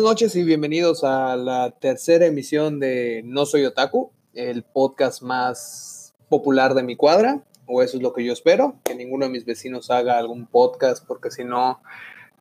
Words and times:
Buenas 0.00 0.12
noches 0.12 0.36
y 0.36 0.44
bienvenidos 0.44 1.04
a 1.04 1.36
la 1.36 1.72
tercera 1.72 2.24
emisión 2.24 2.80
de 2.80 3.20
No 3.26 3.44
Soy 3.44 3.66
Otaku, 3.66 4.10
el 4.32 4.62
podcast 4.62 5.20
más 5.20 6.14
popular 6.30 6.72
de 6.72 6.82
mi 6.82 6.96
cuadra, 6.96 7.44
o 7.66 7.82
eso 7.82 7.98
es 7.98 8.02
lo 8.02 8.14
que 8.14 8.24
yo 8.24 8.32
espero, 8.32 8.76
que 8.82 8.94
ninguno 8.94 9.26
de 9.26 9.30
mis 9.30 9.44
vecinos 9.44 9.90
haga 9.90 10.16
algún 10.16 10.46
podcast, 10.46 11.06
porque 11.06 11.30
si 11.30 11.44
no 11.44 11.82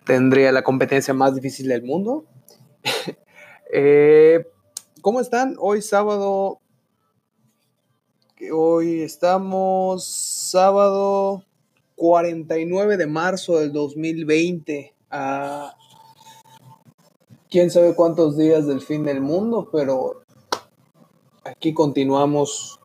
tendría 0.06 0.54
la 0.54 0.64
competencia 0.64 1.14
más 1.14 1.36
difícil 1.36 1.68
del 1.68 1.84
mundo. 1.84 2.24
Eh, 3.72 4.48
¿Cómo 5.02 5.20
están? 5.20 5.56
Hoy 5.60 5.82
sábado, 5.82 6.62
hoy 8.52 9.02
estamos 9.02 10.06
sábado 10.08 11.44
49 11.96 12.96
de 12.96 13.06
marzo 13.06 13.60
del 13.60 13.74
2020 13.74 14.96
a 15.12 15.76
quién 17.50 17.72
sabe 17.72 17.96
cuántos 17.96 18.38
días 18.38 18.68
del 18.68 18.82
fin 18.82 19.04
del 19.04 19.22
mundo, 19.22 19.70
pero 19.72 20.22
aquí 21.44 21.74
continuamos 21.74 22.80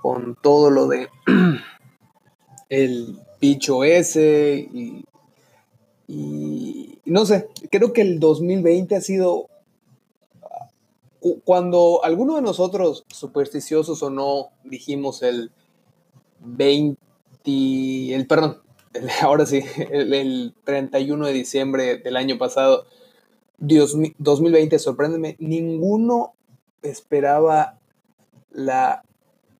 con 0.00 0.36
todo 0.40 0.70
lo 0.70 0.88
de 0.88 1.08
el 2.68 3.18
bicho 3.40 3.84
ese 3.84 4.68
y, 4.72 5.04
no 7.04 7.24
sé, 7.24 7.48
creo 7.70 7.92
que 7.92 8.02
el 8.02 8.20
2020 8.20 8.96
ha 8.96 9.00
sido 9.00 9.48
cuando 11.44 12.04
alguno 12.04 12.36
de 12.36 12.42
nosotros, 12.42 13.04
supersticiosos 13.08 14.02
o 14.02 14.10
no, 14.10 14.50
dijimos 14.64 15.22
el 15.22 15.52
20, 16.40 16.98
el 18.14 18.26
perdón, 18.26 18.60
ahora 19.22 19.46
sí, 19.46 19.62
el, 19.90 20.12
el 20.12 20.54
31 20.64 21.26
de 21.26 21.32
diciembre 21.32 21.98
del 21.98 22.16
año 22.16 22.36
pasado, 22.38 22.86
Dios, 23.58 23.96
2020, 24.18 24.78
sorpréndeme, 24.78 25.36
ninguno 25.38 26.34
esperaba 26.82 27.78
la 28.50 29.02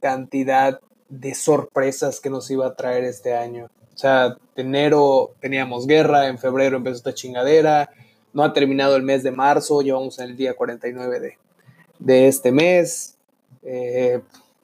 cantidad 0.01 0.81
de 1.09 1.35
sorpresas 1.35 2.20
que 2.20 2.31
nos 2.31 2.51
iba 2.51 2.67
a 2.67 2.75
traer 2.75 3.05
este 3.05 3.35
año. 3.35 3.70
O 3.95 3.98
sea, 3.98 4.37
en 4.57 4.67
enero 4.69 5.35
teníamos 5.41 5.87
guerra, 5.87 6.29
en 6.29 6.39
febrero 6.39 6.79
empezó 6.79 6.97
esta 6.97 7.15
chingadera, 7.15 7.91
no 8.33 8.43
ha 8.43 8.53
terminado 8.53 8.97
el 8.97 9.03
mes 9.03 9.23
de 9.23 9.31
marzo, 9.31 9.83
llevamos 9.83 10.19
en 10.19 10.31
el 10.31 10.37
día 10.37 10.55
49 10.55 11.20
de, 11.20 11.39
de 11.98 12.29
este 12.29 12.51
mes. 12.51 13.17
Eh, 13.63 14.20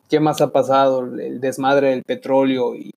¿Qué 0.08 0.20
más 0.20 0.40
ha 0.40 0.50
pasado? 0.50 1.04
El 1.04 1.40
desmadre 1.40 1.90
del 1.90 2.02
petróleo 2.02 2.74
y, 2.74 2.94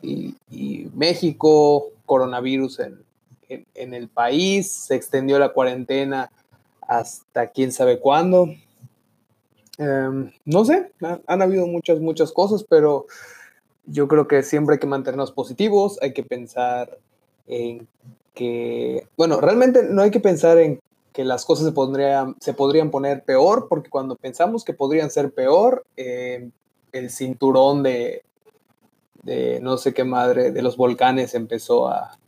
y, 0.00 0.36
y 0.50 0.88
México, 0.94 1.88
coronavirus 2.06 2.78
en, 2.78 3.05
en, 3.48 3.94
el 3.94 4.08
país, 4.08 4.70
se 4.70 4.94
extendió 4.94 5.38
la 5.38 5.52
cuarentena 5.52 6.30
hasta 6.80 7.48
quién 7.48 7.72
sabe 7.72 7.98
cuándo. 7.98 8.48
Em, 9.78 10.32
no 10.44 10.64
sé, 10.64 10.92
han 11.26 11.42
habido 11.42 11.66
muchas, 11.66 12.00
muchas 12.00 12.32
cosas, 12.32 12.64
pero 12.68 13.06
yo 13.84 14.08
creo 14.08 14.26
que 14.26 14.42
siempre 14.42 14.74
hay 14.74 14.78
que 14.80 14.86
mantenernos 14.86 15.32
positivos, 15.32 15.98
hay 16.02 16.12
que 16.12 16.22
pensar 16.22 16.98
en 17.46 17.86
que, 18.34 19.06
bueno, 19.16 19.40
realmente 19.40 19.82
no 19.84 20.02
hay 20.02 20.10
que 20.10 20.20
pensar 20.20 20.58
en 20.58 20.80
que 21.12 21.24
las 21.24 21.44
cosas 21.44 21.66
se, 21.66 21.72
pondrían, 21.72 22.36
se 22.40 22.52
podrían 22.52 22.90
poner 22.90 23.24
peor, 23.24 23.68
porque 23.68 23.88
cuando 23.88 24.16
pensamos 24.16 24.64
que 24.64 24.74
podrían 24.74 25.10
ser 25.10 25.32
peor, 25.32 25.86
em, 25.96 26.50
el 26.92 27.10
cinturón 27.10 27.82
de, 27.82 28.22
de 29.22 29.60
no 29.60 29.76
sé 29.76 29.94
qué 29.94 30.04
madre, 30.04 30.50
de 30.52 30.62
los 30.62 30.76
volcanes 30.76 31.34
empezó 31.34 31.88
a, 31.88 32.18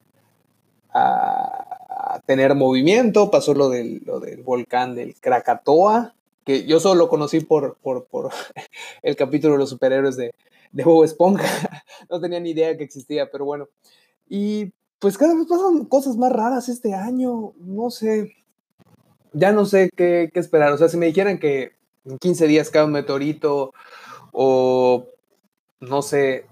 a, 0.93 2.21
tener 2.27 2.55
movimiento, 2.55 3.31
pasó 3.31 3.55
lo 3.55 3.69
del, 3.69 4.03
lo 4.05 4.21
del 4.21 4.43
volcán 4.43 4.95
del 4.95 5.15
Krakatoa, 5.21 6.15
que 6.45 6.65
yo 6.65 6.81
solo 6.81 7.01
lo 7.01 7.09
conocí 7.09 7.41
por, 7.41 7.77
por, 7.77 8.07
por 8.07 8.31
el 9.03 9.17
capítulo 9.17 9.55
de 9.55 9.59
los 9.61 9.71
superhéroes 9.71 10.17
de, 10.17 10.35
de 10.73 10.85
Bob 10.85 11.05
Esponja, 11.05 11.47
no 12.11 12.21
tenía 12.21 12.41
ni 12.41 12.51
idea 12.51 12.77
que 12.77 12.85
existía, 12.85 13.31
pero 13.31 13.45
bueno. 13.45 13.69
Y 14.29 14.73
pues 14.99 15.17
cada 15.17 15.35
vez 15.35 15.47
pasan 15.47 15.85
cosas 15.85 16.17
más 16.17 16.33
raras 16.33 16.69
este 16.69 16.95
año, 16.95 17.53
no 17.61 17.91
sé, 17.91 18.37
ya 19.33 19.53
no 19.53 19.65
sé 19.65 19.91
qué, 19.95 20.31
qué 20.33 20.41
esperar, 20.41 20.73
o 20.73 20.79
sea, 20.79 20.89
si 20.89 20.97
me 20.97 21.07
dijeran 21.07 21.39
que 21.39 21.73
en 22.05 22.19
15 22.19 22.47
días 22.47 22.71
cae 22.71 22.85
un 22.85 22.93
meteorito 22.93 23.73
o 24.33 25.07
no 25.81 26.03
sé, 26.03 26.47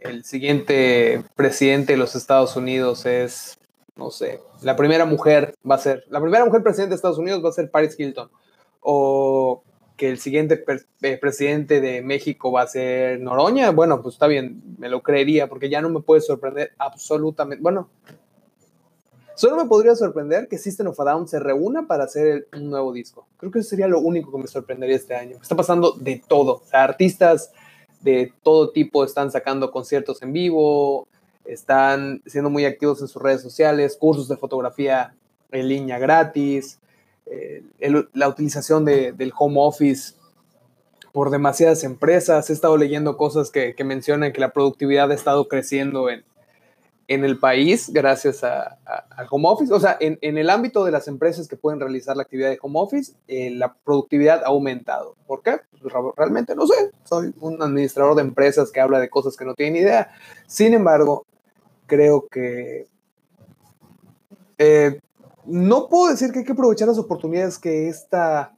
el 0.00 0.24
siguiente 0.24 1.22
presidente 1.36 1.92
de 1.92 1.98
los 1.98 2.14
Estados 2.14 2.56
Unidos 2.56 3.06
es 3.06 3.59
no 3.96 4.10
sé, 4.10 4.40
la 4.62 4.76
primera 4.76 5.04
mujer 5.04 5.54
va 5.68 5.76
a 5.76 5.78
ser, 5.78 6.04
la 6.08 6.20
primera 6.20 6.44
mujer 6.44 6.62
presidente 6.62 6.90
de 6.90 6.96
Estados 6.96 7.18
Unidos 7.18 7.44
va 7.44 7.50
a 7.50 7.52
ser 7.52 7.70
Paris 7.70 7.98
Hilton, 7.98 8.30
o 8.80 9.62
que 9.96 10.08
el 10.08 10.18
siguiente 10.18 10.64
eh, 11.02 11.18
presidente 11.18 11.80
de 11.80 12.00
México 12.00 12.50
va 12.50 12.62
a 12.62 12.66
ser 12.66 13.20
Noroña, 13.20 13.70
bueno, 13.70 14.00
pues 14.02 14.14
está 14.14 14.26
bien, 14.26 14.62
me 14.78 14.88
lo 14.88 15.02
creería, 15.02 15.48
porque 15.48 15.68
ya 15.68 15.82
no 15.82 15.90
me 15.90 16.00
puede 16.00 16.22
sorprender 16.22 16.72
absolutamente, 16.78 17.62
bueno, 17.62 17.90
solo 19.34 19.56
me 19.56 19.66
podría 19.66 19.94
sorprender 19.94 20.48
que 20.48 20.56
System 20.56 20.88
of 20.88 21.00
a 21.00 21.04
Down 21.04 21.28
se 21.28 21.38
reúna 21.38 21.86
para 21.86 22.04
hacer 22.04 22.48
un 22.54 22.70
nuevo 22.70 22.92
disco. 22.92 23.26
Creo 23.36 23.50
que 23.50 23.58
eso 23.58 23.70
sería 23.70 23.88
lo 23.88 24.00
único 24.00 24.32
que 24.32 24.38
me 24.38 24.46
sorprendería 24.46 24.96
este 24.96 25.14
año. 25.14 25.38
Está 25.40 25.56
pasando 25.56 25.92
de 25.92 26.22
todo, 26.26 26.62
artistas 26.72 27.52
de 28.00 28.32
todo 28.42 28.70
tipo 28.70 29.04
están 29.04 29.30
sacando 29.30 29.70
conciertos 29.70 30.22
en 30.22 30.32
vivo, 30.32 31.08
están 31.52 32.22
siendo 32.26 32.50
muy 32.50 32.64
activos 32.64 33.00
en 33.00 33.08
sus 33.08 33.20
redes 33.20 33.42
sociales, 33.42 33.96
cursos 33.98 34.28
de 34.28 34.36
fotografía 34.36 35.14
en 35.50 35.68
línea 35.68 35.98
gratis, 35.98 36.78
eh, 37.26 37.62
la 38.12 38.28
utilización 38.28 38.84
del 38.84 39.32
home 39.36 39.56
office 39.58 40.14
por 41.12 41.30
demasiadas 41.30 41.84
empresas. 41.84 42.50
He 42.50 42.52
estado 42.52 42.76
leyendo 42.76 43.16
cosas 43.16 43.50
que, 43.50 43.74
mencionan 43.84 44.32
que 44.32 44.40
la 44.40 44.52
productividad 44.52 45.10
ha 45.10 45.14
estado 45.14 45.48
creciendo 45.48 46.08
en, 46.08 46.24
en 47.08 47.24
el 47.24 47.38
país 47.38 47.92
gracias 47.92 48.44
al 48.44 49.26
home 49.28 49.48
office. 49.48 49.72
O 49.72 49.80
sea, 49.80 49.96
en, 50.00 50.18
el 50.22 50.50
ámbito 50.50 50.84
de 50.84 50.92
las 50.92 51.08
empresas 51.08 51.48
que 51.48 51.56
pueden 51.56 51.80
realizar 51.80 52.16
la 52.16 52.22
actividad 52.22 52.50
de 52.50 52.58
home 52.62 52.78
office, 52.78 53.14
eh, 53.26 53.50
la 53.50 53.74
productividad 53.74 54.44
ha 54.44 54.48
aumentado. 54.48 55.16
¿Por 55.26 55.42
qué? 55.42 55.56
Pues, 55.80 55.92
realmente 56.16 56.54
no 56.54 56.66
sé. 56.66 56.92
Soy 57.04 57.34
un 57.40 57.60
administrador 57.60 58.14
de 58.14 58.22
empresas 58.22 58.70
que 58.70 58.80
habla 58.80 59.00
de 59.00 59.10
cosas 59.10 59.36
que 59.36 59.44
no 59.44 59.54
tiene 59.54 59.80
idea. 59.80 60.12
Sin 60.46 60.74
embargo, 60.74 61.26
creo 61.90 62.28
que 62.28 62.86
eh, 64.58 65.00
no 65.44 65.88
puedo 65.88 66.08
decir 66.08 66.30
que 66.30 66.38
hay 66.38 66.44
que 66.44 66.52
aprovechar 66.52 66.86
las 66.86 66.98
oportunidades 66.98 67.58
que 67.58 67.88
esta 67.88 68.54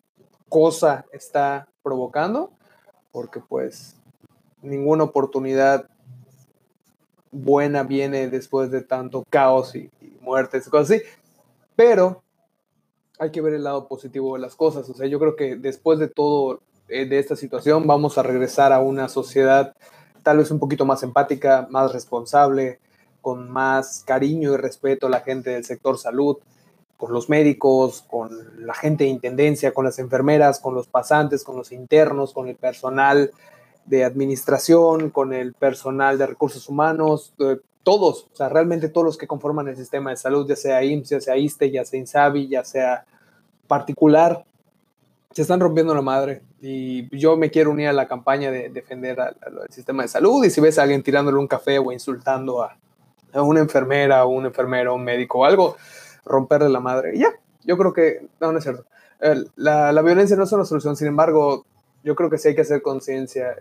cosa 0.50 1.06
está 1.12 1.66
provocando, 1.82 2.50
porque 3.10 3.40
pues 3.40 3.96
ninguna 4.60 5.04
oportunidad 5.04 5.88
buena 7.30 7.84
viene 7.84 8.28
después 8.28 8.70
de 8.70 8.82
tanto 8.82 9.24
caos 9.30 9.74
y, 9.74 9.90
muertes 10.20 10.66
y 10.66 10.70
cosas 10.70 10.90
así, 10.90 11.02
pero 11.74 12.22
hay 13.18 13.30
que 13.30 13.40
ver 13.40 13.54
el 13.54 13.64
lado 13.64 13.88
positivo 13.88 14.34
de 14.34 14.40
las 14.40 14.54
cosas, 14.54 14.88
o 14.90 14.94
sea, 14.94 15.06
yo 15.06 15.18
creo 15.18 15.36
que 15.36 15.56
después 15.56 15.98
de 15.98 16.08
todo, 16.08 16.60
eh, 16.88 17.06
de 17.06 17.18
esta 17.18 17.34
situación, 17.34 17.86
vamos 17.86 18.18
a 18.18 18.22
regresar 18.22 18.72
a 18.72 18.80
una 18.80 19.08
sociedad 19.08 19.74
tal 20.22 20.38
vez 20.38 20.50
un 20.50 20.58
poquito 20.58 20.84
más 20.84 21.02
empática, 21.02 21.66
más 21.70 21.92
responsable, 21.92 22.78
con 23.22 23.50
más 23.50 24.02
cariño 24.06 24.52
y 24.52 24.56
respeto 24.58 25.06
a 25.06 25.10
la 25.10 25.20
gente 25.20 25.50
del 25.50 25.64
sector 25.64 25.96
salud, 25.96 26.36
con 26.98 27.12
los 27.12 27.30
médicos, 27.30 28.04
con 28.06 28.66
la 28.66 28.74
gente 28.74 29.04
de 29.04 29.10
intendencia, 29.10 29.72
con 29.72 29.86
las 29.86 29.98
enfermeras, 29.98 30.60
con 30.60 30.74
los 30.74 30.86
pasantes, 30.86 31.42
con 31.42 31.56
los 31.56 31.72
internos, 31.72 32.34
con 32.34 32.48
el 32.48 32.56
personal 32.56 33.30
de 33.86 34.04
administración, 34.04 35.10
con 35.10 35.32
el 35.32 35.54
personal 35.54 36.18
de 36.18 36.26
recursos 36.26 36.68
humanos, 36.68 37.34
todos, 37.82 38.28
o 38.32 38.36
sea, 38.36 38.48
realmente 38.48 38.88
todos 38.88 39.04
los 39.04 39.18
que 39.18 39.26
conforman 39.26 39.68
el 39.68 39.76
sistema 39.76 40.10
de 40.10 40.16
salud, 40.16 40.46
ya 40.48 40.56
sea 40.56 40.84
IMSS, 40.84 41.08
ya 41.08 41.20
sea 41.20 41.36
ISTE, 41.36 41.70
ya 41.70 41.84
sea 41.84 41.98
INSABI, 41.98 42.48
ya 42.48 42.64
sea 42.64 43.04
particular, 43.66 44.44
se 45.32 45.42
están 45.42 45.60
rompiendo 45.60 45.94
la 45.94 46.02
madre. 46.02 46.42
Y 46.60 47.16
yo 47.16 47.36
me 47.36 47.50
quiero 47.50 47.70
unir 47.70 47.88
a 47.88 47.92
la 47.92 48.06
campaña 48.06 48.50
de 48.50 48.68
defender 48.68 49.20
al, 49.20 49.36
sistema 49.70 50.02
de 50.02 50.08
salud. 50.08 50.44
Y 50.44 50.50
si 50.50 50.60
ves 50.60 50.78
a 50.78 50.82
alguien 50.82 51.02
tirándole 51.02 51.38
un 51.38 51.48
café 51.48 51.78
o 51.78 51.90
insultando 51.90 52.62
a, 52.62 52.76
a 53.32 53.42
una 53.42 53.60
enfermera 53.60 54.24
un 54.26 54.46
enfermero, 54.46 54.94
un 54.94 55.04
médico 55.04 55.40
o 55.40 55.44
algo, 55.44 55.76
romperle 56.24 56.68
la 56.68 56.80
madre. 56.80 57.18
Ya, 57.18 57.32
yo 57.64 57.76
creo 57.76 57.92
que, 57.92 58.26
no, 58.40 58.52
no 58.52 58.58
es 58.58 58.64
cierto. 58.64 58.84
La, 59.56 59.92
la, 59.92 60.02
violencia 60.02 60.36
no 60.36 60.44
es 60.44 60.52
una 60.52 60.64
solución, 60.64 60.96
sin 60.96 61.06
embargo, 61.06 61.64
yo 62.02 62.16
creo 62.16 62.28
que 62.28 62.38
sí 62.38 62.48
hay 62.48 62.54
que 62.54 62.62
hacer 62.62 62.82
conciencia 62.82 63.56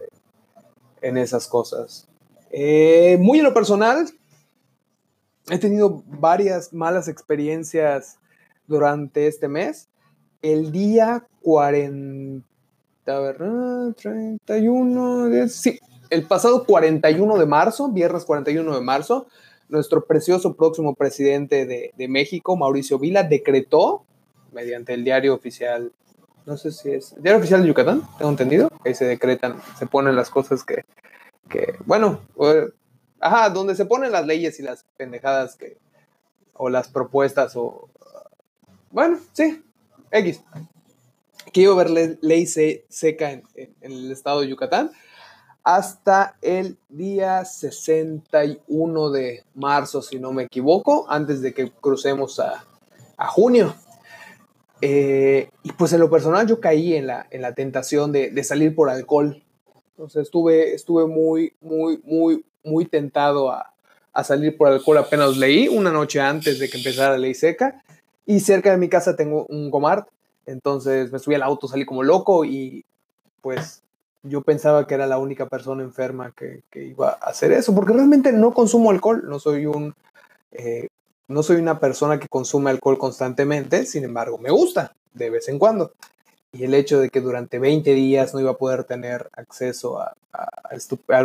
en 1.02 1.18
esas 1.18 1.48
cosas. 1.48 2.08
Eh, 2.52 3.18
muy 3.20 3.40
en 3.40 3.46
lo 3.46 3.54
personal, 3.54 4.10
he 5.50 5.58
tenido 5.58 6.04
varias 6.08 6.74
malas 6.74 7.08
experiencias 7.08 8.18
durante 8.68 9.28
este 9.28 9.48
mes. 9.48 9.90
El 10.42 10.72
día 10.72 11.28
40, 11.44 12.44
a 13.06 13.20
ver, 13.20 13.38
31, 13.96 15.48
sí, 15.48 15.80
el 16.10 16.28
pasado 16.28 16.66
41 16.66 17.38
de 17.38 17.46
marzo, 17.46 17.90
viernes 17.90 18.26
41 18.26 18.76
de 18.76 18.82
marzo, 18.82 19.28
nuestro 19.72 20.06
precioso 20.06 20.54
próximo 20.56 20.94
presidente 20.96 21.66
de, 21.66 21.94
de 21.98 22.08
México, 22.08 22.56
Mauricio 22.56 23.00
Vila, 23.00 23.24
decretó 23.24 24.06
mediante 24.52 24.94
el 24.94 25.04
diario 25.04 25.34
oficial, 25.34 25.92
no 26.46 26.58
sé 26.58 26.72
si 26.72 26.92
es, 26.92 27.16
diario 27.22 27.40
oficial 27.40 27.62
de 27.62 27.70
Yucatán, 27.70 28.04
tengo 28.18 28.30
entendido, 28.30 28.70
ahí 28.86 28.94
se 28.94 29.06
decretan, 29.06 29.56
se 29.80 29.88
ponen 29.88 30.16
las 30.16 30.30
cosas 30.30 30.64
que, 30.64 30.84
que 31.50 31.76
bueno, 31.86 32.22
ajá, 33.20 33.50
donde 33.50 33.76
se 33.76 33.86
ponen 33.86 34.12
las 34.12 34.26
leyes 34.26 34.60
y 34.60 34.64
las 34.64 34.86
pendejadas 34.98 35.56
que, 35.56 35.78
o 36.54 36.70
las 36.70 36.90
propuestas, 36.90 37.56
o, 37.56 37.90
bueno, 38.92 39.20
sí, 39.34 39.64
X. 40.12 40.44
A 40.54 41.72
haber 41.72 42.18
ley 42.22 42.46
seca 42.46 43.32
en, 43.32 43.44
el 43.82 44.12
estado 44.12 44.42
de 44.42 44.48
Yucatán 44.48 44.92
hasta 45.64 46.38
el 46.42 46.78
día 46.90 47.46
61 47.46 49.10
de 49.12 49.44
marzo, 49.54 50.02
si 50.02 50.20
no 50.20 50.34
me 50.34 50.44
equivoco, 50.44 51.06
antes 51.10 51.42
de 51.42 51.54
que 51.54 51.72
crucemos 51.72 52.40
a, 52.40 52.64
a 53.18 53.28
junio. 53.28 53.76
Eh, 54.82 55.50
y 55.62 55.72
pues 55.74 55.94
en 55.94 56.00
lo 56.00 56.10
personal 56.10 56.48
yo 56.48 56.60
caí 56.60 56.96
en 56.96 57.06
la, 57.06 57.28
en 57.30 57.42
la 57.42 57.54
tentación 57.54 58.12
de, 58.12 58.32
de, 58.32 58.44
salir 58.44 58.74
por 58.74 58.90
alcohol. 58.90 59.44
Entonces 59.92 60.24
estuve, 60.24 60.74
estuve 60.74 61.06
muy, 61.06 61.54
muy, 61.62 62.02
muy, 62.04 62.44
muy 62.64 62.86
tentado 62.86 63.52
a, 63.52 63.74
a, 64.12 64.24
salir 64.24 64.58
por 64.58 64.70
alcohol. 64.70 64.98
Apenas 64.98 65.38
leí 65.38 65.68
una 65.68 65.92
noche 65.92 66.20
antes 66.20 66.58
de 66.58 66.68
que 66.68 66.78
empezara 66.78 67.12
la 67.12 67.20
ley 67.20 67.36
seca. 67.36 67.84
Y 68.26 68.40
cerca 68.40 68.72
de 68.72 68.78
mi 68.78 68.90
casa 68.90 69.16
tengo 69.16 69.46
un 69.50 69.70
Gomart. 69.70 70.08
Entonces 70.48 71.12
me 71.12 71.20
subí 71.20 71.36
al 71.36 71.44
auto, 71.44 71.68
salí 71.68 71.86
como 71.86 72.02
loco 72.02 72.44
y 72.44 72.84
pues 73.42 73.84
yo 74.24 74.42
pensaba 74.42 74.88
que 74.88 74.96
era 74.96 75.08
la 75.08 75.18
única 75.18 75.48
persona 75.48 75.84
enferma 75.84 76.32
que, 76.32 76.64
que 76.70 76.84
iba 76.84 77.18
a 77.22 77.30
hacer 77.30 77.52
eso. 77.52 77.74
Porque 77.74 77.94
realmente 77.94 78.32
no 78.32 78.54
consumo 78.54 78.92
alcohol. 78.92 79.24
No 79.28 79.40
soy 79.40 79.66
un 79.66 79.94
eh, 80.52 80.88
no 81.32 81.44
soy 81.44 81.58
una 81.58 81.80
persona 81.80 82.20
que 82.20 82.28
consume 82.28 82.72
alcohol 82.72 82.98
constantemente, 82.98 83.86
sin 83.86 84.04
embargo, 84.04 84.38
me 84.38 84.52
gusta 84.52 84.94
de 85.14 85.30
vez 85.30 85.48
en 85.48 85.60
cuando. 85.60 85.94
Y 86.52 86.66
el 86.66 86.74
hecho 86.74 87.00
de 87.00 87.10
que 87.10 87.22
durante 87.22 87.58
20 87.58 87.94
días 87.94 88.34
no 88.34 88.42
iba 88.42 88.52
a 88.52 88.58
poder 88.58 88.84
tener 88.84 89.30
acceso 89.34 90.02
a, 90.02 90.14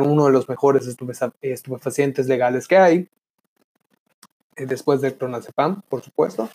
uno 0.01 0.27
de 0.27 0.33
los 0.33 0.49
mejores 0.49 0.87
estupefacientes 0.87 2.29
legales 2.29 2.69
que 2.69 2.77
hay, 2.77 3.09
eh, 4.55 4.67
después 4.67 5.01
del 5.01 5.17
clonazepam, 5.17 5.83
por 5.89 6.03
supuesto, 6.03 6.49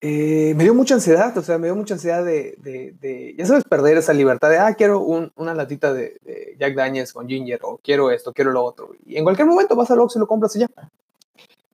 eh, 0.00 0.52
me 0.56 0.64
dio 0.64 0.74
mucha 0.74 0.94
ansiedad, 0.94 1.36
o 1.36 1.42
sea, 1.42 1.58
me 1.58 1.68
dio 1.68 1.76
mucha 1.76 1.94
ansiedad 1.94 2.24
de, 2.24 3.34
ya 3.36 3.46
sabes, 3.46 3.64
perder 3.64 3.96
esa 3.96 4.12
libertad 4.12 4.50
de, 4.50 4.58
ah, 4.58 4.74
quiero 4.74 5.00
una 5.00 5.54
latita 5.54 5.92
de, 5.92 6.18
Jack 6.58 6.74
Daniels 6.74 7.12
con 7.12 7.28
ginger, 7.28 7.60
o 7.62 7.78
quiero 7.82 8.10
esto, 8.10 8.32
quiero 8.32 8.52
lo 8.52 8.62
otro. 8.62 8.90
Y 9.06 9.16
en 9.16 9.24
cualquier 9.24 9.48
momento 9.48 9.74
vas 9.74 9.90
al 9.90 10.00
Oxxo 10.00 10.18
y 10.18 10.20
lo 10.20 10.26
compras 10.26 10.54
y 10.56 10.60
ya. 10.60 10.68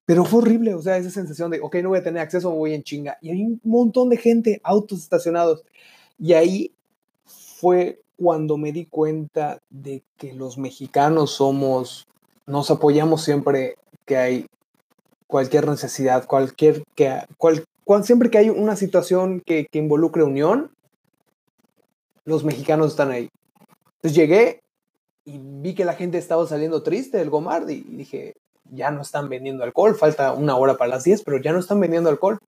Pero 0.04 0.24
fue 0.24 0.40
horrible, 0.40 0.74
o 0.74 0.82
sea, 0.82 0.96
esa 0.96 1.10
sensación 1.10 1.50
de, 1.50 1.60
ok, 1.60 1.76
no 1.76 1.90
voy 1.90 1.98
a 1.98 2.02
tener 2.02 2.22
acceso, 2.22 2.50
voy 2.50 2.74
en 2.74 2.82
chinga. 2.82 3.18
Y 3.20 3.30
hay 3.30 3.42
un 3.44 3.60
montón 3.64 4.08
de 4.08 4.16
gente, 4.16 4.60
autos 4.64 5.00
estacionados. 5.00 5.64
Y 6.18 6.32
ahí 6.32 6.72
fue 7.24 8.02
cuando 8.16 8.56
me 8.56 8.72
di 8.72 8.86
cuenta 8.86 9.60
de 9.70 10.02
que 10.16 10.32
los 10.32 10.58
mexicanos 10.58 11.32
somos, 11.32 12.06
nos 12.46 12.70
apoyamos 12.70 13.24
siempre 13.24 13.76
que 14.04 14.16
hay 14.16 14.46
cualquier 15.26 15.68
necesidad, 15.68 16.26
cualquier, 16.26 16.82
que, 16.94 17.20
cual, 17.38 17.64
siempre 18.02 18.30
que 18.30 18.38
hay 18.38 18.50
una 18.50 18.76
situación 18.76 19.40
que, 19.40 19.66
que 19.70 19.78
involucre 19.78 20.22
unión, 20.22 20.70
los 22.24 22.44
mexicanos 22.44 22.88
están 22.88 23.10
ahí. 23.10 23.28
Entonces 23.96 24.14
llegué 24.14 24.62
y 25.24 25.38
vi 25.38 25.74
que 25.74 25.84
la 25.84 25.94
gente 25.94 26.18
estaba 26.18 26.46
saliendo 26.46 26.82
triste 26.82 27.18
del 27.18 27.30
Gomard 27.30 27.68
y 27.68 27.82
dije, 27.82 28.34
ya 28.70 28.90
no 28.90 29.02
están 29.02 29.28
vendiendo 29.28 29.64
alcohol, 29.64 29.94
falta 29.94 30.32
una 30.32 30.56
hora 30.56 30.76
para 30.76 30.90
las 30.90 31.04
10, 31.04 31.22
pero 31.22 31.40
ya 31.40 31.52
no 31.52 31.58
están 31.58 31.80
vendiendo 31.80 32.10
alcohol. 32.10 32.38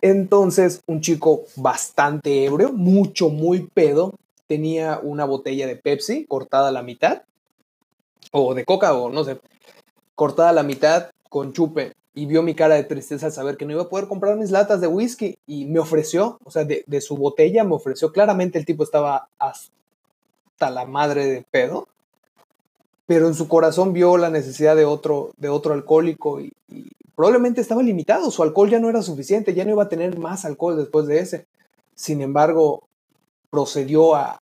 Entonces, 0.00 0.82
un 0.86 1.00
chico 1.00 1.44
bastante 1.56 2.44
ebrio, 2.44 2.72
mucho, 2.72 3.30
muy 3.30 3.66
pedo, 3.66 4.14
tenía 4.46 5.00
una 5.02 5.24
botella 5.24 5.66
de 5.66 5.76
Pepsi 5.76 6.24
cortada 6.26 6.68
a 6.68 6.72
la 6.72 6.82
mitad, 6.82 7.22
o 8.30 8.54
de 8.54 8.64
coca, 8.64 8.94
o 8.94 9.10
no 9.10 9.24
sé, 9.24 9.40
cortada 10.14 10.50
a 10.50 10.52
la 10.52 10.62
mitad 10.62 11.10
con 11.28 11.52
chupe, 11.52 11.92
y 12.18 12.26
vio 12.26 12.42
mi 12.42 12.54
cara 12.54 12.74
de 12.74 12.82
tristeza 12.82 13.26
al 13.26 13.32
saber 13.32 13.56
que 13.56 13.64
no 13.64 13.72
iba 13.72 13.82
a 13.82 13.88
poder 13.88 14.08
comprar 14.08 14.36
mis 14.36 14.50
latas 14.50 14.80
de 14.80 14.88
whisky, 14.88 15.38
y 15.46 15.66
me 15.66 15.78
ofreció, 15.78 16.40
o 16.42 16.50
sea, 16.50 16.64
de, 16.64 16.82
de 16.84 17.00
su 17.00 17.16
botella 17.16 17.62
me 17.62 17.76
ofreció, 17.76 18.10
claramente 18.10 18.58
el 18.58 18.66
tipo 18.66 18.82
estaba 18.82 19.28
hasta 19.38 20.70
la 20.70 20.84
madre 20.84 21.26
de 21.26 21.44
pedo, 21.48 21.86
pero 23.06 23.28
en 23.28 23.34
su 23.34 23.46
corazón 23.46 23.92
vio 23.92 24.16
la 24.16 24.30
necesidad 24.30 24.74
de 24.74 24.84
otro, 24.84 25.30
de 25.36 25.48
otro 25.48 25.74
alcohólico 25.74 26.40
y, 26.40 26.52
probablemente 27.14 27.60
estaba 27.60 27.82
limitado, 27.82 28.32
su 28.32 28.42
alcohol 28.42 28.70
ya 28.70 28.80
no 28.80 28.88
era 28.88 29.02
suficiente, 29.02 29.54
ya 29.54 29.64
no 29.64 29.70
iba 29.70 29.84
a 29.84 29.88
tener 29.88 30.18
más 30.18 30.44
alcohol 30.44 30.76
después 30.76 31.06
de 31.06 31.18
ese. 31.18 31.46
Sin 31.94 32.20
embargo, 32.20 32.87
procedió 33.50 34.14
a, 34.14 34.40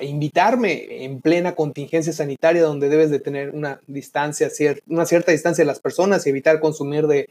invitarme 0.00 1.04
en 1.04 1.20
plena 1.20 1.54
contingencia 1.54 2.12
sanitaria 2.12 2.62
donde 2.62 2.88
debes 2.88 3.10
de 3.10 3.20
tener 3.20 3.50
una 3.50 3.80
distancia, 3.86 4.48
una 4.88 5.06
cierta 5.06 5.32
distancia 5.32 5.62
de 5.62 5.66
las 5.66 5.80
personas 5.80 6.26
y 6.26 6.30
evitar 6.30 6.60
consumir 6.60 7.06
de, 7.06 7.28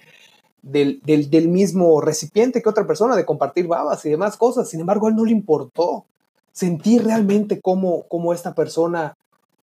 del, 0.62 1.02
del, 1.04 1.48
mismo 1.48 2.02
recipiente 2.02 2.62
que 2.62 2.70
otra 2.70 2.88
persona, 2.88 3.16
de 3.16 3.26
compartir 3.26 3.68
babas 3.68 4.06
y 4.06 4.10
demás 4.10 4.38
cosas. 4.38 4.70
Sin 4.70 4.80
embargo, 4.80 5.08
a 5.08 5.10
él 5.10 5.16
no 5.16 5.26
le 5.26 5.32
importó. 5.32 6.06
Sentí 6.52 7.00
realmente 7.00 7.60
cómo, 7.62 8.08
cómo 8.08 8.34
esta 8.34 8.56
persona 8.56 9.16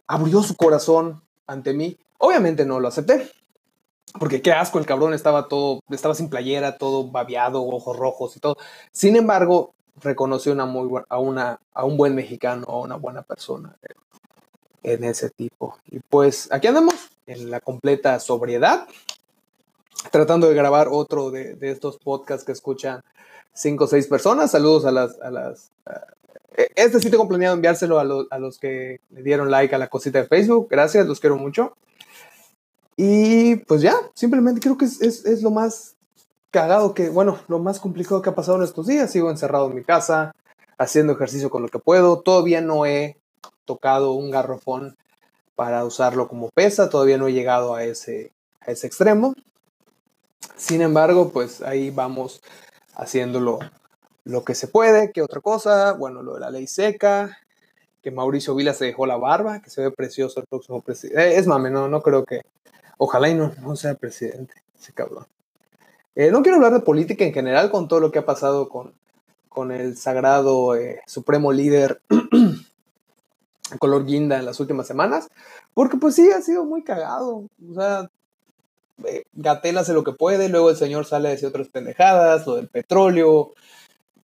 abrió 0.06 0.42
su 0.42 0.56
corazón 0.56 1.22
ante 1.46 1.72
mí. 1.74 1.98
Obviamente 2.18 2.64
no 2.64 2.80
lo 2.80 2.88
acepté. 2.88 3.30
Porque 4.18 4.40
qué 4.40 4.52
asco, 4.52 4.78
el 4.78 4.86
cabrón 4.86 5.12
estaba 5.12 5.48
todo, 5.48 5.80
estaba 5.90 6.14
sin 6.14 6.30
playera, 6.30 6.78
todo 6.78 7.10
babeado, 7.10 7.62
ojos 7.64 7.96
rojos 7.96 8.36
y 8.36 8.40
todo. 8.40 8.56
Sin 8.90 9.16
embargo, 9.16 9.74
reconoció 10.00 10.52
una 10.52 10.66
muy 10.66 10.88
a, 11.08 11.18
una, 11.18 11.60
a 11.74 11.84
un 11.84 11.96
buen 11.96 12.14
mexicano, 12.14 12.66
a 12.68 12.80
una 12.80 12.96
buena 12.96 13.22
persona 13.22 13.76
en 14.82 15.04
ese 15.04 15.30
tipo. 15.30 15.78
Y 15.90 16.00
pues 16.00 16.48
aquí 16.50 16.66
andamos, 16.66 16.94
en 17.26 17.50
la 17.50 17.60
completa 17.60 18.18
sobriedad, 18.20 18.86
tratando 20.10 20.48
de 20.48 20.54
grabar 20.54 20.88
otro 20.90 21.30
de, 21.30 21.54
de 21.54 21.70
estos 21.70 21.98
podcasts 21.98 22.44
que 22.44 22.52
escuchan 22.52 23.02
cinco 23.52 23.84
o 23.84 23.88
seis 23.88 24.06
personas. 24.06 24.50
Saludos 24.50 24.84
a 24.84 24.92
las, 24.92 25.20
a 25.20 25.30
las 25.30 25.72
e, 26.58 26.72
este 26.74 27.00
sí 27.00 27.08
tengo 27.08 27.28
planeado 27.28 27.54
enviárselo 27.54 27.98
a, 27.98 28.38
los 28.38 28.58
que 28.58 29.00
le 29.10 29.22
dieron 29.22 29.50
like 29.50 29.74
a 29.74 29.78
la 29.78 29.88
cosita 29.88 30.20
de 30.20 30.26
Facebook. 30.26 30.68
Gracias, 30.68 31.06
los 31.06 31.20
quiero 31.20 31.36
mucho. 31.36 31.76
Y 32.96 33.56
pues 33.56 33.80
ya, 33.80 33.94
simplemente 34.12 34.60
creo 34.60 34.76
que 34.76 34.84
es, 34.84 35.42
lo 35.42 35.52
más 35.52 35.94
cagado 36.50 36.94
que, 36.94 37.10
bueno, 37.10 37.38
lo 37.48 37.58
más 37.58 37.80
complicado 37.80 38.22
que 38.22 38.30
ha 38.30 38.34
pasado 38.34 38.58
en 38.58 38.64
estos 38.64 38.86
días. 38.86 39.10
Sigo 39.10 39.30
encerrado 39.30 39.68
en 39.68 39.76
mi 39.76 39.84
casa, 39.84 40.34
haciendo 40.78 41.12
ejercicio 41.12 41.50
con 41.50 41.62
lo 41.62 41.68
que 41.68 41.78
puedo. 41.78 42.20
Todavía 42.20 42.60
no 42.60 42.86
he 42.86 43.18
tocado 43.64 44.12
un 44.12 44.30
garrofón 44.30 44.96
para 45.56 45.84
usarlo 45.84 46.28
como 46.28 46.50
pesa. 46.50 46.90
Todavía 46.90 47.18
no 47.18 47.28
he 47.28 47.32
llegado 47.32 47.74
a 47.74 47.84
ese, 47.84 48.32
a 48.60 48.70
ese 48.70 48.86
extremo. 48.86 49.34
Sin 50.56 50.82
embargo, 50.82 51.30
pues 51.30 51.62
ahí 51.62 51.90
vamos 51.90 52.40
haciéndolo 52.94 53.60
lo 54.24 54.44
que 54.44 54.54
se 54.54 54.68
puede, 54.68 55.10
¿qué 55.12 55.22
otra 55.22 55.40
cosa? 55.40 55.92
Bueno, 55.92 56.22
lo 56.22 56.34
de 56.34 56.40
la 56.40 56.50
ley 56.50 56.66
seca, 56.66 57.38
que 58.02 58.10
Mauricio 58.10 58.54
Vila 58.54 58.74
se 58.74 58.84
dejó 58.84 59.06
la 59.06 59.16
barba, 59.16 59.62
que 59.62 59.70
se 59.70 59.80
ve 59.80 59.90
precioso 59.90 60.40
el 60.40 60.46
próximo 60.46 60.82
presidente. 60.82 61.30
Eh, 61.30 61.38
es 61.38 61.46
mame, 61.46 61.70
no, 61.70 61.88
no 61.88 62.02
creo 62.02 62.24
que. 62.24 62.42
Ojalá 62.98 63.30
y 63.30 63.34
no, 63.34 63.54
no 63.62 63.76
sea 63.76 63.94
presidente, 63.94 64.54
ese 64.78 64.92
cabrón. 64.92 65.26
Eh, 66.18 66.32
no 66.32 66.42
quiero 66.42 66.56
hablar 66.56 66.72
de 66.72 66.80
política 66.80 67.24
en 67.24 67.32
general 67.32 67.70
con 67.70 67.86
todo 67.86 68.00
lo 68.00 68.10
que 68.10 68.18
ha 68.18 68.26
pasado 68.26 68.68
con, 68.68 68.92
con 69.48 69.70
el 69.70 69.96
sagrado 69.96 70.74
eh, 70.74 71.00
supremo 71.06 71.52
líder 71.52 72.02
color 73.78 74.04
guinda 74.04 74.36
en 74.36 74.44
las 74.44 74.58
últimas 74.58 74.88
semanas, 74.88 75.28
porque 75.74 75.96
pues 75.96 76.16
sí, 76.16 76.28
ha 76.32 76.42
sido 76.42 76.64
muy 76.64 76.82
cagado. 76.82 77.44
O 77.70 77.72
sea, 77.72 78.10
Gatel 79.32 79.78
hace 79.78 79.92
lo 79.92 80.02
que 80.02 80.10
puede, 80.10 80.48
luego 80.48 80.70
el 80.70 80.76
señor 80.76 81.06
sale 81.06 81.28
a 81.28 81.30
decir 81.30 81.50
otras 81.50 81.68
pendejadas, 81.68 82.48
lo 82.48 82.56
del 82.56 82.66
petróleo, 82.66 83.52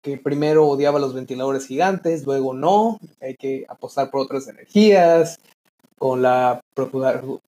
que 0.01 0.17
primero 0.17 0.69
odiaba 0.69 1.01
los 1.01 1.13
ventiladores 1.13 1.67
gigantes, 1.67 2.25
luego 2.25 2.55
no, 2.55 3.01
hay 3.21 3.35
que 3.35 3.67
apostar 3.69 4.13
por 4.13 4.21
otras 4.21 4.47
energías, 4.47 5.41
con 5.99 6.23
la 6.23 6.63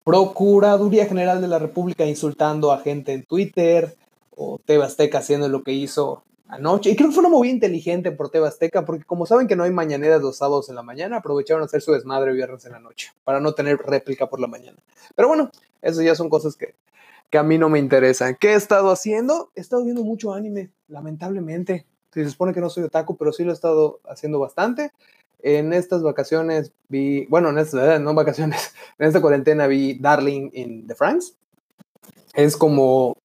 Procuraduría 0.03 1.07
General 1.07 1.41
de 1.41 1.47
la 1.47 1.61
República 1.61 2.05
insultando 2.05 2.73
a 2.73 2.81
gente 2.81 3.13
en 3.13 3.25
Twitter, 3.25 3.97
o 4.37 4.59
Tebasteca 4.65 5.19
haciendo 5.19 5.49
lo 5.49 5.63
que 5.63 5.73
hizo 5.73 6.25
anoche. 6.49 6.91
Y 6.91 6.97
creo 6.97 7.09
que 7.09 7.15
fue 7.15 7.23
una 7.23 7.31
movida 7.31 7.53
inteligente 7.53 8.13
por 8.13 8.31
Tebasteca, 8.31 8.85
porque 8.85 9.05
como 9.05 9.27
saben 9.27 9.47
que 9.47 9.57
no 9.57 9.65
hay 9.65 9.71
mañaneras 9.71 10.23
los 10.23 10.37
sábados 10.37 10.69
en 10.69 10.75
la 10.75 10.83
mañana, 10.83 11.19
aprovecharon 11.19 11.63
a 11.63 11.67
hacer 11.67 11.83
su 11.83 11.93
desmadre 11.93 12.33
viernes 12.33 12.65
en 12.65 12.73
la 12.73 12.81
noche, 12.81 13.13
para 13.25 13.41
no 13.41 13.55
tener 13.55 13.79
réplica 13.79 14.29
por 14.29 14.41
la 14.41 14.47
mañana. 14.47 14.79
Pero 15.15 15.29
bueno, 15.29 15.51
eso 15.81 16.03
ya 16.03 16.15
son 16.15 16.29
cosas 16.29 16.57
que, 16.57 16.75
que 17.31 17.39
a 17.39 17.43
mí 17.43 17.59
no 17.59 17.69
me 17.69 17.79
interesan. 17.79 18.37
¿Qué 18.39 18.51
he 18.51 18.55
estado 18.55 18.91
haciendo? 18.91 19.51
He 19.55 19.61
estado 19.61 19.85
viendo 19.85 20.03
mucho 20.03 20.33
anime, 20.33 20.71
lamentablemente 20.89 21.87
se 22.13 22.29
supone 22.31 22.53
que 22.53 22.61
no 22.61 22.69
soy 22.69 22.85
otaku, 22.85 23.17
pero 23.17 23.33
sí 23.33 23.45
lo 23.45 23.51
he 23.51 23.55
estado 23.55 24.01
haciendo 24.05 24.39
bastante. 24.39 24.93
En 25.43 25.73
estas 25.73 26.03
vacaciones 26.03 26.73
vi, 26.89 27.27
bueno, 27.27 27.51
en 27.51 27.59
estas, 27.59 28.01
no 28.01 28.15
vacaciones, 28.15 28.75
en 28.99 29.09
esta 29.09 29.21
cuarentena 29.21 29.67
vi 29.67 29.99
Darling 29.99 30.51
in 30.53 30.87
the 30.87 30.95
France. 30.95 31.35
Es 32.35 32.57
como, 32.57 33.17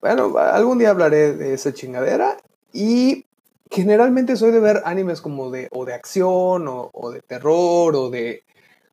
bueno, 0.00 0.36
algún 0.38 0.78
día 0.78 0.90
hablaré 0.90 1.34
de 1.34 1.54
esa 1.54 1.72
chingadera 1.72 2.36
y 2.72 3.26
generalmente 3.70 4.36
soy 4.36 4.52
de 4.52 4.60
ver 4.60 4.82
animes 4.84 5.20
como 5.20 5.50
de, 5.50 5.68
o 5.70 5.84
de 5.84 5.94
acción 5.94 6.66
o, 6.68 7.10
de 7.10 7.20
terror 7.20 7.94
o 7.96 8.10
de 8.10 8.44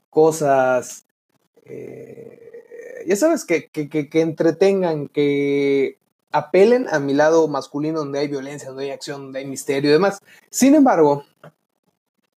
cosas, 0.10 1.06
eh, 1.66 3.04
ya 3.06 3.16
sabes, 3.16 3.46
que, 3.46 3.68
que, 3.68 3.90
que, 3.90 4.22
entretengan, 4.22 5.08
que 5.08 5.98
apelen 6.32 6.88
a 6.90 7.00
mi 7.00 7.14
lado 7.14 7.48
masculino 7.48 8.00
donde 8.00 8.20
hay 8.20 8.28
violencia, 8.28 8.70
donde 8.70 8.86
hay 8.86 8.92
acción, 8.92 9.24
donde 9.24 9.40
hay 9.40 9.46
misterio 9.46 9.90
y 9.90 9.94
demás. 9.94 10.20
Sin 10.50 10.76
embargo, 10.76 11.24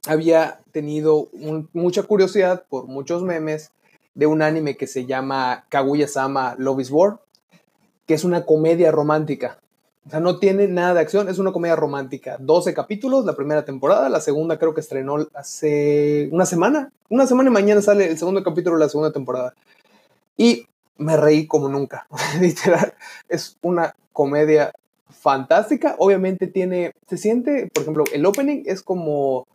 había 0.06 0.60
tenido 0.72 1.28
mucha 1.72 2.02
curiosidad 2.02 2.64
por 2.68 2.86
muchos 2.86 3.22
memes 3.22 3.72
de 4.14 4.26
un 4.26 4.42
anime 4.42 4.76
que 4.76 4.86
se 4.86 5.06
llama 5.06 5.66
Kaguya-sama 5.68 6.54
Love 6.58 6.80
is 6.80 6.90
War, 6.90 7.20
que 8.08 8.14
es 8.14 8.24
una 8.24 8.46
comedia 8.46 8.90
romántica. 8.90 9.60
O 10.06 10.10
sea, 10.10 10.20
no 10.20 10.38
tiene 10.38 10.66
nada 10.66 10.94
de 10.94 11.00
acción, 11.00 11.28
es 11.28 11.38
una 11.38 11.52
comedia 11.52 11.76
romántica. 11.76 12.38
12 12.40 12.72
capítulos, 12.72 13.26
la 13.26 13.36
primera 13.36 13.66
temporada, 13.66 14.08
la 14.08 14.22
segunda 14.22 14.58
creo 14.58 14.72
que 14.72 14.80
estrenó 14.80 15.28
hace 15.34 16.30
una 16.32 16.46
semana. 16.46 16.90
Una 17.10 17.26
semana 17.26 17.50
y 17.50 17.52
mañana 17.52 17.82
sale 17.82 18.08
el 18.08 18.16
segundo 18.16 18.42
capítulo 18.42 18.76
de 18.76 18.84
la 18.84 18.88
segunda 18.88 19.12
temporada. 19.12 19.54
Y 20.38 20.66
me 20.96 21.18
reí 21.18 21.46
como 21.46 21.68
nunca. 21.68 22.06
Literal, 22.40 22.94
es 23.28 23.58
una 23.60 23.94
comedia 24.14 24.72
fantástica. 25.10 25.94
Obviamente 25.98 26.46
tiene, 26.46 26.92
se 27.06 27.18
siente, 27.18 27.68
por 27.74 27.82
ejemplo, 27.82 28.04
el 28.10 28.24
opening 28.24 28.62
es 28.64 28.80
como 28.80 29.46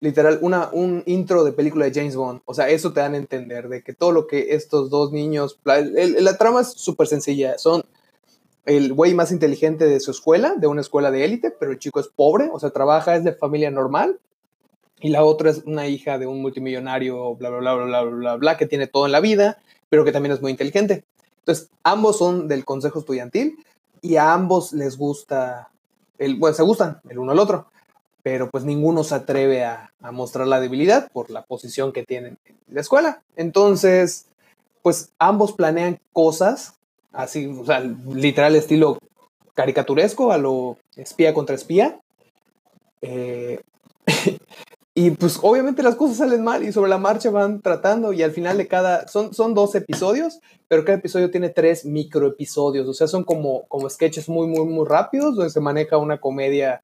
literal 0.00 0.38
una, 0.42 0.70
un 0.72 1.04
intro 1.06 1.44
de 1.44 1.52
película 1.52 1.84
de 1.84 1.94
James 1.94 2.16
Bond. 2.16 2.40
O 2.46 2.54
sea, 2.54 2.68
eso 2.68 2.92
te 2.92 2.98
dan 2.98 3.14
a 3.14 3.18
entender 3.18 3.68
de 3.68 3.82
que 3.82 3.92
todo 3.92 4.10
lo 4.10 4.26
que 4.26 4.54
estos 4.54 4.90
dos 4.90 5.12
niños, 5.12 5.60
la, 5.62 5.80
la 5.80 6.36
trama 6.36 6.62
es 6.62 6.72
súper 6.72 7.06
sencilla. 7.06 7.56
Son 7.56 7.84
el 8.70 8.92
güey 8.92 9.14
más 9.14 9.32
inteligente 9.32 9.84
de 9.86 9.98
su 9.98 10.12
escuela, 10.12 10.54
de 10.56 10.68
una 10.68 10.80
escuela 10.80 11.10
de 11.10 11.24
élite, 11.24 11.50
pero 11.50 11.72
el 11.72 11.80
chico 11.80 11.98
es 11.98 12.06
pobre, 12.06 12.48
o 12.52 12.60
sea, 12.60 12.70
trabaja, 12.70 13.16
es 13.16 13.24
de 13.24 13.32
familia 13.32 13.68
normal. 13.68 14.20
Y 15.00 15.08
la 15.08 15.24
otra 15.24 15.50
es 15.50 15.64
una 15.64 15.88
hija 15.88 16.18
de 16.18 16.28
un 16.28 16.40
multimillonario, 16.40 17.34
bla, 17.34 17.50
bla, 17.50 17.58
bla, 17.58 17.74
bla, 17.74 18.02
bla, 18.02 18.14
bla, 18.14 18.36
bla, 18.36 18.56
que 18.56 18.66
tiene 18.66 18.86
todo 18.86 19.06
en 19.06 19.12
la 19.12 19.18
vida, 19.18 19.58
pero 19.88 20.04
que 20.04 20.12
también 20.12 20.32
es 20.32 20.40
muy 20.40 20.52
inteligente. 20.52 21.04
Entonces, 21.40 21.68
ambos 21.82 22.18
son 22.18 22.46
del 22.46 22.64
consejo 22.64 23.00
estudiantil 23.00 23.58
y 24.02 24.16
a 24.16 24.32
ambos 24.32 24.72
les 24.72 24.96
gusta, 24.96 25.70
el, 26.18 26.36
bueno, 26.36 26.54
se 26.54 26.62
gustan 26.62 27.00
el 27.08 27.18
uno 27.18 27.32
al 27.32 27.40
otro, 27.40 27.66
pero 28.22 28.50
pues 28.52 28.64
ninguno 28.64 29.02
se 29.02 29.16
atreve 29.16 29.64
a, 29.64 29.92
a 30.00 30.12
mostrar 30.12 30.46
la 30.46 30.60
debilidad 30.60 31.10
por 31.10 31.30
la 31.30 31.42
posición 31.42 31.92
que 31.92 32.04
tienen 32.04 32.38
en 32.44 32.56
la 32.68 32.82
escuela. 32.82 33.24
Entonces, 33.34 34.26
pues 34.82 35.10
ambos 35.18 35.54
planean 35.54 35.98
cosas 36.12 36.76
así, 37.12 37.46
o 37.46 37.64
sea, 37.64 37.80
literal 37.80 38.56
estilo 38.56 38.98
caricaturesco 39.54 40.32
a 40.32 40.38
lo 40.38 40.78
espía 40.96 41.34
contra 41.34 41.54
espía. 41.54 42.00
Eh, 43.02 43.60
y 44.94 45.10
pues 45.12 45.38
obviamente 45.42 45.82
las 45.82 45.96
cosas 45.96 46.18
salen 46.18 46.42
mal 46.42 46.64
y 46.64 46.72
sobre 46.72 46.90
la 46.90 46.98
marcha 46.98 47.30
van 47.30 47.60
tratando 47.60 48.12
y 48.12 48.22
al 48.22 48.32
final 48.32 48.58
de 48.58 48.68
cada, 48.68 49.08
son, 49.08 49.32
son 49.34 49.54
dos 49.54 49.74
episodios, 49.74 50.40
pero 50.68 50.84
cada 50.84 50.98
episodio 50.98 51.30
tiene 51.30 51.48
tres 51.48 51.84
microepisodios, 51.84 52.88
o 52.88 52.94
sea, 52.94 53.06
son 53.06 53.24
como, 53.24 53.66
como 53.68 53.88
sketches 53.88 54.28
muy, 54.28 54.46
muy, 54.46 54.66
muy 54.66 54.86
rápidos 54.86 55.36
donde 55.36 55.50
se 55.50 55.60
maneja 55.60 55.96
una 55.96 56.20
comedia 56.20 56.82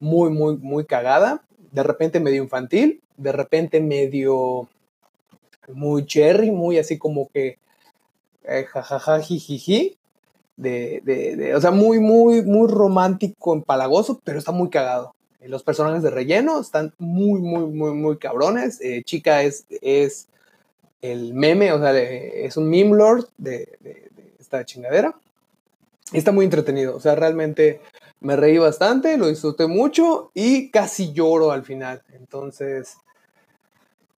muy, 0.00 0.30
muy, 0.30 0.56
muy 0.56 0.84
cagada, 0.84 1.42
de 1.72 1.82
repente 1.82 2.20
medio 2.20 2.42
infantil, 2.42 3.02
de 3.16 3.32
repente 3.32 3.80
medio 3.80 4.68
muy 5.68 6.04
cherry, 6.06 6.50
muy 6.50 6.78
así 6.78 6.98
como 6.98 7.28
que 7.32 7.58
eh, 8.44 8.64
jajaja, 8.64 9.20
jijiji, 9.20 9.96
de, 10.56 11.00
de, 11.04 11.36
de, 11.36 11.54
o 11.54 11.60
sea, 11.60 11.70
muy, 11.70 11.98
muy, 11.98 12.42
muy 12.42 12.68
romántico, 12.68 13.54
empalagoso, 13.54 14.20
pero 14.24 14.38
está 14.38 14.52
muy 14.52 14.70
cagado. 14.70 15.14
Eh, 15.40 15.48
los 15.48 15.62
personajes 15.62 16.02
de 16.02 16.10
relleno 16.10 16.60
están 16.60 16.94
muy, 16.98 17.40
muy, 17.40 17.66
muy, 17.66 17.92
muy 17.92 18.18
cabrones. 18.18 18.80
Eh, 18.80 19.02
chica 19.04 19.42
es, 19.42 19.66
es 19.82 20.28
el 21.02 21.34
meme, 21.34 21.72
o 21.72 21.78
sea, 21.78 21.98
es 21.98 22.56
un 22.56 22.68
meme 22.68 22.96
lord 22.96 23.28
de, 23.36 23.76
de, 23.80 24.10
esta 24.38 24.64
chingadera. 24.64 25.14
está 26.12 26.32
muy 26.32 26.44
entretenido, 26.44 26.96
o 26.96 27.00
sea, 27.00 27.14
realmente 27.14 27.80
me 28.20 28.36
reí 28.36 28.58
bastante, 28.58 29.18
lo 29.18 29.28
disfruté 29.28 29.66
mucho 29.66 30.30
y 30.34 30.70
casi 30.70 31.12
lloro 31.12 31.50
al 31.50 31.64
final. 31.64 32.02
Entonces, 32.12 32.96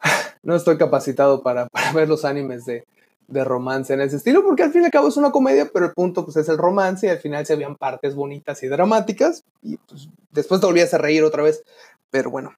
no 0.42 0.54
estoy 0.54 0.76
capacitado 0.78 1.42
para 1.44 1.68
ver 1.94 2.08
los 2.08 2.24
animes 2.24 2.64
de, 2.66 2.84
de 3.28 3.44
romance 3.44 3.92
en 3.92 4.00
ese 4.00 4.16
estilo, 4.16 4.44
porque 4.44 4.62
al 4.62 4.72
fin 4.72 4.82
y 4.82 4.84
al 4.86 4.90
cabo 4.90 5.08
es 5.08 5.16
una 5.16 5.32
comedia, 5.32 5.68
pero 5.72 5.86
el 5.86 5.92
punto 5.92 6.24
pues 6.24 6.36
es 6.36 6.48
el 6.48 6.58
romance 6.58 7.06
y 7.06 7.10
al 7.10 7.18
final 7.18 7.44
se 7.44 7.54
habían 7.54 7.76
partes 7.76 8.14
bonitas 8.14 8.62
y 8.62 8.68
dramáticas 8.68 9.44
y 9.62 9.76
pues, 9.78 10.08
después 10.30 10.60
te 10.60 10.66
volvías 10.66 10.94
a 10.94 10.98
reír 10.98 11.24
otra 11.24 11.42
vez. 11.42 11.62
Pero 12.10 12.30
bueno, 12.30 12.54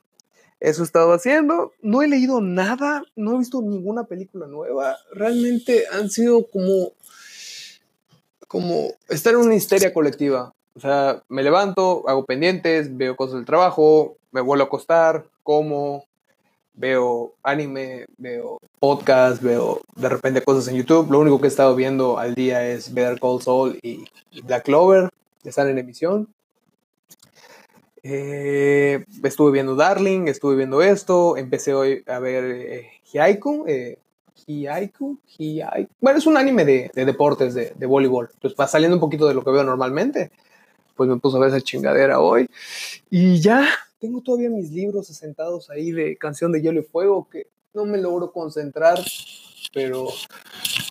eso 0.60 0.82
he 0.82 0.84
estado 0.84 1.12
haciendo. 1.12 1.72
No 1.80 2.02
he 2.02 2.08
leído 2.08 2.40
nada, 2.40 3.02
no 3.16 3.34
he 3.34 3.38
visto 3.38 3.62
ninguna 3.62 4.04
película 4.04 4.46
nueva. 4.46 4.96
Realmente 5.12 5.84
han 5.92 6.10
sido 6.10 6.46
como, 6.46 6.92
como 8.46 8.92
estar 9.08 9.34
en 9.34 9.40
una 9.40 9.54
histeria 9.54 9.94
colectiva. 9.94 10.52
O 10.74 10.80
sea, 10.80 11.22
me 11.28 11.42
levanto, 11.42 12.08
hago 12.08 12.24
pendientes, 12.24 12.96
veo 12.96 13.16
cosas 13.16 13.36
del 13.36 13.44
trabajo, 13.44 14.16
me 14.30 14.40
vuelvo 14.40 14.64
a 14.64 14.66
acostar, 14.66 15.26
como, 15.42 16.04
veo 16.78 17.34
anime, 17.42 18.06
veo 18.16 18.58
podcast, 18.78 19.42
veo 19.42 19.80
de 19.96 20.08
repente 20.08 20.42
cosas 20.42 20.68
en 20.68 20.76
YouTube. 20.76 21.10
Lo 21.10 21.18
único 21.18 21.40
que 21.40 21.46
he 21.46 21.48
estado 21.48 21.74
viendo 21.74 22.18
al 22.18 22.34
día 22.34 22.66
es 22.66 22.94
Better 22.94 23.18
Call 23.20 23.42
Saul 23.42 23.78
y 23.82 24.04
Black 24.44 24.64
Clover, 24.64 25.10
que 25.42 25.48
están 25.48 25.68
en 25.68 25.78
emisión. 25.78 26.28
Eh, 28.02 29.04
estuve 29.24 29.50
viendo 29.50 29.74
Darling, 29.74 30.28
estuve 30.28 30.54
viendo 30.54 30.80
esto, 30.80 31.36
empecé 31.36 31.74
hoy 31.74 32.04
a 32.06 32.20
ver 32.20 32.44
eh, 32.44 32.90
Hiaiku, 33.12 33.64
eh, 33.66 33.98
Hiaiku, 34.46 35.18
Bueno, 36.00 36.18
es 36.18 36.26
un 36.26 36.36
anime 36.36 36.64
de, 36.64 36.90
deportes, 36.94 37.54
de, 37.54 37.72
de, 37.74 37.86
voleibol. 37.86 38.30
Pues 38.40 38.54
va 38.58 38.68
saliendo 38.68 38.96
un 38.96 39.00
poquito 39.00 39.26
de 39.26 39.34
lo 39.34 39.42
que 39.42 39.50
veo 39.50 39.64
normalmente. 39.64 40.30
Pues 40.94 41.10
me 41.10 41.16
puse 41.16 41.36
a 41.36 41.40
ver 41.40 41.48
esa 41.50 41.60
chingadera 41.60 42.20
hoy. 42.20 42.48
Y 43.10 43.40
ya, 43.40 43.68
tengo 43.98 44.22
todavía 44.22 44.50
mis 44.50 44.70
libros 44.70 45.10
asentados 45.10 45.70
ahí 45.70 45.90
de 45.90 46.16
Canción 46.16 46.52
de 46.52 46.62
Hielo 46.62 46.80
y 46.80 46.84
Fuego 46.84 47.28
que 47.28 47.48
no 47.74 47.84
me 47.84 47.98
logro 47.98 48.32
concentrar, 48.32 48.98
pero, 49.72 50.08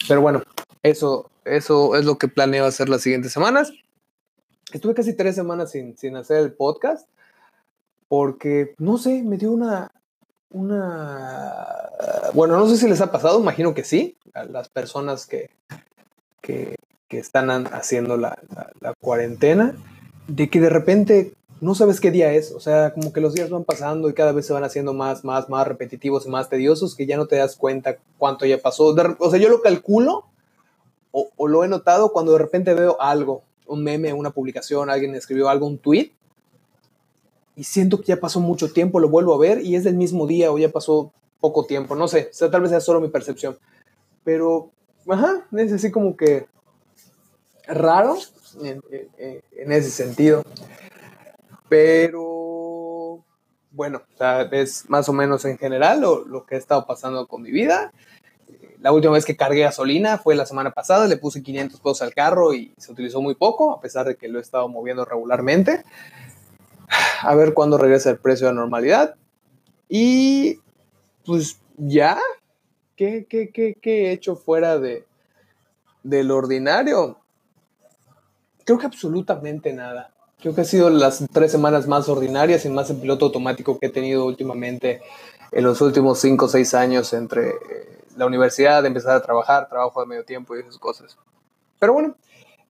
pero 0.07 0.21
bueno, 0.21 0.43
eso, 0.83 1.29
eso 1.45 1.95
es 1.95 2.05
lo 2.05 2.17
que 2.17 2.27
planeo 2.27 2.65
hacer 2.65 2.89
las 2.89 3.01
siguientes 3.01 3.31
semanas. 3.31 3.71
Estuve 4.71 4.93
casi 4.93 5.13
tres 5.13 5.35
semanas 5.35 5.71
sin, 5.71 5.97
sin 5.97 6.15
hacer 6.15 6.37
el 6.37 6.53
podcast 6.53 7.07
porque, 8.07 8.73
no 8.77 8.97
sé, 8.97 9.23
me 9.23 9.37
dio 9.37 9.51
una, 9.51 9.91
una... 10.49 11.67
Bueno, 12.33 12.57
no 12.57 12.67
sé 12.67 12.77
si 12.77 12.87
les 12.87 13.01
ha 13.01 13.11
pasado, 13.11 13.39
imagino 13.39 13.73
que 13.73 13.83
sí, 13.83 14.17
a 14.33 14.45
las 14.45 14.69
personas 14.69 15.25
que, 15.25 15.49
que, 16.41 16.75
que 17.07 17.19
están 17.19 17.49
haciendo 17.67 18.17
la, 18.17 18.39
la, 18.55 18.71
la, 18.79 18.93
cuarentena, 18.93 19.75
de 20.27 20.49
que 20.49 20.61
de 20.61 20.69
repente 20.69 21.33
no 21.59 21.75
sabes 21.75 21.99
qué 21.99 22.11
día 22.11 22.33
es, 22.33 22.51
o 22.51 22.59
sea, 22.59 22.93
como 22.93 23.11
que 23.11 23.21
los 23.21 23.33
días 23.33 23.49
van 23.49 23.63
pasando 23.63 24.09
y 24.09 24.13
cada 24.13 24.31
vez 24.31 24.45
se 24.45 24.53
van 24.53 24.63
haciendo 24.63 24.93
más, 24.93 25.23
más, 25.23 25.49
más 25.49 25.67
repetitivos 25.67 26.25
y 26.25 26.29
más 26.29 26.49
tediosos 26.49 26.95
que 26.95 27.05
ya 27.05 27.17
no 27.17 27.25
te 27.25 27.37
das 27.37 27.55
cuenta 27.55 27.97
cuánto 28.17 28.45
ya 28.45 28.59
pasó. 28.59 28.95
o 29.19 29.29
sea, 29.29 29.39
yo 29.39 29.49
lo 29.49 29.61
calculo 29.61 30.25
o, 31.11 31.47
lo 31.47 31.63
he 31.63 31.67
notado 31.67 32.11
cuando 32.11 32.33
de 32.33 32.37
repente 32.37 32.73
veo 32.75 33.01
algo, 33.01 33.43
un 33.65 33.83
meme, 33.83 34.13
una 34.13 34.29
publicación, 34.29 34.89
alguien 34.89 35.15
escribió 35.15 35.49
algo, 35.49 35.65
un 35.65 35.79
tweet, 35.79 36.11
y 37.55 37.63
siento 37.63 37.99
que 37.99 38.07
ya 38.07 38.19
pasó 38.19 38.39
mucho 38.39 38.71
tiempo, 38.71 38.99
lo 38.99 39.09
vuelvo 39.09 39.33
a 39.33 39.39
ver 39.39 39.61
y 39.61 39.75
es 39.75 39.83
del 39.83 39.95
mismo 39.95 40.27
día 40.27 40.51
o 40.51 40.59
ya 40.59 40.69
pasó 40.69 41.11
poco 41.39 41.65
tiempo, 41.65 41.95
no 41.95 42.07
sé, 42.07 42.29
o 42.31 42.33
sea, 42.33 42.51
tal 42.51 42.61
vez 42.61 42.69
sea 42.69 42.81
solo 42.81 43.01
mi 43.01 43.07
percepción, 43.07 43.57
pero, 44.23 44.69
ajá, 45.07 45.47
es 45.53 45.73
así 45.73 45.89
como 45.89 46.15
que 46.15 46.45
raro 47.67 48.15
en, 48.61 48.81
en 49.17 49.71
ese 49.71 49.89
sentido. 49.89 50.43
Pero 51.69 53.23
bueno, 53.71 54.01
es 54.51 54.89
más 54.89 55.07
o 55.07 55.13
menos 55.13 55.45
en 55.45 55.57
general 55.57 56.01
lo, 56.01 56.45
que 56.45 56.55
ha 56.55 56.57
estado 56.57 56.85
pasando 56.87 57.27
con 57.27 57.43
mi 57.43 57.51
vida. 57.51 57.93
La 58.79 58.91
última 58.91 59.13
vez 59.13 59.25
que 59.25 59.35
cargué 59.35 59.61
gasolina 59.61 60.17
fue 60.17 60.35
la 60.35 60.45
semana 60.45 60.71
pasada, 60.71 61.07
le 61.07 61.17
puse 61.17 61.43
500 61.43 61.79
pesos 61.79 62.01
al 62.01 62.13
carro 62.13 62.53
y 62.53 62.73
se 62.77 62.91
utilizó 62.91 63.21
muy 63.21 63.35
poco, 63.35 63.71
a 63.71 63.81
pesar 63.81 64.07
de 64.07 64.15
que 64.15 64.27
lo 64.27 64.39
he 64.39 64.41
estado 64.41 64.67
moviendo 64.67 65.05
regularmente. 65.05 65.83
A 67.21 67.35
ver 67.35 67.53
cuándo 67.53 67.77
regresa 67.77 68.09
el 68.09 68.17
precio 68.17 68.49
a 68.49 68.53
normalidad. 68.53 69.15
Y 69.89 70.59
pues 71.25 71.59
ya, 71.77 72.19
¿qué, 72.95 73.27
qué, 73.29 73.51
qué, 73.51 73.75
qué 73.79 74.07
he 74.07 74.11
hecho 74.11 74.35
fuera 74.35 74.79
de, 74.79 75.05
del 76.03 76.31
ordinario? 76.31 77.19
Creo 78.63 78.79
que 78.79 78.85
absolutamente 78.85 79.71
nada. 79.71 80.13
Creo 80.39 80.53
que 80.53 80.61
ha 80.61 80.65
sido 80.65 80.91
las 80.91 81.25
tres 81.31 81.51
semanas 81.51 81.87
más 81.87 82.07
ordinarias 82.09 82.63
y 82.63 82.69
más 82.69 82.91
en 82.91 83.01
piloto 83.01 83.25
automático 83.25 83.79
que 83.79 83.87
he 83.87 83.89
tenido 83.89 84.25
últimamente 84.25 85.01
en 85.51 85.63
los 85.63 85.81
últimos 85.81 86.19
cinco 86.19 86.45
o 86.45 86.49
seis 86.49 86.75
años 86.75 87.11
entre 87.13 87.49
eh, 87.49 87.55
la 88.15 88.27
universidad, 88.27 88.85
empezar 88.85 89.15
a 89.15 89.21
trabajar, 89.21 89.67
trabajo 89.67 89.99
de 89.99 90.05
medio 90.05 90.25
tiempo 90.25 90.55
y 90.55 90.59
esas 90.59 90.77
cosas. 90.77 91.17
pero 91.79 91.93
bueno, 91.93 92.15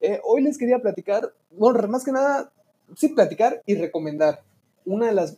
eh, 0.00 0.18
hoy 0.24 0.42
les 0.42 0.56
quería 0.56 0.78
platicar, 0.78 1.32
bueno, 1.50 1.86
más 1.88 2.04
que 2.04 2.12
nada, 2.12 2.50
sí, 2.96 3.08
platicar 3.08 3.62
y 3.66 3.74
recomendar 3.74 4.42
una 4.86 5.08
de 5.08 5.12
las, 5.12 5.36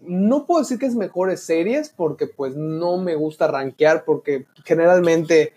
no 0.00 0.44
puedo 0.44 0.60
decir 0.60 0.78
que 0.78 0.86
es 0.86 0.94
mejores 0.94 1.40
series, 1.40 1.88
porque 1.88 2.26
pues 2.26 2.54
no 2.56 2.98
me 2.98 3.14
gusta 3.14 3.46
rankear, 3.46 4.04
porque 4.04 4.44
generalmente 4.64 5.54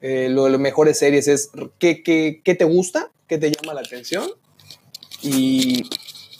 eh, 0.00 0.28
lo 0.28 0.44
de 0.44 0.50
las 0.50 0.60
mejores 0.60 0.96
series 0.96 1.26
es 1.26 1.50
qué, 1.80 2.04
qué, 2.04 2.40
qué 2.44 2.54
te 2.54 2.64
gusta, 2.64 3.10
qué 3.26 3.38
te 3.38 3.50
llama 3.50 3.74
la 3.74 3.80
atención, 3.80 4.28
y 5.22 5.88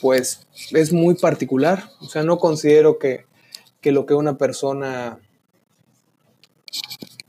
pues 0.01 0.47
es 0.73 0.93
muy 0.93 1.15
particular, 1.15 1.91
o 2.01 2.09
sea, 2.09 2.23
no 2.23 2.39
considero 2.39 2.99
que, 2.99 3.25
que 3.81 3.93
lo 3.93 4.07
que 4.07 4.15
una 4.15 4.39
persona, 4.39 5.19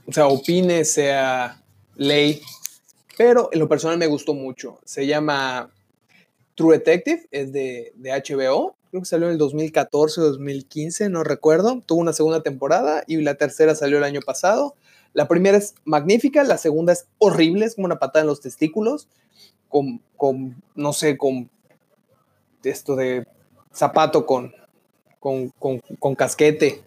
o 0.07 0.11
sea, 0.11 0.27
opine 0.27 0.85
sea 0.85 1.61
ley 1.95 2.41
pero 3.19 3.49
en 3.51 3.59
lo 3.59 3.67
personal 3.67 3.97
me 3.97 4.07
gustó 4.07 4.33
mucho. 4.33 4.79
Se 4.85 5.05
llama 5.05 5.73
True 6.55 6.77
Detective, 6.77 7.27
es 7.31 7.51
de, 7.51 7.91
de 7.97 8.11
HBO. 8.11 8.77
Creo 8.89 9.01
que 9.01 9.05
salió 9.05 9.27
en 9.27 9.33
el 9.33 9.37
2014 9.37 10.21
o 10.21 10.23
2015, 10.23 11.09
no 11.09 11.25
recuerdo. 11.25 11.83
Tuvo 11.85 11.99
una 11.99 12.13
segunda 12.13 12.43
temporada 12.43 13.03
y 13.07 13.17
la 13.17 13.35
tercera 13.35 13.75
salió 13.75 13.97
el 13.97 14.05
año 14.05 14.21
pasado. 14.21 14.73
La 15.11 15.27
primera 15.27 15.57
es 15.57 15.75
magnífica, 15.83 16.45
la 16.45 16.57
segunda 16.57 16.93
es 16.93 17.07
horrible, 17.17 17.65
es 17.65 17.75
como 17.75 17.87
una 17.87 17.99
patada 17.99 18.21
en 18.21 18.27
los 18.27 18.39
testículos, 18.39 19.09
con, 19.69 20.01
con 20.17 20.61
no 20.75 20.93
sé, 20.93 21.17
con 21.17 21.49
esto 22.63 22.95
de 22.95 23.25
zapato 23.73 24.25
con, 24.25 24.53
con, 25.19 25.49
con, 25.59 25.79
con 25.99 26.15
casquete. 26.15 26.81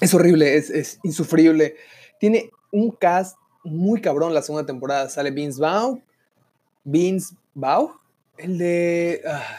Es 0.00 0.14
horrible, 0.14 0.56
es, 0.56 0.70
es, 0.70 0.98
insufrible. 1.02 1.76
Tiene 2.18 2.50
un 2.70 2.90
cast 2.90 3.36
muy 3.64 4.00
cabrón 4.00 4.34
la 4.34 4.42
segunda 4.42 4.66
temporada. 4.66 5.08
Sale 5.08 5.30
Vince 5.30 5.60
Vaughn, 5.60 6.02
Vince 6.84 7.34
Vaughn, 7.54 7.92
el 8.36 8.58
de, 8.58 9.22
ah, 9.26 9.58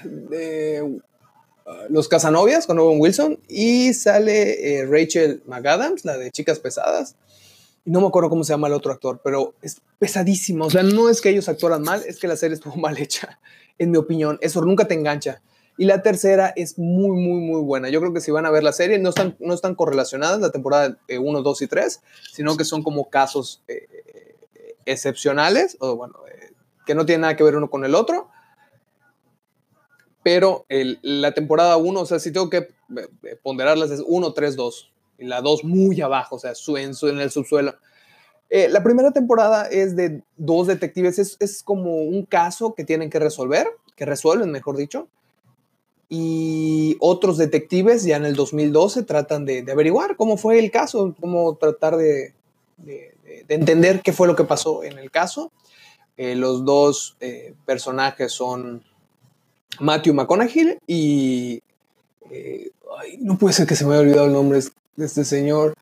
ah, 1.66 1.86
Los 1.90 2.08
Casanovias 2.08 2.68
con 2.68 2.80
Owen 2.80 3.00
Wilson, 3.00 3.40
y 3.48 3.94
sale 3.94 4.80
eh, 4.80 4.86
Rachel 4.86 5.42
McAdams, 5.48 6.06
la 6.06 6.18
de 6.18 6.32
Chicas 6.32 6.60
Pesadas. 6.60 7.16
Y 7.86 7.92
no 7.92 8.02
me 8.02 8.08
acuerdo 8.08 8.30
cómo 8.30 8.44
se 8.44 8.54
llama 8.54 8.68
el 8.68 8.74
otro 8.74 8.92
actor, 8.92 9.22
pero 9.24 9.54
es 9.62 9.82
pesadísimo. 10.00 10.66
O 10.66 10.70
sea, 10.70 10.84
no 10.84 11.10
es 11.10 11.22
que 11.22 11.30
ellos 11.30 11.48
actuaran 11.48 11.84
mal, 11.84 12.02
es 12.06 12.20
que 12.20 12.28
la 12.28 12.36
serie 12.36 12.56
estuvo 12.56 12.76
mal 12.78 12.98
hecha, 12.98 13.40
en 13.78 13.92
mi 13.92 13.98
opinión. 13.98 14.38
Eso 14.42 14.62
nunca 14.62 14.88
te 14.88 14.96
engancha. 14.96 15.42
Y 15.78 15.86
la 15.86 16.02
tercera 16.02 16.54
es 16.56 16.80
muy, 16.80 17.12
muy, 17.12 17.42
muy 17.42 17.62
buena. 17.62 17.90
Yo 17.90 18.00
creo 18.00 18.14
que 18.14 18.22
si 18.22 18.32
van 18.32 18.46
a 18.46 18.50
ver 18.50 18.64
la 18.64 18.72
serie, 18.72 18.98
no 18.98 19.10
están, 19.10 19.36
no 19.40 19.54
están 19.54 19.76
correlacionadas 19.76 20.40
la 20.40 20.52
temporada 20.52 20.98
1, 21.10 21.42
2 21.42 21.62
y 21.62 21.68
3, 21.68 22.02
sino 22.32 22.56
que 22.56 22.64
son 22.64 22.82
como 22.82 23.10
casos 23.10 23.62
eh, 23.68 23.88
excepcionales, 24.86 25.78
o 25.80 25.96
bueno, 25.96 26.16
eh, 26.28 26.54
que 26.86 26.96
no 26.96 27.06
tienen 27.06 27.22
nada 27.22 27.36
que 27.36 27.44
ver 27.44 27.56
uno 27.56 27.70
con 27.70 27.84
el 27.84 27.96
otro. 27.96 28.30
Pero 30.24 30.66
el, 30.70 31.00
la 31.04 31.34
temporada 31.34 31.78
1, 31.78 32.00
o 32.00 32.06
sea, 32.06 32.20
si 32.20 32.32
tengo 32.32 32.50
que 32.50 32.58
eh, 32.58 32.70
eh, 33.24 33.36
ponderarlas, 33.44 33.92
es 33.92 34.02
1, 34.06 34.34
3, 34.34 34.56
2. 34.56 34.92
Y 35.18 35.26
la 35.26 35.42
2 35.42 35.64
muy 35.64 36.00
abajo, 36.02 36.36
o 36.36 36.40
sea, 36.40 36.56
su, 36.56 36.78
en, 36.78 36.92
en 37.02 37.20
el 37.20 37.32
subsuelo. 37.32 37.76
la 38.50 38.84
primera 38.84 39.12
temporada 39.12 39.68
es 39.68 39.96
de 39.96 40.22
dos 40.38 40.68
detectives, 40.68 41.20
es, 41.20 41.38
es, 41.40 41.64
como 41.64 41.98
un 41.98 42.26
caso 42.26 42.76
que 42.76 42.84
tienen 42.84 43.10
que 43.10 43.20
resolver, 43.20 43.68
que 43.96 44.06
resuelven, 44.06 44.52
mejor 44.52 44.78
dicho. 44.78 45.08
Y 46.10 46.98
otros 47.00 47.38
detectives 47.38 48.04
ya 48.04 48.18
en 48.18 48.26
el 48.26 48.36
2012 48.36 49.04
tratan 49.04 49.46
de, 49.46 49.66
averiguar 49.72 50.16
cómo 50.18 50.38
fue 50.38 50.60
el 50.60 50.70
caso, 50.70 51.16
cómo 51.20 51.56
tratar 51.56 51.98
de, 51.98 52.34
de, 52.78 53.16
de 53.48 53.56
entender 53.56 54.02
qué 54.02 54.14
fue 54.14 54.28
lo 54.28 54.36
que 54.36 54.44
pasó 54.44 54.84
en 54.84 54.98
el 54.98 55.12
caso. 55.12 55.52
Eh, 56.18 56.36
los 56.36 56.64
dos 56.64 57.18
eh, 57.20 57.54
personajes 57.66 58.32
son 58.32 58.84
Matthew 59.80 60.14
McConaughey 60.14 60.78
y... 60.88 61.62
Eh, 62.32 62.72
no 63.20 63.38
puede 63.38 63.54
ser 63.54 63.68
que 63.68 63.76
se 63.76 63.86
me 63.86 63.94
haya 63.94 64.02
olvidado 64.02 64.26
el 64.26 64.34
nombre 64.34 64.60
de 64.96 65.06
este 65.06 65.26
señor. 65.26 65.76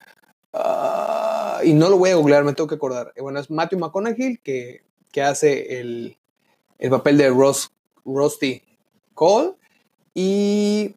Uh, 0.54 1.64
y 1.64 1.74
no 1.74 1.90
lo 1.90 1.98
voy 1.98 2.12
a 2.12 2.16
googlear, 2.16 2.44
me 2.44 2.54
tengo 2.54 2.68
que 2.68 2.76
acordar. 2.76 3.14
bueno, 3.20 3.40
es 3.40 3.50
Matthew 3.50 3.80
McConaughey 3.80 4.38
que, 4.38 4.84
que 5.12 5.22
hace 5.22 5.80
el, 5.80 6.18
el, 6.78 6.90
papel 6.90 7.18
de 7.18 7.30
Ross, 7.30 7.72
Rusty 8.06 8.62
Cole. 9.14 9.54
Y 10.14 10.96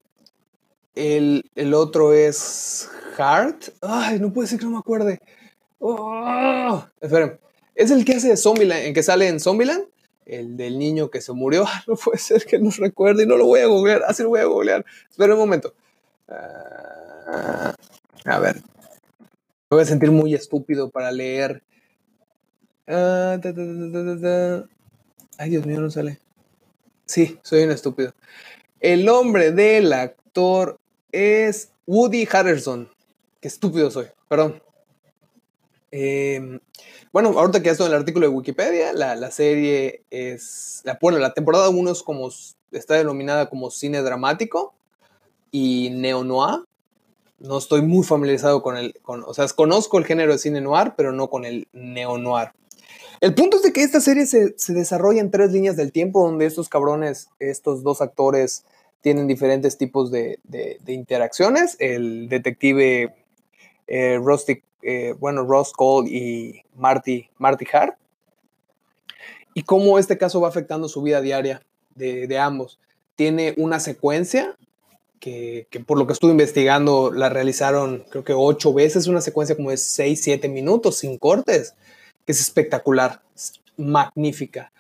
el, 0.95 1.51
el, 1.55 1.73
otro 1.73 2.13
es 2.13 2.91
Hart. 3.17 3.69
Ay, 3.81 4.19
no 4.21 4.33
puede 4.33 4.49
ser 4.49 4.59
que 4.59 4.67
no 4.67 4.73
me 4.73 4.79
acuerde. 4.79 5.21
Oh, 5.79 6.85
esperen. 7.01 7.39
Es 7.75 7.91
el 7.91 8.05
que 8.05 8.15
hace 8.15 8.29
de 8.29 8.37
Zombieland, 8.37 8.87
en 8.87 8.95
que 8.95 9.03
sale 9.03 9.29
en 9.29 9.41
Zombieland, 9.41 9.85
el 10.25 10.57
del 10.57 10.79
niño 10.79 11.11
que 11.11 11.21
se 11.21 11.33
murió. 11.33 11.65
No 11.87 11.97
puede 11.97 12.19
ser 12.19 12.45
que 12.45 12.59
no 12.59 12.71
recuerde 12.71 13.23
y 13.23 13.27
no 13.27 13.37
lo 13.37 13.47
voy 13.47 13.61
a 13.61 13.67
googlear. 13.67 14.03
Así 14.07 14.23
lo 14.23 14.31
voy 14.31 14.41
a 14.41 14.45
googlear. 14.45 14.85
Espera 15.09 15.35
un 15.35 15.41
momento. 15.41 15.73
Uh, 16.29 17.73
a 18.27 18.39
ver. 18.39 18.57
Me 19.69 19.77
voy 19.77 19.83
a 19.83 19.87
sentir 19.87 20.11
muy 20.11 20.35
estúpido 20.35 20.91
para 20.91 21.11
leer. 21.11 21.63
Da, 22.87 23.41
Ay, 25.39 25.51
Dios 25.51 25.67
mío, 25.67 25.81
no 25.81 25.91
sale. 25.91 26.21
Sí, 27.05 27.39
soy 27.43 27.65
un 27.65 27.71
estúpido. 27.71 28.15
El 28.81 29.05
nombre 29.05 29.53
del 29.53 29.93
actor 29.93 30.79
es 31.13 31.73
Woody 31.87 32.29
Harrelson. 32.31 32.89
Qué 33.41 33.49
estúpido 33.49 33.91
soy. 33.91 34.07
Perdón. 34.29 34.63
Eh, 35.91 36.59
bueno, 37.13 37.31
ahorita 37.39 37.63
que 37.63 37.71
esto 37.71 37.87
en 37.87 37.93
el 37.93 37.99
artículo 37.99 38.29
de 38.29 38.35
Wikipedia, 38.35 38.93
la, 38.93 39.17
la 39.17 39.31
serie 39.31 40.05
es, 40.11 40.83
la, 40.85 40.99
bueno, 41.01 41.19
la 41.19 41.33
temporada 41.33 41.69
1 41.69 41.91
es 41.91 42.03
como, 42.03 42.29
está 42.73 42.95
denominada 42.95 43.49
como 43.49 43.71
cine 43.71 44.03
dramático 44.03 44.75
y 45.51 45.91
neo-noir. 45.91 46.65
No 47.39 47.59
estoy 47.59 47.83
muy 47.83 48.05
familiarizado 48.05 48.63
con 48.63 48.77
el, 48.77 48.95
con, 49.03 49.25
o 49.25 49.35
sea, 49.35 49.47
conozco 49.49 49.99
el 49.99 50.05
género 50.05 50.33
de 50.33 50.39
cine 50.39 50.61
noir, 50.61 50.95
pero 50.97 51.13
no 51.13 51.29
con 51.29 51.45
el 51.45 51.69
neo-noir. 51.73 52.53
El 53.21 53.35
punto 53.35 53.59
es 53.59 53.63
de 53.63 53.73
que 53.73 53.83
esta 53.83 54.01
serie 54.01 54.27
se, 54.27 54.55
se, 54.59 54.73
desarrolla 54.75 55.21
en 55.21 55.31
tres 55.31 55.53
líneas 55.53 55.77
del 55.77 55.93
tiempo, 55.93 56.27
donde 56.27 56.47
estos 56.47 56.69
cabrones, 56.69 57.29
estos 57.39 57.83
dos 57.83 58.03
actores, 58.03 58.65
tienen 59.01 59.27
diferentes 59.27 59.79
tipos 59.79 60.11
de, 60.11 60.39
de, 60.45 60.79
de 60.83 60.93
interacciones. 60.93 61.77
El 61.79 62.29
detective 62.29 63.15
eh, 63.87 64.21
eh, 64.83 65.15
bueno, 65.19 65.45
Ross 65.45 65.73
Cole 65.73 66.11
y 66.11 66.63
Marty, 66.75 67.29
Marty 67.39 67.67
Hart, 67.73 67.97
y 69.55 69.63
cómo 69.63 69.99
este 69.99 70.19
caso 70.19 70.41
va 70.41 70.49
afectando 70.49 70.89
su 70.89 71.03
vida 71.03 71.21
diaria 71.21 71.63
de, 71.95 72.39
ambos. 72.39 72.79
Tiene 73.15 73.55
una 73.57 73.81
secuencia 73.81 74.57
que, 75.21 75.67
por 75.87 75.99
lo 75.99 76.07
que 76.07 76.13
estuve 76.13 76.33
investigando 76.33 77.11
la 77.13 77.29
realizaron 77.29 78.05
creo 78.11 78.25
que 78.25 78.35
ocho 78.35 78.73
veces, 78.73 79.07
una 79.07 79.21
secuencia 79.21 79.57
como 79.57 79.71
de 79.71 79.77
seis, 79.77 80.21
siete 80.23 80.49
minutos 80.49 80.99
sin 80.99 81.19
cortes, 81.19 81.75
que 82.25 82.33
es 82.33 82.41
espectacular, 82.41 83.23
magnífica. 83.77 84.73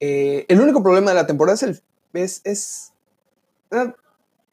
Eh, 0.00 0.44
el 0.48 0.60
único 0.60 0.82
problema 0.82 1.10
de 1.10 1.16
la 1.16 1.26
temporada 1.26 1.54
es 1.54 1.62
el... 1.62 1.82
Es, 2.12 2.40
es 2.44 2.92
eh, 3.70 3.92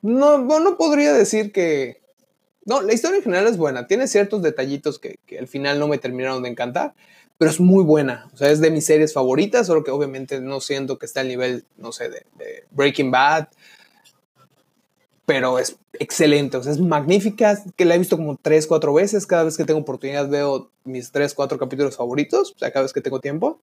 no, 0.01 0.39
no 0.39 0.77
podría 0.77 1.13
decir 1.13 1.51
que, 1.51 2.01
no, 2.65 2.81
la 2.81 2.93
historia 2.93 3.17
en 3.17 3.23
general 3.23 3.47
es 3.47 3.57
buena. 3.57 3.87
Tiene 3.87 4.07
ciertos 4.07 4.41
detallitos 4.41 4.99
que, 4.99 5.19
al 5.39 5.47
final 5.47 5.79
no 5.79 5.87
me 5.87 5.97
terminaron 5.97 6.43
de 6.43 6.49
encantar, 6.49 6.93
pero 7.37 7.49
es 7.49 7.59
muy 7.59 7.83
buena. 7.83 8.29
O 8.33 8.37
sea, 8.37 8.51
es 8.51 8.61
de 8.61 8.69
mis 8.69 8.85
series 8.85 9.13
favoritas, 9.13 9.67
solo 9.67 9.83
que 9.83 9.91
obviamente 9.91 10.39
no 10.41 10.61
siento 10.61 10.99
que 10.99 11.07
está 11.07 11.21
al 11.21 11.27
nivel, 11.27 11.65
no 11.77 11.91
sé, 11.91 12.09
de, 12.09 12.25
Breaking 12.71 13.09
Bad, 13.09 13.47
pero 15.25 15.59
es 15.59 15.77
excelente. 15.93 16.57
O 16.57 16.63
sea, 16.63 16.71
es 16.71 16.79
magnífica, 16.79 17.61
que 17.75 17.85
la 17.85 17.95
he 17.95 17.99
visto 17.99 18.17
como 18.17 18.37
tres, 18.41 18.67
cuatro 18.67 18.93
veces. 18.93 19.25
Cada 19.25 19.43
vez 19.43 19.57
que 19.57 19.65
tengo 19.65 19.79
oportunidad 19.79 20.27
veo 20.29 20.69
mis 20.83 21.11
tres, 21.11 21.33
cuatro 21.33 21.57
capítulos 21.57 21.95
favoritos, 21.95 22.53
o 22.55 22.59
sea, 22.59 22.71
cada 22.71 22.83
vez 22.83 22.93
que 22.93 23.01
tengo 23.01 23.19
tiempo. 23.19 23.59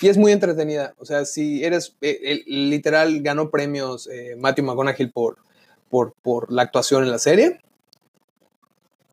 Y 0.00 0.08
es 0.08 0.16
muy 0.16 0.32
entretenida. 0.32 0.94
O 0.98 1.04
sea, 1.04 1.24
si 1.24 1.64
eres, 1.64 1.96
eh, 2.00 2.42
literal, 2.46 3.22
ganó 3.22 3.50
premios 3.50 4.08
eh, 4.08 4.34
Matthew 4.36 4.64
McConaughey 4.64 5.06
por 5.06 5.38
por, 6.22 6.50
la 6.50 6.62
actuación 6.62 7.04
en 7.04 7.10
la 7.10 7.18
serie. 7.18 7.60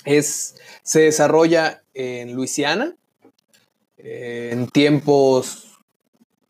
Es, 0.05 0.55
se 0.81 1.01
desarrolla 1.01 1.83
en 1.93 2.33
Luisiana, 2.33 2.95
en 3.97 4.67
tiempos, 4.69 5.77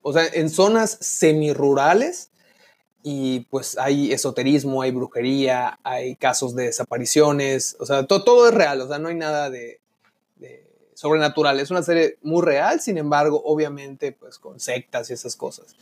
o 0.04 0.14
sea, 0.14 0.24
en 0.32 0.52
zonas 0.52 0.98
semirurales 1.02 2.29
y 3.04 3.42
pues 3.50 3.78
hay 3.78 4.12
esoterismo, 4.12 4.82
hay 4.82 4.92
brujería, 4.92 5.80
hay 5.84 6.16
casos 6.16 6.56
de 6.56 6.66
desapariciones, 6.66 7.76
o 7.80 7.86
sea, 7.86 8.06
todo 8.06 8.48
es 8.48 8.54
real, 8.54 8.82
o 8.82 8.88
sea, 8.88 9.00
no 9.00 9.10
hay 9.10 9.16
nada 9.16 9.50
de, 9.50 9.80
de, 10.36 10.66
sobrenatural. 10.94 11.60
Es 11.60 11.72
una 11.72 11.84
serie 11.84 12.18
muy 12.22 12.44
real, 12.44 12.82
sin 12.82 12.98
embargo, 12.98 13.42
obviamente, 13.46 14.12
pues 14.12 14.38
con 14.38 14.60
sectas 14.60 15.10
y 15.10 15.14
esas 15.14 15.36
cosas 15.36 15.76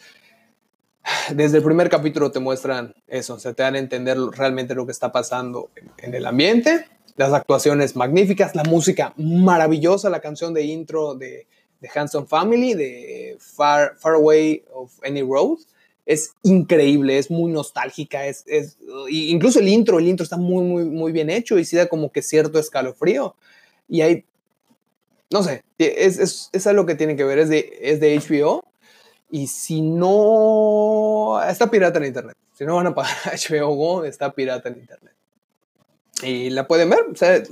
desde 1.33 1.59
el 1.59 1.63
primer 1.63 1.89
capítulo 1.89 2.31
te 2.31 2.39
muestran 2.39 2.93
eso, 3.07 3.35
o 3.35 3.39
sea, 3.39 3.53
te 3.53 3.63
dan 3.63 3.75
a 3.75 3.79
entender 3.79 4.17
realmente 4.17 4.75
lo 4.75 4.85
que 4.85 4.91
está 4.91 5.13
pasando 5.13 5.69
en, 5.95 6.13
el 6.13 6.25
ambiente, 6.25 6.85
las 7.15 7.31
actuaciones 7.31 7.95
magníficas, 7.95 8.55
la 8.55 8.65
música 8.65 9.13
maravillosa, 9.15 10.09
la 10.09 10.19
canción 10.19 10.53
de 10.53 10.63
intro 10.63 11.15
de 11.15 11.47
de 11.79 11.89
Hanson 11.93 12.27
Family, 12.27 12.73
de 12.73 13.37
Far, 13.39 13.95
Far 13.97 14.15
Away 14.15 14.63
of 14.73 14.91
Any 15.03 15.21
Road. 15.21 15.59
Es 16.07 16.35
increíble, 16.41 17.17
es 17.17 17.29
muy 17.29 17.51
nostálgica, 17.51 18.25
es, 18.25 18.45
es, 18.47 18.77
incluso 19.09 19.59
el 19.59 19.67
intro, 19.67 19.99
el 19.99 20.07
intro 20.07 20.23
está 20.23 20.37
muy, 20.37 20.63
muy, 20.63 20.85
muy 20.85 21.11
bien 21.11 21.29
hecho 21.29 21.59
y 21.59 21.65
sí 21.65 21.75
da 21.75 21.87
como 21.87 22.13
que 22.13 22.21
cierto 22.21 22.59
escalofrío. 22.59 23.35
Y 23.89 24.01
hay, 24.01 24.23
no 25.29 25.43
sé, 25.43 25.63
es, 25.77 26.17
es, 26.17 26.49
es 26.53 26.65
algo 26.65 26.85
que 26.85 26.95
tiene 26.95 27.17
que 27.17 27.25
ver, 27.25 27.39
es 27.39 27.49
de, 27.49 27.77
es 27.81 27.99
de 27.99 28.17
HBO. 28.17 28.63
Y 29.29 29.47
si 29.47 29.81
no, 29.81 31.41
está 31.45 31.69
pirata 31.69 31.99
en 31.99 32.05
internet. 32.05 32.37
Si 32.53 32.63
no 32.63 32.75
van 32.75 32.87
a 32.87 32.95
pagar 32.95 33.13
HBO 33.33 33.75
Go, 33.75 34.05
está 34.05 34.31
pirata 34.31 34.69
en 34.69 34.79
internet. 34.79 35.13
Y 36.23 36.49
la 36.51 36.67
pueden 36.67 36.89
ver, 36.89 36.99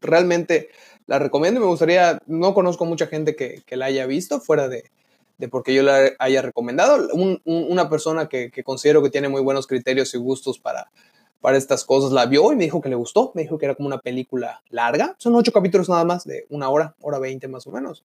realmente 0.02 0.70
la 1.08 1.20
recomiendo. 1.20 1.60
Me 1.60 1.66
gustaría, 1.66 2.20
no 2.26 2.54
conozco 2.54 2.86
mucha 2.86 3.08
gente 3.08 3.36
que, 3.36 3.62
que 3.66 3.76
la 3.76 3.88
haya 3.88 4.06
visto 4.06 4.40
fuera 4.40 4.70
de, 4.70 4.90
de 5.38 5.48
porque 5.48 5.74
yo 5.74 5.84
la 5.84 6.12
haya 6.20 6.42
recomendado. 6.42 7.08
una 7.46 7.90
persona 7.90 8.30
que, 8.30 8.52
que, 8.52 8.64
considero 8.64 9.04
que 9.04 9.10
tiene 9.10 9.30
muy 9.30 9.42
buenos 9.42 9.68
criterios 9.68 10.14
y 10.14 10.18
gustos 10.18 10.60
para, 10.60 10.92
para 11.42 11.58
estas 11.58 11.84
cosas 11.84 12.12
la 12.12 12.26
vio 12.26 12.52
y 12.52 12.56
me 12.56 12.64
dijo 12.64 12.82
que 12.82 12.90
le 12.90 12.96
gustó. 12.96 13.32
Me 13.36 13.44
dijo 13.44 13.58
que 13.58 13.66
era 13.66 13.76
como 13.76 13.88
una 13.88 14.00
película 14.00 14.62
larga. 14.70 15.16
Son 15.18 15.36
ocho 15.36 15.52
capítulos 15.52 15.90
nada 15.90 16.06
más, 16.06 16.24
de 16.26 16.46
una 16.50 16.70
hora, 16.70 16.96
hora 17.02 17.20
veinte 17.20 17.48
más 17.48 17.68
o 17.68 17.72
menos. 17.72 18.04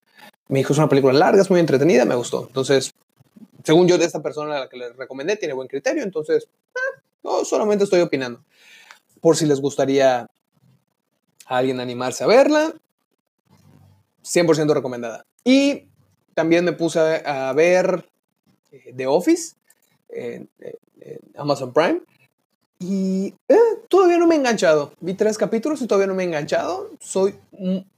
Me 0.48 0.58
dijo 0.58 0.72
es 0.72 0.78
una 0.78 0.88
película 0.88 1.12
larga, 1.12 1.40
es 1.40 1.50
muy 1.50 1.60
entretenida, 1.60 2.04
me 2.04 2.14
gustó. 2.14 2.46
Entonces, 2.46 2.92
según 3.64 3.88
yo 3.88 3.98
de 3.98 4.04
esta 4.04 4.22
persona 4.22 4.56
a 4.56 4.60
la 4.60 4.68
que 4.68 4.76
le 4.76 4.92
recomendé, 4.92 5.36
tiene 5.36 5.54
buen 5.54 5.68
criterio. 5.68 6.02
Entonces, 6.02 6.48
eh, 6.74 7.00
no, 7.22 7.44
solamente 7.44 7.84
estoy 7.84 8.00
opinando. 8.00 8.44
Por 9.20 9.36
si 9.36 9.46
les 9.46 9.60
gustaría 9.60 10.20
a 11.46 11.56
alguien 11.56 11.80
animarse 11.80 12.24
a 12.24 12.26
verla, 12.26 12.74
100% 14.22 14.74
recomendada. 14.74 15.26
Y 15.44 15.89
también 16.40 16.64
me 16.64 16.72
puse 16.72 16.98
a, 16.98 17.52
ver 17.52 18.08
eh, 18.72 18.94
The 18.96 19.06
Office 19.06 19.56
en, 20.08 20.48
Amazon 21.36 21.70
Prime. 21.70 22.00
Y 22.78 23.34
eh, 23.46 23.58
todavía 23.88 24.16
no 24.16 24.26
me 24.26 24.36
he 24.36 24.38
enganchado. 24.38 24.94
Vi 25.00 25.12
tres 25.12 25.36
capítulos 25.36 25.82
y 25.82 25.86
todavía 25.86 26.06
no 26.06 26.14
me 26.14 26.22
he 26.22 26.26
enganchado. 26.26 26.88
Soy, 26.98 27.34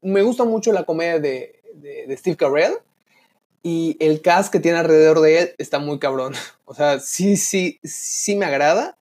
me 0.00 0.22
gusta 0.22 0.42
mucho 0.42 0.72
la 0.72 0.82
comedia 0.82 1.20
de, 1.20 1.62
de, 1.74 2.16
Steve 2.16 2.36
Carell. 2.36 2.78
Y 3.62 3.96
el 4.00 4.20
cast 4.22 4.52
que 4.52 4.58
tiene 4.58 4.78
alrededor 4.78 5.20
de 5.20 5.38
él 5.38 5.54
está 5.58 5.78
muy 5.78 6.00
cabrón. 6.00 6.34
O 6.64 6.74
sea, 6.74 7.00
sí, 7.00 7.36
sí, 7.36 7.78
sí 7.84 8.34
me 8.34 8.46
agrada. 8.46 8.96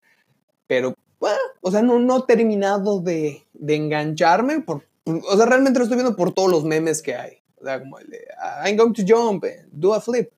Pero, 0.68 0.94
bueno, 1.20 1.40
o 1.62 1.72
sea, 1.72 1.82
no, 1.82 2.00
no 2.00 2.18
he 2.18 2.24
terminado 2.28 3.00
de, 3.00 3.44
de 3.54 3.76
engancharme. 3.76 4.60
Por, 4.60 4.84
o 5.06 5.38
sea, 5.38 5.46
realmente 5.46 5.80
lo 5.80 5.86
estoy 5.86 5.98
viendo 5.98 6.18
por 6.18 6.34
todos 6.34 6.52
los 6.52 6.66
memes 6.66 7.02
que 7.02 7.16
hay. 7.16 7.41
O 7.62 7.66
sea, 7.66 7.80
como 7.80 8.00
el 8.00 8.10
de, 8.10 8.26
I'm 8.66 8.76
going 8.76 8.94
to 8.94 9.04
jump, 9.08 9.44
eh, 9.46 9.66
do 9.72 9.94
a 9.94 10.02
flip. 10.02 10.32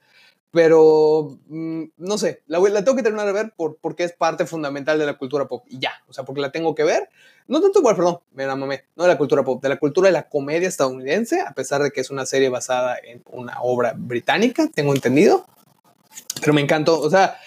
Pero, 0.51 1.39
mm, 1.47 1.83
no 1.97 2.17
sé, 2.19 2.43
la, 2.45 2.59
la, 2.59 2.83
tengo 2.83 2.95
que 2.95 3.01
terminar 3.01 3.25
de 3.25 3.33
ver 3.33 3.53
por, 3.57 3.77
porque 3.77 4.03
es 4.03 4.13
parte 4.13 4.45
fundamental 4.45 4.99
de 4.99 5.07
la 5.07 5.17
cultura 5.17 5.47
pop. 5.47 5.65
Y 5.67 5.79
ya, 5.79 5.93
o 6.07 6.13
sea, 6.13 6.25
porque 6.25 6.41
la 6.41 6.51
tengo 6.51 6.75
que 6.75 6.83
ver. 6.83 7.09
No 7.47 7.59
tanto, 7.59 7.81
bueno, 7.81 7.97
perdón, 7.97 8.19
me 8.33 8.45
la 8.45 8.55
mamé, 8.55 8.83
no 8.95 9.03
de 9.03 9.09
la 9.09 9.17
cultura 9.17 9.43
pop, 9.43 9.61
de 9.63 9.69
la 9.69 9.79
cultura 9.79 10.09
de 10.09 10.13
la 10.13 10.29
comedia 10.29 10.67
estadounidense, 10.67 11.41
a 11.41 11.53
pesar 11.53 11.81
de 11.81 11.91
que 11.91 12.01
es 12.01 12.11
una 12.11 12.27
serie 12.27 12.49
basada 12.49 12.97
en 13.03 13.23
una 13.31 13.61
obra 13.63 13.95
británica, 13.97 14.69
tengo 14.71 14.93
entendido. 14.93 15.45
Pero 16.39 16.53
me 16.53 16.61
encantó, 16.61 16.99
o 16.99 17.09
sea, 17.09 17.37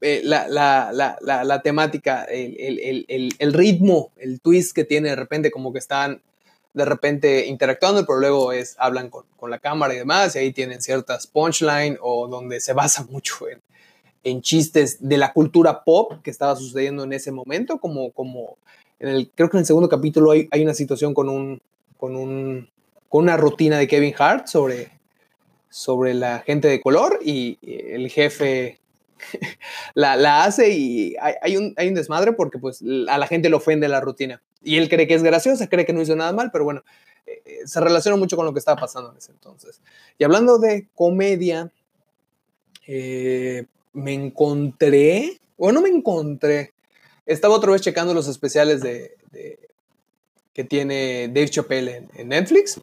eh, 0.00 0.22
la, 0.24 0.48
la, 0.48 0.90
la, 1.20 1.44
la, 1.44 1.62
temática, 1.62 2.24
el, 2.24 2.56
el, 2.58 3.04
el, 3.08 3.34
el, 3.38 3.52
ritmo, 3.52 4.12
el 4.16 4.40
twist 4.40 4.74
que 4.74 4.84
tiene 4.84 5.10
de 5.10 5.16
repente, 5.16 5.50
como 5.50 5.74
que 5.74 5.78
están 5.78 6.22
de 6.78 6.84
repente 6.84 7.46
interactuando, 7.46 8.06
pero 8.06 8.20
luego 8.20 8.52
es, 8.52 8.76
hablan 8.78 9.10
con, 9.10 9.24
con, 9.36 9.50
la 9.50 9.58
cámara 9.58 9.92
y 9.94 9.98
demás, 9.98 10.36
y 10.36 10.38
ahí 10.38 10.52
tienen 10.52 10.80
ciertas 10.80 11.26
punchline 11.26 11.98
o 12.00 12.28
donde 12.28 12.60
se 12.60 12.72
basa 12.72 13.04
mucho 13.10 13.48
en, 13.48 13.60
en, 14.22 14.40
chistes 14.40 14.96
de 15.00 15.18
la 15.18 15.32
cultura 15.32 15.82
pop 15.82 16.22
que 16.22 16.30
estaba 16.30 16.54
sucediendo 16.54 17.02
en 17.02 17.12
ese 17.12 17.32
momento, 17.32 17.78
como, 17.78 18.12
como 18.12 18.56
en 19.00 19.08
el, 19.08 19.30
creo 19.34 19.50
que 19.50 19.56
en 19.56 19.62
el 19.62 19.66
segundo 19.66 19.88
capítulo 19.88 20.30
hay, 20.30 20.48
hay 20.52 20.62
una 20.62 20.74
situación 20.74 21.14
con 21.14 21.28
un, 21.28 21.60
con 21.96 22.14
un, 22.14 22.70
con 23.08 23.24
una 23.24 23.36
rutina 23.36 23.76
de 23.76 23.88
Kevin 23.88 24.14
Hart 24.16 24.46
sobre, 24.46 24.92
sobre 25.68 26.14
la 26.14 26.38
gente 26.46 26.68
de 26.68 26.80
color 26.80 27.18
y 27.24 27.58
el 27.62 28.08
jefe 28.08 28.78
la, 29.94 30.14
la, 30.14 30.44
hace 30.44 30.70
y 30.70 31.16
hay, 31.20 31.34
hay, 31.42 31.56
un, 31.56 31.74
hay 31.76 31.88
un 31.88 31.94
desmadre 31.94 32.34
porque 32.34 32.58
pues 32.58 32.84
a 33.08 33.18
la 33.18 33.26
gente 33.26 33.48
le 33.48 33.56
ofende 33.56 33.88
la 33.88 34.00
rutina. 34.00 34.40
Y 34.62 34.76
él 34.76 34.88
cree 34.88 35.06
que 35.06 35.14
es 35.14 35.22
graciosa, 35.22 35.68
cree 35.68 35.86
que 35.86 35.92
no 35.92 36.02
hizo 36.02 36.16
nada 36.16 36.32
mal, 36.32 36.50
pero 36.50 36.64
bueno, 36.64 36.82
eh, 37.26 37.42
eh, 37.44 37.58
se 37.66 37.80
relaciona 37.80 38.16
mucho 38.16 38.36
con 38.36 38.46
lo 38.46 38.52
que 38.52 38.58
estaba 38.58 38.80
pasando 38.80 39.12
en 39.12 39.18
ese 39.18 39.32
entonces. 39.32 39.80
Y 40.18 40.24
hablando 40.24 40.58
de 40.58 40.88
comedia, 40.94 41.70
eh, 42.86 43.66
me 43.92 44.14
encontré, 44.14 45.40
o 45.56 45.72
no 45.72 45.80
me 45.80 45.88
encontré, 45.88 46.72
estaba 47.26 47.54
otra 47.54 47.72
vez 47.72 47.82
checando 47.82 48.14
los 48.14 48.26
especiales 48.26 48.80
de, 48.80 49.16
que 50.54 50.64
tiene 50.64 51.28
Dave 51.28 51.50
Chappelle 51.50 52.08
en, 52.14 52.28
Netflix. 52.28 52.80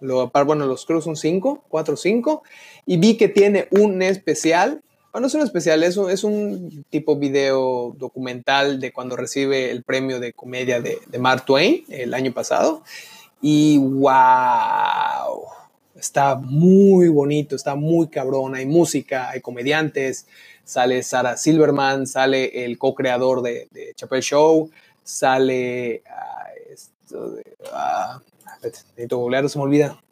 Lo, 0.00 0.30
bueno, 0.44 0.66
los 0.66 0.84
creo 0.84 1.00
son 1.00 1.16
5, 1.16 1.64
4 1.68 1.96
5. 1.96 2.42
Y 2.84 2.98
vi 2.98 3.16
que 3.16 3.28
tiene 3.28 3.68
un 3.70 4.02
especial 4.02 4.82
bueno, 5.14 5.28
es 5.28 5.34
un 5.34 5.42
especial, 5.42 5.84
es 5.84 5.96
un, 5.96 6.10
es 6.10 6.24
un 6.24 6.84
tipo 6.90 7.14
video 7.14 7.94
documental 7.96 8.80
de 8.80 8.92
cuando 8.92 9.14
recibe 9.14 9.70
el 9.70 9.84
premio 9.84 10.18
de 10.18 10.32
comedia 10.32 10.80
de, 10.80 10.98
Mark 11.20 11.44
Twain 11.44 11.84
el 11.88 12.14
año 12.14 12.32
pasado. 12.32 12.82
Y 13.40 13.78
wow, 13.78 15.44
está 15.94 16.34
muy 16.34 17.06
bonito, 17.10 17.54
está 17.54 17.76
muy 17.76 18.08
cabrón. 18.08 18.56
Hay 18.56 18.66
música, 18.66 19.30
hay 19.30 19.40
comediantes, 19.40 20.26
sale 20.64 21.00
Sarah 21.04 21.36
Silverman, 21.36 22.08
sale 22.08 22.64
el 22.64 22.76
co-creador 22.76 23.40
de, 23.42 23.68
de 23.70 23.94
Chappelle 23.94 24.20
Show, 24.20 24.68
sale. 25.04 26.02
Uh, 26.06 26.72
esto 26.72 27.30
de, 27.30 27.44
uh, 27.70 28.18
necesito 28.64 29.48
se 29.48 29.58
me 29.58 29.64
olvida. 29.64 30.03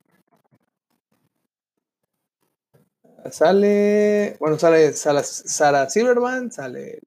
Sale, 3.30 4.36
bueno, 4.40 4.58
sale 4.58 4.92
Sarah 4.94 5.88
Silverman, 5.88 6.50
sale 6.50 7.00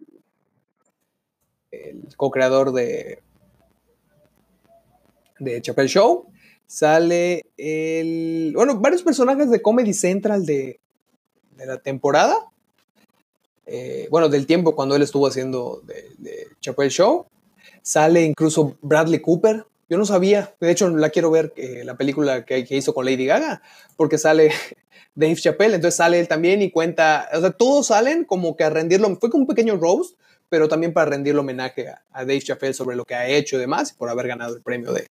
el 1.71 2.15
co-creador 2.15 2.71
de, 2.71 3.21
de 5.39 5.62
Chappelle 5.62 5.89
Show, 5.89 6.28
sale 6.65 7.45
el, 7.58 8.54
bueno, 8.56 8.80
varios 8.80 9.04
personajes 9.04 9.49
de 9.49 9.62
Comedy 9.62 9.93
Central 9.93 10.45
de, 10.45 10.80
de 11.58 11.65
la 11.65 11.80
temporada, 11.80 12.36
eh, 13.65 14.08
bueno, 14.10 14.30
del 14.30 14.45
tiempo 14.45 14.75
cuando 14.75 14.95
él 14.95 15.01
estuvo 15.01 15.28
haciendo 15.28 15.82
de, 15.86 16.12
de 16.17 16.89
Show, 16.89 17.25
sale 17.82 18.23
incluso 18.23 18.78
Bradley 18.82 19.19
Cooper, 19.19 19.65
yo 19.89 19.97
no 19.97 20.06
sabía, 20.06 20.56
de 20.60 20.71
hecho 20.71 20.89
la 20.89 21.10
quiero 21.10 21.30
ver, 21.30 21.54
eh, 21.58 21.84
la 21.84 21.95
película 21.95 22.45
que, 22.45 22.65
hizo 22.69 22.93
con 22.93 23.06
Lady 23.06 23.25
Gaga, 23.25 23.62
porque 23.97 24.17
sale 24.17 24.51
Dave 25.16 25.36
Chappelle, 25.36 25.76
entonces 25.76 25.98
sale 25.98 26.20
él 26.20 26.28
también 26.28 26.62
y 26.62 26.72
cuenta, 26.72 27.30
o 27.34 27.42
sea, 27.42 27.52
todos 27.52 27.88
salen 27.88 28.26
como 28.26 28.56
que 28.56 28.64
a 28.64 28.70
rendirlo, 28.70 29.16
fue 29.18 29.30
como 29.30 29.44
un 29.44 29.48
pequeño 29.48 29.78
roast, 29.78 30.18
pero 30.50 30.68
también 30.68 30.94
para 30.94 31.12
rendirle 31.12 31.40
homenaje 31.40 31.90
a, 31.90 32.26
Dave 32.26 32.42
Chappelle 32.42 32.74
sobre 32.74 32.96
lo 32.96 33.06
que 33.06 33.16
ha 33.16 33.28
hecho 33.28 33.58
y 33.58 33.60
demás, 33.60 33.94
por 33.94 34.10
haber 34.10 34.28
ganado 34.28 34.56
el 34.56 34.62
premio 34.62 34.94
de, 34.94 35.08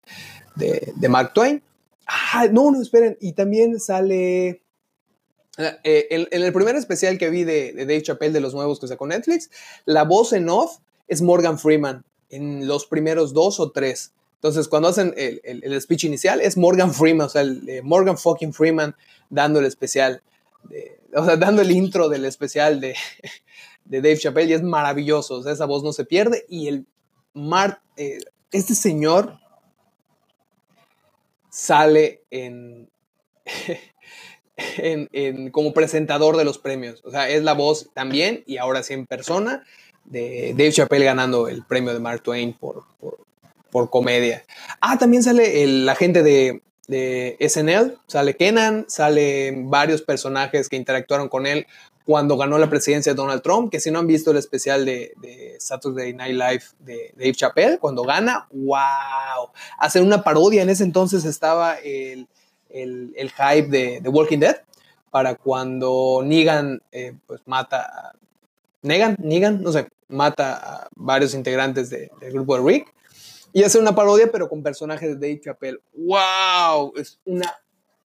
de, 0.57 1.09
Mark 1.09 1.33
Twain. 1.35 1.63
Ah, 2.07 2.47
no, 2.51 2.71
no, 2.71 2.83
esperen, 2.83 3.17
y 3.21 3.33
también 3.33 3.79
sale... 3.79 4.63
Eh, 5.85 6.07
en, 6.11 6.43
el 6.43 6.53
primer 6.53 6.77
especial 6.77 7.19
que 7.19 7.29
vi 7.29 7.45
de, 7.45 7.73
Dave 7.75 8.03
Chappelle 8.03 8.33
de 8.33 8.41
los 8.41 8.55
nuevos 8.55 8.81
que 8.81 8.89
sacó 8.89 9.07
Netflix, 9.07 9.51
la 9.85 10.05
voz 10.05 10.33
en 10.33 10.49
off 10.49 10.79
es 11.07 11.23
Morgan 11.23 11.59
Freeman 11.59 12.05
en 12.31 12.67
los 12.67 12.87
primeros 12.87 13.33
dos 13.35 13.61
o 13.61 13.71
tres. 13.71 14.13
Entonces, 14.37 14.69
cuando 14.69 14.89
hacen 14.89 15.13
el, 15.19 15.43
el, 15.45 15.81
speech 15.83 16.05
inicial, 16.05 16.41
es 16.41 16.57
Morgan 16.57 16.95
Freeman, 16.95 17.27
o 17.27 17.29
sea, 17.29 17.43
el, 17.43 17.83
Morgan 17.83 18.17
fucking 18.17 18.55
Freeman 18.55 18.97
dando 19.31 19.61
el 19.61 19.67
especial, 19.67 20.23
o 21.15 21.25
sea, 21.25 21.37
dando 21.37 21.63
el 21.63 21.71
intro 21.71 22.09
del 22.09 22.25
especial 22.25 22.81
de, 22.81 22.95
de, 23.85 24.03
Dave 24.03 24.19
Chappelle, 24.19 24.51
y 24.51 24.55
es 24.55 24.63
maravilloso, 24.63 25.37
o 25.37 25.43
sea, 25.43 25.53
esa 25.53 25.65
voz 25.65 25.83
no 25.83 25.93
se 25.93 26.05
pierde, 26.05 26.45
y 26.49 26.69
el 26.69 26.87
Mark, 27.33 27.81
eh, 27.97 28.19
este 28.53 28.75
señor 28.75 29.39
sale 31.49 32.23
en, 32.31 32.91
en, 34.77 35.09
en, 35.13 35.51
como 35.51 35.73
presentador 35.73 36.37
de 36.37 36.45
los 36.45 36.59
premios, 36.59 37.03
o 37.05 37.11
sea, 37.11 37.29
es 37.31 37.43
la 37.43 37.55
voz 37.55 37.91
también, 37.95 38.43
y 38.47 38.59
ahora 38.59 38.83
sí 38.83 38.93
en 38.93 39.07
persona, 39.07 39.65
de 40.05 40.55
Dave 40.57 40.73
Chappelle 40.73 41.05
ganando 41.05 41.47
el 41.47 41.65
premio 41.65 41.93
de 41.93 42.01
Mark 42.01 42.23
Twain 42.23 42.53
por, 42.55 42.85
por 42.99 43.21
por 43.71 43.91
comedia. 43.91 44.45
Ah, 44.81 44.99
también 44.99 45.23
sale 45.23 45.63
el, 45.63 45.87
la 45.87 45.95
gente 45.95 46.23
de, 46.23 46.63
de 46.91 47.37
SNL, 47.39 47.99
sale 48.09 48.35
Kenan, 48.35 48.85
sale 48.89 49.55
varios 49.57 50.03
personajes 50.03 50.69
que 50.69 50.75
interactuaron 50.75 51.29
con 51.29 51.47
él 51.47 51.69
cuando 52.05 52.37
ganó 52.37 52.59
la 52.59 52.69
presidencia 52.69 53.13
de 53.13 53.17
Donald 53.17 53.43
Trump, 53.43 53.71
que 53.71 53.79
si 53.79 53.93
no 53.93 54.01
han 54.01 54.09
visto 54.09 54.33
el 54.33 54.39
especial 54.39 54.85
de, 54.85 55.13
de 55.23 55.55
Saturday 55.61 56.13
Night 56.13 56.33
Live 56.35 56.63
de, 56.81 57.15
Dave 57.17 57.35
Chappelle, 57.35 57.79
cuando 57.79 58.03
gana, 58.03 58.49
wow, 58.51 59.51
hacen 59.79 60.05
una 60.05 60.25
parodia, 60.25 60.63
en 60.63 60.71
ese 60.71 60.83
entonces 60.83 61.25
estaba 61.25 61.75
el, 61.77 62.27
el, 62.71 63.13
el 63.17 63.31
hype 63.31 63.69
de, 63.69 64.09
Walking 64.09 64.41
Dead, 64.41 64.57
para 65.11 65.37
cuando 65.37 66.23
Negan 66.25 66.83
eh, 66.91 67.15
pues 67.25 67.41
mata 67.47 67.83
a 67.83 68.13
Negan, 68.83 69.15
Negan, 69.21 69.63
no 69.63 69.71
sé, 69.71 69.87
mata 70.09 70.55
a 70.57 70.89
varios 70.97 71.35
integrantes 71.35 71.89
del 71.91 72.11
grupo 72.33 72.57
de 72.57 72.65
Rick 72.65 72.95
y 73.53 73.63
hace 73.63 73.79
una 73.79 73.95
parodia 73.95 74.31
pero 74.31 74.49
con 74.49 74.63
personajes 74.63 75.09
de 75.09 75.29
Dave 75.29 75.41
Chappelle. 75.41 75.81
¡Wow! 75.95 76.93
Es 76.97 77.19
una 77.25 77.61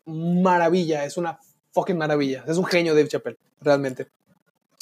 maravilla, 0.05 1.05
es 1.05 1.17
una 1.17 1.39
fucking 1.71 1.97
maravilla. 1.97 2.43
Es 2.47 2.57
un 2.57 2.65
genio 2.65 2.95
Dave 2.95 3.07
Chappelle, 3.07 3.37
realmente. 3.61 4.07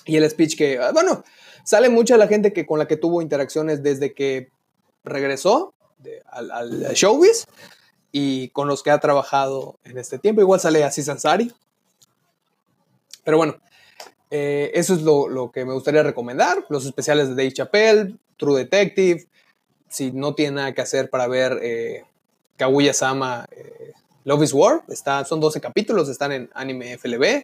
Y 0.06 0.18
el 0.18 0.30
speech 0.30 0.58
que, 0.58 0.80
ah, 0.80 0.92
bueno, 0.94 1.24
sale 1.64 1.90
mucha 1.90 2.18
la 2.18 2.28
gente 2.28 2.54
que 2.54 2.66
con 2.66 2.80
la 2.80 2.88
que 2.88 2.98
tuvo 2.98 3.22
interacciones 3.22 3.82
desde 3.84 4.14
que 4.14 4.50
regresó 5.04 5.74
al, 6.28 6.94
showbiz 6.94 7.46
y 8.12 8.50
con 8.50 8.68
los 8.68 8.84
que 8.84 8.92
ha 8.92 9.00
trabajado 9.00 9.80
en 9.84 9.98
este 9.98 10.20
tiempo. 10.20 10.42
Igual 10.42 10.60
sale 10.60 10.84
Aziz 10.84 11.10
Ansari. 11.10 11.52
Pero 13.24 13.38
bueno, 13.38 13.56
eh, 14.30 14.72
eso 14.74 14.94
es 14.94 15.02
lo, 15.02 15.52
que 15.52 15.66
me 15.66 15.74
gustaría 15.74 16.04
recomendar. 16.04 16.66
Los 16.70 16.86
especiales 16.86 17.30
de 17.30 17.36
Dave 17.36 17.54
Chappelle, 17.54 18.18
True 18.38 18.60
Detective. 18.60 19.26
Si 19.94 20.12
no 20.12 20.34
tiene 20.34 20.56
nada 20.56 20.74
que 20.74 20.82
hacer 20.82 21.12
para 21.12 21.28
ver 21.28 21.60
eh, 21.62 22.04
Kaguya-sama, 22.58 23.46
eh, 23.52 23.94
Love 24.24 24.42
is 24.42 24.52
War, 24.52 24.84
está, 24.88 25.24
son 25.24 25.40
12 25.40 25.62
capítulos, 25.62 26.10
están 26.10 26.32
en 26.32 26.50
Anime 26.56 26.98
FLB. 26.98 27.44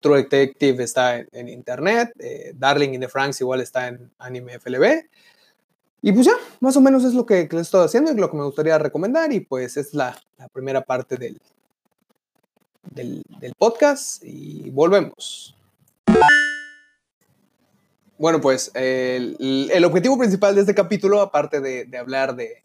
True 0.00 0.22
Detective 0.22 0.82
está 0.82 1.18
en, 1.18 1.48
internet. 1.50 2.14
Eh, 2.18 2.54
Darling 2.56 2.94
in 2.94 3.02
the 3.02 3.08
Franks 3.08 3.42
igual 3.42 3.60
está 3.60 3.88
en 3.88 4.10
Anime 4.18 4.58
FLB. 4.58 5.10
Y 6.00 6.12
pues 6.12 6.24
ya, 6.24 6.32
más 6.60 6.74
o 6.78 6.80
menos 6.80 7.04
es 7.04 7.12
lo 7.12 7.26
que, 7.26 7.46
les 7.52 7.60
estoy 7.60 7.84
haciendo 7.84 8.10
y 8.10 8.14
lo 8.14 8.30
que 8.30 8.36
me 8.38 8.44
gustaría 8.44 8.78
recomendar. 8.78 9.30
Y 9.30 9.40
pues 9.40 9.76
es 9.76 9.92
la, 9.92 10.18
primera 10.54 10.80
parte 10.80 11.18
del, 11.18 11.38
del, 12.94 13.22
podcast. 13.58 14.24
Y 14.24 14.70
volvemos. 14.70 15.54
Bueno, 18.20 18.42
pues 18.42 18.70
el, 18.74 19.82
objetivo 19.82 20.18
principal 20.18 20.54
de 20.54 20.60
este 20.60 20.74
capítulo, 20.74 21.22
aparte 21.22 21.62
de, 21.62 21.96
hablar 21.96 22.36
de, 22.36 22.62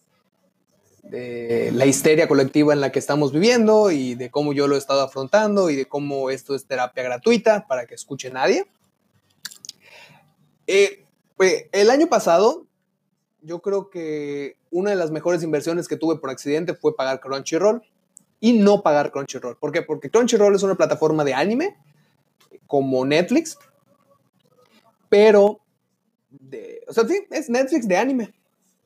la 1.71 1.85
histeria 1.85 2.27
colectiva 2.27 2.73
en 2.73 2.81
la 2.81 2.91
que 2.91 2.99
estamos 2.99 3.31
viviendo 3.31 3.89
y 3.89 4.15
de 4.15 4.29
cómo 4.29 4.51
yo 4.51 4.67
lo 4.67 4.75
he 4.75 4.77
estado 4.77 5.01
afrontando 5.01 5.69
y 5.69 5.77
de 5.77 5.85
cómo 5.85 6.29
esto 6.29 6.55
es 6.55 6.65
terapia 6.67 7.03
gratuita 7.03 7.67
para 7.67 7.85
que 7.85 7.95
escuche 7.95 8.29
nadie. 8.31 8.67
Eh, 10.67 11.05
pues, 11.37 11.67
el 11.71 11.89
año 11.89 12.07
pasado 12.07 12.67
yo 13.41 13.61
creo 13.61 13.89
que 13.89 14.57
una 14.71 14.89
de 14.89 14.97
las 14.97 15.11
mejores 15.11 15.41
inversiones 15.41 15.87
que 15.87 15.95
tuve 15.95 16.17
por 16.17 16.31
accidente 16.31 16.73
fue 16.73 16.97
pagar 16.97 17.21
Crunchyroll 17.21 17.81
y 18.41 18.59
no 18.59 18.83
pagar 18.83 19.09
Crunchyroll. 19.13 19.55
¿Por 19.55 19.71
qué? 19.71 19.83
Porque 19.83 20.09
Crunchyroll 20.09 20.53
es 20.53 20.63
una 20.63 20.75
plataforma 20.75 21.23
de 21.23 21.33
anime 21.33 21.77
como 22.67 23.05
Netflix, 23.05 23.57
pero, 25.15 25.61
de, 26.29 26.83
o 26.89 26.93
sea, 26.93 27.07
sí, 27.07 27.25
es 27.31 27.49
Netflix 27.49 27.87
de 27.87 27.95
anime. 27.95 28.33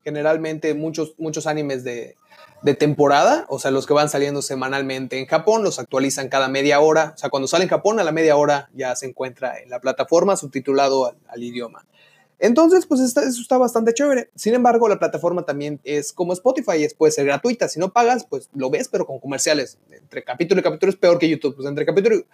Generalmente 0.04 0.76
muchos, 0.76 1.16
muchos 1.18 1.48
animes 1.48 1.84
de, 1.84 2.18
de 2.62 2.76
temporada, 2.76 3.48
o 3.50 3.58
sea, 3.58 3.72
los 3.72 3.88
que 3.88 3.94
van 3.94 4.10
saliendo 4.10 4.44
semanalmente 4.44 5.18
en 5.18 5.26
Japón, 5.26 5.64
los 5.64 5.80
actualizan 5.80 6.30
cada 6.30 6.48
media 6.48 6.82
hora. 6.82 7.14
O 7.16 7.18
sea, 7.18 7.32
cuando 7.32 7.48
sale 7.48 7.64
en 7.64 7.72
Japón, 7.72 8.00
a 8.00 8.04
la 8.04 8.12
media 8.12 8.38
hora 8.38 8.70
ya 8.76 8.96
se 8.96 9.08
encuentra 9.08 9.58
en 9.58 9.72
la 9.72 9.80
plataforma 9.80 10.38
subtitulado 10.38 11.16
al 11.28 11.44
idioma. 11.44 11.88
Entonces, 12.38 12.86
pues 12.86 13.02
eso 13.02 13.22
está 13.22 13.58
bastante 13.58 13.96
chévere. 13.96 14.30
Sin 14.36 14.54
embargo, 14.54 14.88
la 14.88 15.00
plataforma 15.00 15.46
también 15.46 15.80
es 15.84 16.14
como 16.14 16.34
Spotify, 16.34 16.84
es, 16.84 16.94
puede 16.94 17.12
ser 17.12 17.26
gratuita. 17.26 17.68
Si 17.70 17.80
no 17.80 17.92
pagas, 17.92 18.28
pues 18.30 18.52
lo 18.54 18.70
ves, 18.70 18.88
pero 18.88 19.08
con 19.08 19.20
comerciales. 19.20 19.80
Entre 19.90 20.24
capítulo 20.24 20.62
y 20.62 20.64
capítulo 20.64 20.92
es 20.92 20.96
peor 20.96 21.18
que 21.18 21.28
YouTube. 21.28 21.56
Pues 21.56 21.68
entre 21.68 21.88
capítulo 21.88 22.18
y 22.18 22.26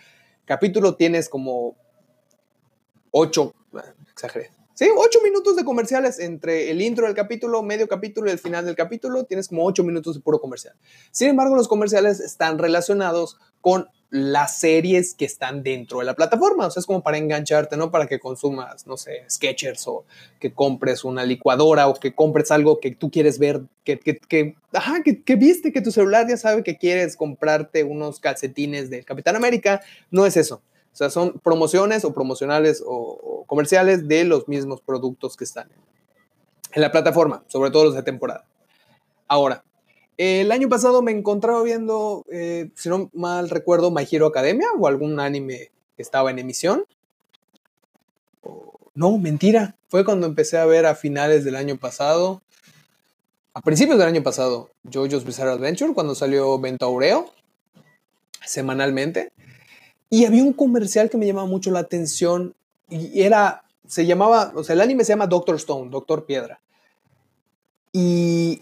capítulo 0.43 0.95
tienes 0.95 1.29
como 1.29 1.77
ocho, 3.17 3.55
exageré. 4.11 4.49
Sí, 4.73 4.89
ocho 4.97 5.19
minutos 5.23 5.55
de 5.55 5.63
comerciales 5.63 6.19
entre 6.19 6.69
el 6.69 6.81
intro 6.81 7.05
del 7.05 7.15
capítulo, 7.15 7.63
medio 7.63 7.87
capítulo 7.87 8.27
y 8.27 8.33
el 8.33 8.39
final 8.39 8.65
del 8.65 8.75
capítulo. 8.75 9.23
Tienes 9.23 9.47
como 9.47 9.65
ocho 9.65 9.85
minutos 9.85 10.15
de 10.15 10.21
puro 10.21 10.41
comercial. 10.41 10.75
Sin 11.11 11.29
embargo, 11.29 11.55
los 11.55 11.69
comerciales 11.69 12.19
están 12.19 12.57
relacionados 12.57 13.37
con 13.61 13.87
las 14.09 14.59
series 14.59 15.13
que 15.13 15.23
están 15.23 15.63
dentro 15.63 15.99
de 15.99 16.05
la 16.05 16.13
plataforma. 16.13 16.67
O 16.67 16.71
sea, 16.71 16.81
es 16.81 16.85
como 16.85 17.03
para 17.03 17.17
engancharte, 17.17 17.77
no 17.77 17.89
para 17.89 18.05
que 18.07 18.19
consumas, 18.19 18.85
no 18.85 18.97
sé, 18.97 19.23
Sketchers 19.29 19.87
o 19.87 20.03
que 20.41 20.53
compres 20.53 21.05
una 21.05 21.23
licuadora 21.23 21.87
o 21.87 21.93
que 21.93 22.13
compres 22.13 22.51
algo 22.51 22.81
que 22.81 22.93
tú 22.93 23.09
quieres 23.09 23.39
ver, 23.39 23.61
que, 23.85 23.97
que, 23.97 24.17
que 24.17 24.55
ajá, 24.73 25.03
que, 25.03 25.35
viste 25.37 25.71
que 25.71 25.81
tu 25.81 25.91
celular 25.91 26.27
ya 26.27 26.35
sabe 26.35 26.63
que 26.63 26.77
quieres 26.77 27.15
comprarte 27.15 27.85
unos 27.85 28.19
calcetines 28.19 28.89
de 28.89 29.03
Capitán 29.05 29.37
América. 29.37 29.81
No 30.11 30.25
es 30.25 30.35
eso. 30.35 30.61
O 30.95 30.97
sea, 30.97 31.09
son 31.09 31.33
promociones 31.43 32.05
o 32.05 32.13
promocionales 32.13 32.81
o, 32.87 33.43
comerciales 33.47 34.07
de 34.07 34.23
los 34.23 34.47
mismos 34.47 34.79
productos 34.79 35.35
que 35.35 35.43
están 35.43 35.67
en 36.71 36.81
la 36.81 36.89
plataforma, 36.89 37.43
sobre 37.47 37.69
todo 37.69 37.83
los 37.83 37.95
de 37.95 38.01
temporada. 38.01 38.45
Ahora, 39.27 39.65
el 40.15 40.53
año 40.53 40.69
pasado 40.69 41.01
me 41.01 41.11
encontraba 41.11 41.61
viendo, 41.63 42.23
eh, 42.31 42.69
si 42.75 42.87
no 42.87 43.09
mal 43.13 43.49
recuerdo, 43.49 43.91
My 43.91 44.07
Hero 44.09 44.27
Academia 44.27 44.67
o 44.79 44.87
algún 44.87 45.19
anime 45.19 45.69
que 45.97 46.01
estaba 46.01 46.31
en 46.31 46.39
emisión. 46.39 46.85
No, 48.93 49.17
mentira. 49.17 49.75
Fue 49.89 50.05
cuando 50.05 50.27
empecé 50.27 50.57
a 50.57 50.65
ver 50.65 50.85
a 50.85 50.95
finales 50.95 51.43
del 51.43 51.57
año 51.57 51.75
pasado, 51.75 52.41
a 53.53 53.59
principios 53.59 53.97
del 53.99 54.07
año 54.07 54.23
pasado, 54.23 54.69
JoJo's 54.89 55.25
Bizarre 55.25 55.51
Adventure, 55.51 55.93
cuando 55.93 56.15
salió 56.15 56.57
Ventaureo, 56.57 57.33
semanalmente. 58.45 59.33
Y 60.15 60.23
había 60.23 60.43
un 60.43 60.53
comercial 60.53 61.09
que 61.09 61.17
me 61.17 61.27
llamaba 61.27 61.45
mucho 61.45 61.71
la 61.71 61.79
atención 61.79 62.55
y 62.89 63.23
era, 63.23 63.65
se 63.85 64.05
llamaba, 64.05 64.53
o 64.55 64.63
sea, 64.63 64.73
el 64.73 64.79
anime 64.79 65.03
se 65.03 65.09
llama 65.11 65.27
Doctor 65.27 65.57
Stone, 65.57 65.91
Doctor 65.91 66.25
Piedra. 66.25 66.61
Y 67.91 68.61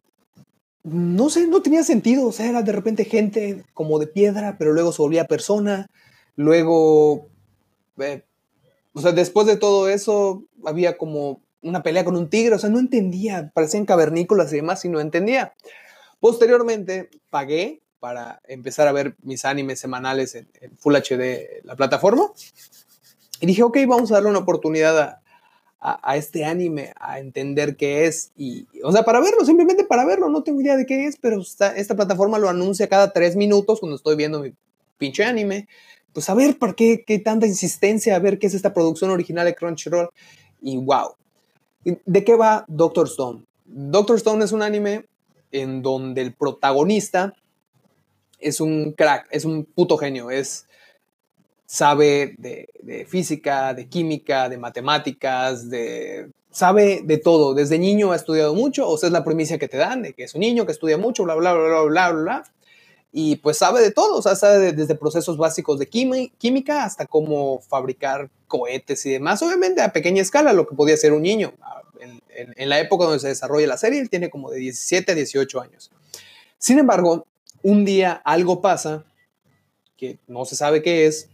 no 0.82 1.30
sé, 1.30 1.46
no 1.46 1.62
tenía 1.62 1.84
sentido, 1.84 2.26
o 2.26 2.32
sea, 2.32 2.50
era 2.50 2.64
de 2.64 2.72
repente 2.72 3.06
gente 3.06 3.66
como 3.76 4.00
de 4.00 4.08
piedra, 4.08 4.56
pero 4.58 4.74
luego 4.74 4.92
se 4.94 5.04
volvía 5.04 5.28
persona, 5.28 5.92
luego, 6.36 7.28
eh, 8.00 8.24
o 8.94 9.02
sea, 9.02 9.12
después 9.12 9.46
de 9.46 9.58
todo 9.58 9.90
eso 9.90 10.46
había 10.66 10.98
como 10.98 11.40
una 11.62 11.84
pelea 11.84 12.04
con 12.04 12.18
un 12.18 12.32
tigre, 12.32 12.56
o 12.56 12.60
sea, 12.60 12.72
no 12.72 12.80
entendía, 12.80 13.52
parecían 13.54 13.86
cavernícolas 13.86 14.52
y 14.54 14.56
demás 14.56 14.84
y 14.86 14.90
no 14.90 15.00
entendía. 15.00 15.54
Posteriormente 16.20 17.12
pagué 17.30 17.83
para 18.04 18.42
empezar 18.50 18.90
a 18.90 18.92
ver 18.92 19.16
mis 19.24 19.46
animes 19.46 19.80
semanales 19.80 20.36
en, 20.36 20.46
en 20.60 20.78
Full 20.78 20.94
HD, 20.94 21.64
la 21.64 21.78
plataforma, 21.78 22.34
y 23.40 23.46
dije, 23.46 23.64
ok, 23.64 23.78
vamos 23.88 24.12
a 24.12 24.16
darle 24.16 24.30
una 24.30 24.40
oportunidad 24.40 25.00
a, 25.00 25.22
a, 25.80 26.18
este 26.18 26.44
anime, 26.44 26.92
a 27.00 27.20
entender 27.20 27.78
qué 27.78 28.06
es. 28.06 28.34
Y, 28.36 28.68
o 28.84 28.92
sea, 28.92 29.04
para 29.04 29.22
verlo, 29.22 29.46
simplemente 29.46 29.86
para 29.86 30.04
verlo, 30.04 30.28
no 30.28 30.44
tengo 30.44 30.60
idea 30.60 30.76
de 30.76 30.86
qué 30.86 31.08
es, 31.08 31.16
pero 31.16 31.40
esta, 31.40 31.96
plataforma 31.96 32.38
lo 32.40 32.50
anuncia 32.50 32.90
cada 32.90 33.14
tres 33.14 33.38
minutos 33.38 33.80
cuando 33.80 33.96
estoy 33.96 34.18
viendo 34.18 34.42
mi 34.42 34.54
pinche 34.98 35.24
anime. 35.24 35.70
Pues 36.12 36.30
a 36.30 36.34
ver, 36.34 36.60
¿por 36.60 36.76
qué, 36.76 37.06
qué 37.08 37.20
tanta 37.20 37.48
insistencia? 37.48 38.18
A 38.18 38.20
ver 38.20 38.38
qué 38.38 38.48
es 38.48 38.54
esta 38.54 38.74
producción 38.74 39.12
original 39.12 39.46
de 39.46 39.56
Crunchyroll. 39.56 40.10
Y 40.62 40.76
wow. 40.76 41.16
¿De 42.06 42.26
qué 42.26 42.36
va 42.36 42.66
Doctor 42.68 43.08
Stone? 43.08 43.46
Doctor 43.64 44.18
Stone 44.18 44.44
es 44.44 44.52
un 44.52 44.62
anime 44.62 45.06
en 45.54 45.82
donde 45.82 46.22
el 46.22 46.34
protagonista 46.34 47.34
es 48.44 48.62
un 48.62 48.94
crack, 48.94 49.28
es 49.32 49.46
un 49.46 49.66
puto 49.66 49.98
genio, 49.98 50.30
es 50.30 50.68
sabe 51.74 52.36
de, 52.38 53.06
física, 53.08 53.74
de 53.74 53.88
química, 53.88 54.48
de 54.48 54.58
matemáticas, 54.58 55.72
de, 55.72 56.30
sabe 56.52 57.02
de 57.04 57.18
todo. 57.18 57.56
Desde 57.56 57.80
niño 57.80 58.12
ha 58.12 58.16
estudiado 58.16 58.54
mucho, 58.54 58.88
o 58.88 58.96
sea, 58.96 59.08
es 59.08 59.14
la 59.14 59.24
premisa 59.24 59.58
que 59.58 59.68
te 59.68 59.78
dan, 59.78 60.04
de 60.04 60.14
que 60.14 60.24
es 60.26 60.36
un 60.36 60.42
niño 60.42 60.68
que 60.68 60.72
estudia 60.72 61.00
mucho, 61.00 61.24
bla, 61.24 61.34
bla, 61.34 61.54
bla, 61.54 61.82
bla, 61.82 61.82
bla, 61.82 62.12
bla. 62.12 62.44
Y 63.12 63.38
pues 63.38 63.58
sabe 63.58 63.82
de 63.82 63.92
todo, 63.92 64.18
o 64.18 64.22
sea, 64.22 64.36
sabe 64.36 64.72
desde 64.74 64.94
procesos 64.94 65.38
básicos 65.38 65.80
de 65.80 65.88
química 65.88 66.84
hasta 66.84 67.08
cómo 67.08 67.60
fabricar 67.60 68.30
cohetes 68.48 69.04
y 69.08 69.12
demás. 69.12 69.42
Obviamente 69.42 69.82
a 69.82 69.94
pequeña 69.94 70.22
escala, 70.22 70.54
lo 70.54 70.68
que 70.68 70.76
podía 70.76 70.96
ser 70.96 71.14
un 71.14 71.24
niño. 71.24 71.54
En, 72.36 72.54
en 72.56 72.70
la 72.70 72.80
época 72.80 73.06
donde 73.06 73.20
se 73.20 73.30
desarrolla 73.30 73.66
la 73.66 73.78
serie, 73.78 74.00
él 74.00 74.10
tiene 74.12 74.30
como 74.30 74.52
de 74.52 74.60
17 74.60 75.12
a 75.12 75.16
18 75.16 75.62
años. 75.62 75.92
Sin 76.58 76.78
embargo, 76.78 77.26
un 77.64 77.86
día 77.86 78.22
algo 78.24 78.62
pasa 78.62 79.04
que 79.98 80.20
no 80.28 80.46
se 80.46 80.56
sabe 80.56 80.84
qué 80.84 81.08
es, 81.08 81.30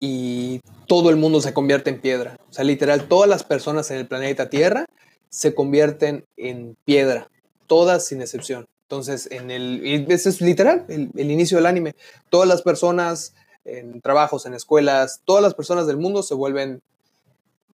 y 0.00 0.60
todo 0.86 1.10
el 1.10 1.16
mundo 1.16 1.40
se 1.40 1.52
convierte 1.52 1.90
en 1.90 2.00
piedra. 2.00 2.38
O 2.48 2.52
sea, 2.52 2.64
literal, 2.64 3.08
todas 3.08 3.28
las 3.28 3.44
personas 3.44 3.90
en 3.90 3.98
el 3.98 4.06
planeta 4.06 4.48
Tierra 4.48 4.86
se 5.28 5.54
convierten 5.54 6.24
en 6.36 6.76
piedra, 6.84 7.28
todas 7.66 8.06
sin 8.06 8.20
excepción. 8.22 8.66
Entonces, 8.82 9.28
en 9.30 9.50
el, 9.50 10.06
eso 10.08 10.28
es 10.28 10.40
literal, 10.40 10.86
el, 10.88 11.30
inicio 11.30 11.58
del 11.58 11.66
anime. 11.66 11.94
Todas 12.30 12.48
las 12.48 12.62
personas 12.62 13.34
en 13.64 14.00
trabajos, 14.00 14.46
en 14.46 14.54
escuelas, 14.54 15.20
todas 15.24 15.42
las 15.42 15.54
personas 15.54 15.86
del 15.86 15.98
mundo 15.98 16.22
se 16.22 16.34
vuelven 16.34 16.80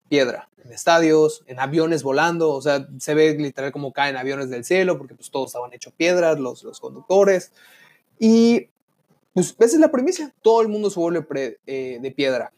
piedra, 0.09 0.49
en 0.65 0.73
estadios, 0.73 1.43
en 1.47 1.61
aviones 1.61 2.03
volando, 2.03 2.53
o 2.53 2.63
sea, 2.63 2.87
se 2.99 3.15
ve 3.15 3.35
literal 3.35 3.73
como 3.73 3.93
caen 3.93 4.17
aviones 4.17 4.51
del 4.51 4.65
cielo, 4.65 4.99
porque 4.99 5.15
pues 5.15 5.31
todos 5.31 5.49
estaban 5.49 5.73
hechos 5.73 5.93
piedras, 5.95 6.39
los, 6.39 6.63
los 6.63 6.81
conductores. 6.81 7.53
Y 8.19 8.69
pues 9.35 9.55
esa 9.59 9.77
es 9.77 9.81
la 9.81 9.91
premisa. 9.91 10.33
Todo 10.43 10.63
el 10.63 10.69
mundo 10.69 10.91
se 10.91 11.01
vuelve 11.01 11.59
eh, 11.67 11.99
de 12.01 12.11
piedra. 12.11 12.53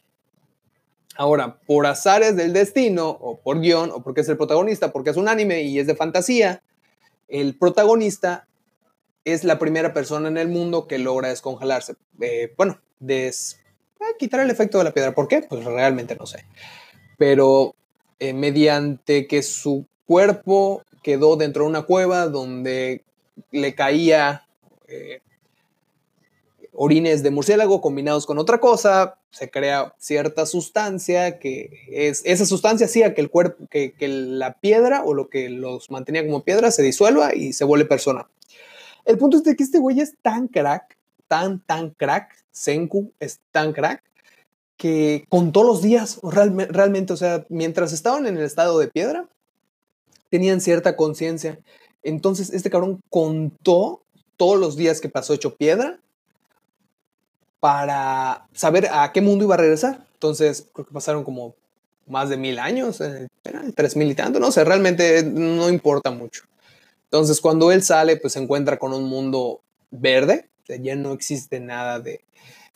Ahora, 1.16 1.58
por 1.66 1.86
azares 1.86 2.36
del 2.36 2.52
destino, 2.52 3.08
o 3.08 3.38
por 3.38 3.60
guion, 3.60 3.90
o 3.92 4.02
porque 4.02 4.22
es 4.22 4.28
el 4.28 4.36
protagonista, 4.36 4.92
porque 4.92 5.10
es 5.10 5.16
un 5.16 5.28
anime 5.28 5.62
y 5.62 5.78
es 5.78 5.86
de 5.86 5.94
fantasía, 5.94 6.62
el 7.28 7.56
protagonista 7.56 8.48
es 9.24 9.44
la 9.44 9.58
primera 9.58 9.92
persona 9.92 10.28
en 10.28 10.36
el 10.36 10.48
mundo 10.48 10.86
que 10.86 10.98
logra 10.98 11.28
descongelarse. 11.28 11.94
Eh, 12.20 12.52
bueno, 12.56 12.80
des, 12.98 13.60
eh, 14.00 14.16
quitar 14.18 14.40
el 14.40 14.50
efecto 14.50 14.78
de 14.78 14.84
la 14.84 14.92
piedra. 14.92 15.14
¿Por 15.14 15.28
qué? 15.28 15.42
Pues 15.48 15.64
realmente 15.64 16.16
no 16.16 16.26
sé. 16.26 16.44
Pero 17.16 17.74
mediante 18.32 19.26
que 19.26 19.42
su 19.42 19.86
cuerpo 20.06 20.82
quedó 21.02 21.36
dentro 21.36 21.64
de 21.64 21.70
una 21.70 21.82
cueva 21.82 22.28
donde 22.28 23.04
le 23.50 23.74
caía 23.74 24.46
orines 26.74 27.22
de 27.22 27.30
murciélago 27.30 27.80
combinados 27.80 28.26
con 28.26 28.38
otra 28.38 28.58
cosa, 28.58 29.18
se 29.30 29.50
crea 29.50 29.94
cierta 29.98 30.44
sustancia 30.46 31.38
que 31.38 31.70
es, 31.88 32.22
esa 32.24 32.44
sustancia 32.44 32.86
hacía 32.86 33.14
que 33.14 33.20
el 33.20 33.30
cuerpo, 33.30 33.66
que, 33.70 33.94
la 34.08 34.54
piedra 34.54 35.02
o 35.04 35.14
lo 35.14 35.28
que 35.28 35.48
los 35.48 35.90
mantenía 35.90 36.26
como 36.26 36.44
piedra 36.44 36.70
se 36.70 36.82
disuelva 36.82 37.34
y 37.34 37.52
se 37.52 37.64
vuelve 37.64 37.86
persona. 37.86 38.28
El 39.04 39.18
punto 39.18 39.36
es 39.36 39.44
de 39.44 39.56
que 39.56 39.62
este 39.62 39.78
güey 39.78 40.00
es 40.00 40.14
tan 40.22 40.48
crack, 40.48 40.96
tan, 41.28 41.60
tan 41.64 41.90
crack, 41.90 42.34
Senku 42.50 43.12
es 43.20 43.40
tan 43.50 43.72
crack, 43.72 44.02
que 44.76 45.24
contó 45.28 45.62
los 45.62 45.82
días, 45.82 46.20
realmente, 46.22 47.12
o 47.12 47.16
sea, 47.16 47.46
mientras 47.48 47.92
estaban 47.92 48.26
en 48.26 48.36
el 48.36 48.44
estado 48.44 48.78
de 48.78 48.88
piedra, 48.88 49.28
tenían 50.30 50.60
cierta 50.60 50.96
conciencia. 50.96 51.60
Entonces, 52.02 52.52
este 52.52 52.70
cabrón 52.70 53.00
contó 53.08 54.02
todos 54.36 54.58
los 54.58 54.76
días 54.76 55.00
que 55.00 55.08
pasó 55.08 55.34
hecho 55.34 55.54
piedra 55.56 56.00
para 57.60 58.46
saber 58.52 58.88
a 58.92 59.12
qué 59.12 59.20
mundo 59.20 59.44
iba 59.44 59.54
a 59.54 59.58
regresar. 59.58 60.04
Entonces, 60.14 60.66
creo 60.72 60.86
que 60.86 60.92
pasaron 60.92 61.24
como 61.24 61.54
más 62.06 62.28
de 62.28 62.36
mil 62.36 62.58
años, 62.58 63.00
eh, 63.00 63.28
tres 63.74 63.96
mil 63.96 64.10
y 64.10 64.14
tanto, 64.14 64.38
no 64.38 64.50
sé, 64.50 64.64
realmente 64.64 65.22
no 65.22 65.70
importa 65.70 66.10
mucho. 66.10 66.42
Entonces, 67.04 67.40
cuando 67.40 67.70
él 67.72 67.82
sale, 67.82 68.16
pues 68.16 68.32
se 68.34 68.40
encuentra 68.40 68.78
con 68.78 68.92
un 68.92 69.04
mundo 69.04 69.62
verde, 69.90 70.50
ya 70.66 70.96
no 70.96 71.12
existe 71.12 71.60
nada 71.60 72.00
de, 72.00 72.24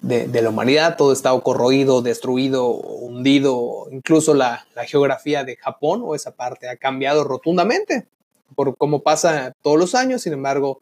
de, 0.00 0.42
la 0.42 0.50
humanidad, 0.50 0.96
todo 0.96 1.12
está 1.12 1.38
corroído, 1.40 2.02
destruido, 2.02 2.70
hundido, 2.70 3.88
incluso 3.90 4.34
la, 4.34 4.64
geografía 4.86 5.44
de 5.44 5.56
Japón 5.56 6.02
o 6.04 6.14
esa 6.14 6.32
parte 6.32 6.68
ha 6.68 6.76
cambiado 6.76 7.24
rotundamente, 7.24 8.06
por 8.54 8.76
como 8.76 9.02
pasa 9.02 9.54
todos 9.62 9.78
los 9.78 9.94
años, 9.94 10.22
sin 10.22 10.32
embargo, 10.32 10.80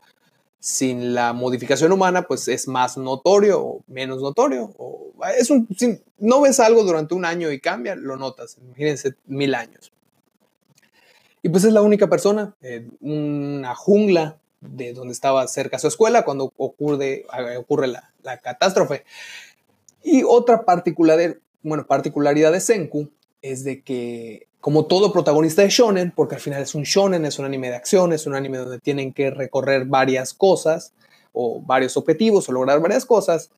sin 0.60 1.14
la 1.14 1.32
modificación 1.32 1.92
humana, 1.92 2.26
pues 2.26 2.46
es 2.48 2.68
más 2.68 2.96
notorio 2.96 3.60
o 3.60 3.84
menos 3.86 4.20
notorio. 4.20 4.74
O 4.78 5.12
es 5.38 5.50
un, 5.50 5.68
si 5.76 6.00
no 6.18 6.40
ves 6.40 6.60
algo 6.60 6.82
durante 6.84 7.14
un 7.14 7.24
año 7.24 7.50
y 7.50 7.60
cambia, 7.60 7.94
lo 7.94 8.16
notas. 8.16 8.58
Imagínense 8.60 9.14
mil 9.26 9.54
años. 9.54 9.92
Y 11.42 11.48
pues 11.48 11.64
es 11.64 11.72
la 11.72 11.82
única 11.82 12.08
persona 12.08 12.54
en 12.60 12.96
una 13.00 13.74
jungla 13.74 14.38
de 14.68 14.92
donde 14.92 15.12
estaba 15.12 15.46
cerca 15.48 15.78
su 15.78 15.88
escuela 15.88 16.24
cuando 16.24 16.52
ocurre, 16.56 17.26
ocurre 17.58 17.86
la, 17.88 18.12
la 18.22 18.38
catástrofe. 18.38 19.04
Y 20.02 20.22
otra 20.22 20.64
particularidad, 20.64 21.36
bueno, 21.62 21.86
particularidad 21.86 22.52
de 22.52 22.60
Senku 22.60 23.10
es 23.42 23.64
de 23.64 23.82
que 23.82 24.46
como 24.60 24.86
todo 24.86 25.12
protagonista 25.12 25.62
de 25.62 25.68
shonen, 25.68 26.12
porque 26.14 26.34
al 26.34 26.40
final 26.40 26.60
es 26.60 26.74
un 26.74 26.82
shonen, 26.82 27.24
es 27.24 27.38
un 27.38 27.44
anime 27.44 27.70
de 27.70 27.76
acción, 27.76 28.12
es 28.12 28.26
un 28.26 28.34
anime 28.34 28.58
donde 28.58 28.80
tienen 28.80 29.12
que 29.12 29.30
recorrer 29.30 29.84
varias 29.84 30.34
cosas 30.34 30.92
o 31.32 31.60
varios 31.60 31.96
objetivos 31.96 32.48
o 32.48 32.52
lograr 32.52 32.80
varias 32.80 33.06
cosas, 33.06 33.50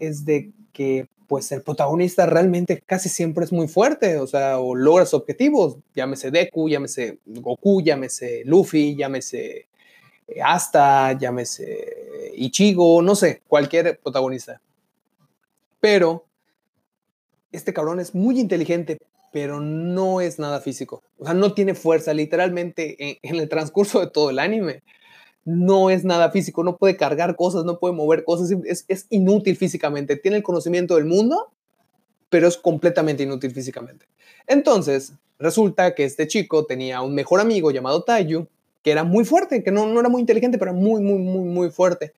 es 0.00 0.24
de 0.24 0.50
que 0.72 1.06
pues 1.28 1.52
el 1.52 1.62
protagonista 1.62 2.26
realmente 2.26 2.82
casi 2.84 3.08
siempre 3.08 3.44
es 3.44 3.52
muy 3.52 3.68
fuerte, 3.68 4.18
o 4.18 4.26
sea, 4.26 4.58
o 4.58 4.74
logra 4.74 5.04
sus 5.04 5.14
objetivos, 5.14 5.76
llámese 5.94 6.30
Deku, 6.30 6.68
llámese 6.68 7.18
Goku, 7.26 7.80
llámese 7.80 8.42
Luffy, 8.44 8.96
llámese 8.96 9.66
Asta, 10.44 11.12
llámese 11.12 12.32
Ichigo, 12.36 13.00
no 13.02 13.14
sé, 13.14 13.42
cualquier 13.46 13.98
protagonista. 14.00 14.60
Pero 15.80 16.26
este 17.52 17.72
cabrón 17.72 18.00
es 18.00 18.14
muy 18.14 18.38
inteligente, 18.40 18.98
pero 19.32 19.60
no 19.60 20.20
es 20.20 20.38
nada 20.38 20.60
físico. 20.60 21.02
O 21.18 21.24
sea, 21.24 21.34
no 21.34 21.54
tiene 21.54 21.74
fuerza, 21.74 22.12
literalmente 22.12 23.18
en, 23.22 23.36
el 23.36 23.48
transcurso 23.48 24.00
de 24.00 24.08
todo 24.08 24.30
el 24.30 24.38
anime. 24.38 24.82
No 25.44 25.90
es 25.90 26.04
nada 26.04 26.30
físico, 26.30 26.64
no 26.64 26.76
puede 26.76 26.96
cargar 26.96 27.36
cosas, 27.36 27.64
no 27.64 27.78
puede 27.78 27.94
mover 27.94 28.24
cosas, 28.24 28.50
es, 28.64 28.84
es 28.88 29.06
inútil 29.10 29.56
físicamente. 29.56 30.16
Tiene 30.16 30.38
el 30.38 30.42
conocimiento 30.42 30.96
del 30.96 31.04
mundo, 31.04 31.52
pero 32.28 32.48
es 32.48 32.56
completamente 32.56 33.22
inútil 33.22 33.52
físicamente. 33.52 34.06
Entonces, 34.46 35.12
resulta 35.38 35.94
que 35.94 36.04
este 36.04 36.26
chico 36.26 36.66
tenía 36.66 37.00
un 37.02 37.14
mejor 37.14 37.40
amigo 37.40 37.70
llamado 37.70 38.02
Taiyu, 38.02 38.48
que 38.86 38.92
era 38.92 39.02
muy 39.02 39.24
fuerte, 39.24 39.64
que 39.64 39.72
no, 39.72 39.88
no 39.88 39.98
era 39.98 40.08
muy 40.08 40.20
inteligente, 40.20 40.58
pero 40.58 40.72
muy, 40.72 41.00
muy, 41.00 41.18
muy, 41.18 41.42
muy 41.42 41.70
fuerte. 41.70 42.14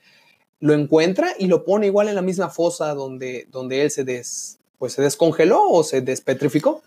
Lo 0.60 0.74
encuentra 0.74 1.30
y 1.38 1.46
lo 1.46 1.64
pone 1.64 1.86
igual 1.86 2.10
en 2.10 2.14
la 2.14 2.20
misma 2.20 2.50
fosa 2.50 2.92
donde, 2.92 3.48
donde 3.50 3.80
él 3.80 3.90
se, 3.90 4.04
des, 4.04 4.58
pues 4.76 4.92
se 4.92 5.00
descongeló 5.00 5.66
o 5.66 5.82
se 5.82 6.02
despetrificó. 6.02 6.82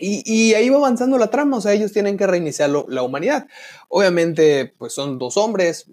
Y, 0.00 0.54
ahí 0.54 0.70
va 0.70 0.78
avanzando 0.78 1.18
la 1.18 1.28
trama, 1.28 1.58
o 1.58 1.60
sea, 1.60 1.74
ellos 1.74 1.92
tienen 1.92 2.16
que 2.16 2.26
reiniciar 2.26 2.70
la 2.70 3.02
humanidad. 3.02 3.46
Obviamente, 3.90 4.72
pues 4.78 4.94
son 4.94 5.18
dos 5.18 5.36
hombres, 5.36 5.84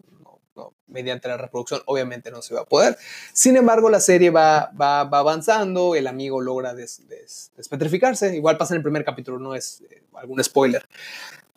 mediante 0.88 1.28
la 1.28 1.36
reproducción 1.36 1.82
obviamente 1.88 2.32
no 2.32 2.42
se 2.42 2.56
va 2.56 2.62
a 2.62 2.66
poder. 2.66 2.98
Sin 3.34 3.58
embargo, 3.58 3.90
la 3.90 4.00
serie 4.00 4.30
va, 4.30 4.72
va, 4.80 5.02
avanzando, 5.02 5.96
el 5.96 6.08
amigo 6.08 6.40
logra 6.40 6.74
despetrificarse, 6.74 8.38
igual 8.38 8.58
pasa 8.58 8.74
en 8.74 8.78
el 8.78 8.84
primer 8.84 9.04
capítulo, 9.04 9.38
no 9.38 9.54
es 9.54 9.82
eh, 9.90 10.04
algún 10.14 10.42
spoiler. 10.42 10.88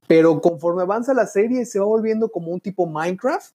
Pero 0.09 0.41
conforme 0.41 0.83
avanza 0.83 1.15
la 1.15 1.27
serie 1.27 1.65
se 1.67 1.79
va 1.79 1.85
volviendo 1.85 2.31
como 2.31 2.51
un 2.51 2.61
tipo 2.61 2.87
Minecraft, 2.87 3.53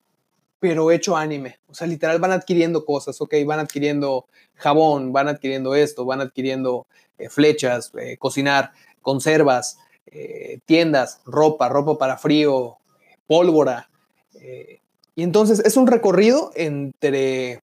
pero 0.60 0.90
hecho 0.90 1.14
anime. 1.14 1.58
O 1.68 1.74
sea, 1.74 1.86
literal 1.86 2.18
van 2.20 2.32
adquiriendo 2.32 2.86
cosas, 2.86 3.20
ok, 3.20 3.34
van 3.44 3.60
adquiriendo 3.60 4.24
jabón, 4.54 5.12
van 5.12 5.28
adquiriendo 5.28 5.74
esto, 5.74 6.06
van 6.06 6.22
adquiriendo 6.22 6.86
eh, 7.18 7.28
flechas, 7.28 7.92
eh, 8.00 8.16
cocinar, 8.16 8.72
conservas, 9.02 9.78
eh, 10.06 10.60
tiendas, 10.64 11.20
ropa, 11.26 11.68
ropa 11.68 11.98
para 11.98 12.16
frío, 12.16 12.78
pólvora. 13.26 13.90
y 15.16 15.22
entonces 15.22 15.60
es 15.60 15.76
un 15.76 15.86
recorrido 15.86 16.50
entre 16.54 17.60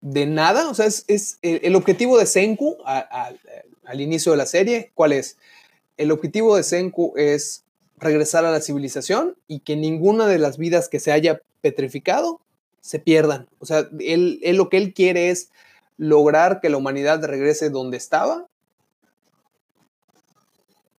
de 0.00 0.26
nada, 0.26 0.68
o 0.68 0.74
sea, 0.74 0.86
es, 0.86 1.38
el, 1.42 1.74
objetivo 1.76 2.18
de 2.18 2.26
Senku 2.26 2.76
al 2.84 4.00
inicio 4.00 4.32
de 4.32 4.38
la 4.38 4.46
serie, 4.46 4.90
¿cuál 4.94 5.12
es? 5.12 5.36
El 5.96 6.10
objetivo 6.10 6.56
de 6.56 6.62
Senku 6.62 7.14
es 7.16 7.64
regresar 7.98 8.44
a 8.44 8.50
la 8.50 8.60
civilización 8.60 9.36
y 9.46 9.60
que 9.60 9.76
ninguna 9.76 10.26
de 10.26 10.38
las 10.38 10.58
vidas 10.58 10.88
que 10.88 11.00
se 11.00 11.12
haya 11.12 11.40
petrificado 11.60 12.40
se 12.80 12.98
pierdan. 12.98 13.48
O 13.60 13.66
sea, 13.66 13.88
él, 14.00 14.40
lo 14.42 14.68
que 14.68 14.76
él 14.76 14.92
quiere 14.92 15.30
es 15.30 15.50
lograr 15.96 16.60
que 16.60 16.68
la 16.68 16.76
humanidad 16.76 17.24
regrese 17.24 17.70
donde 17.70 17.96
estaba 17.96 18.46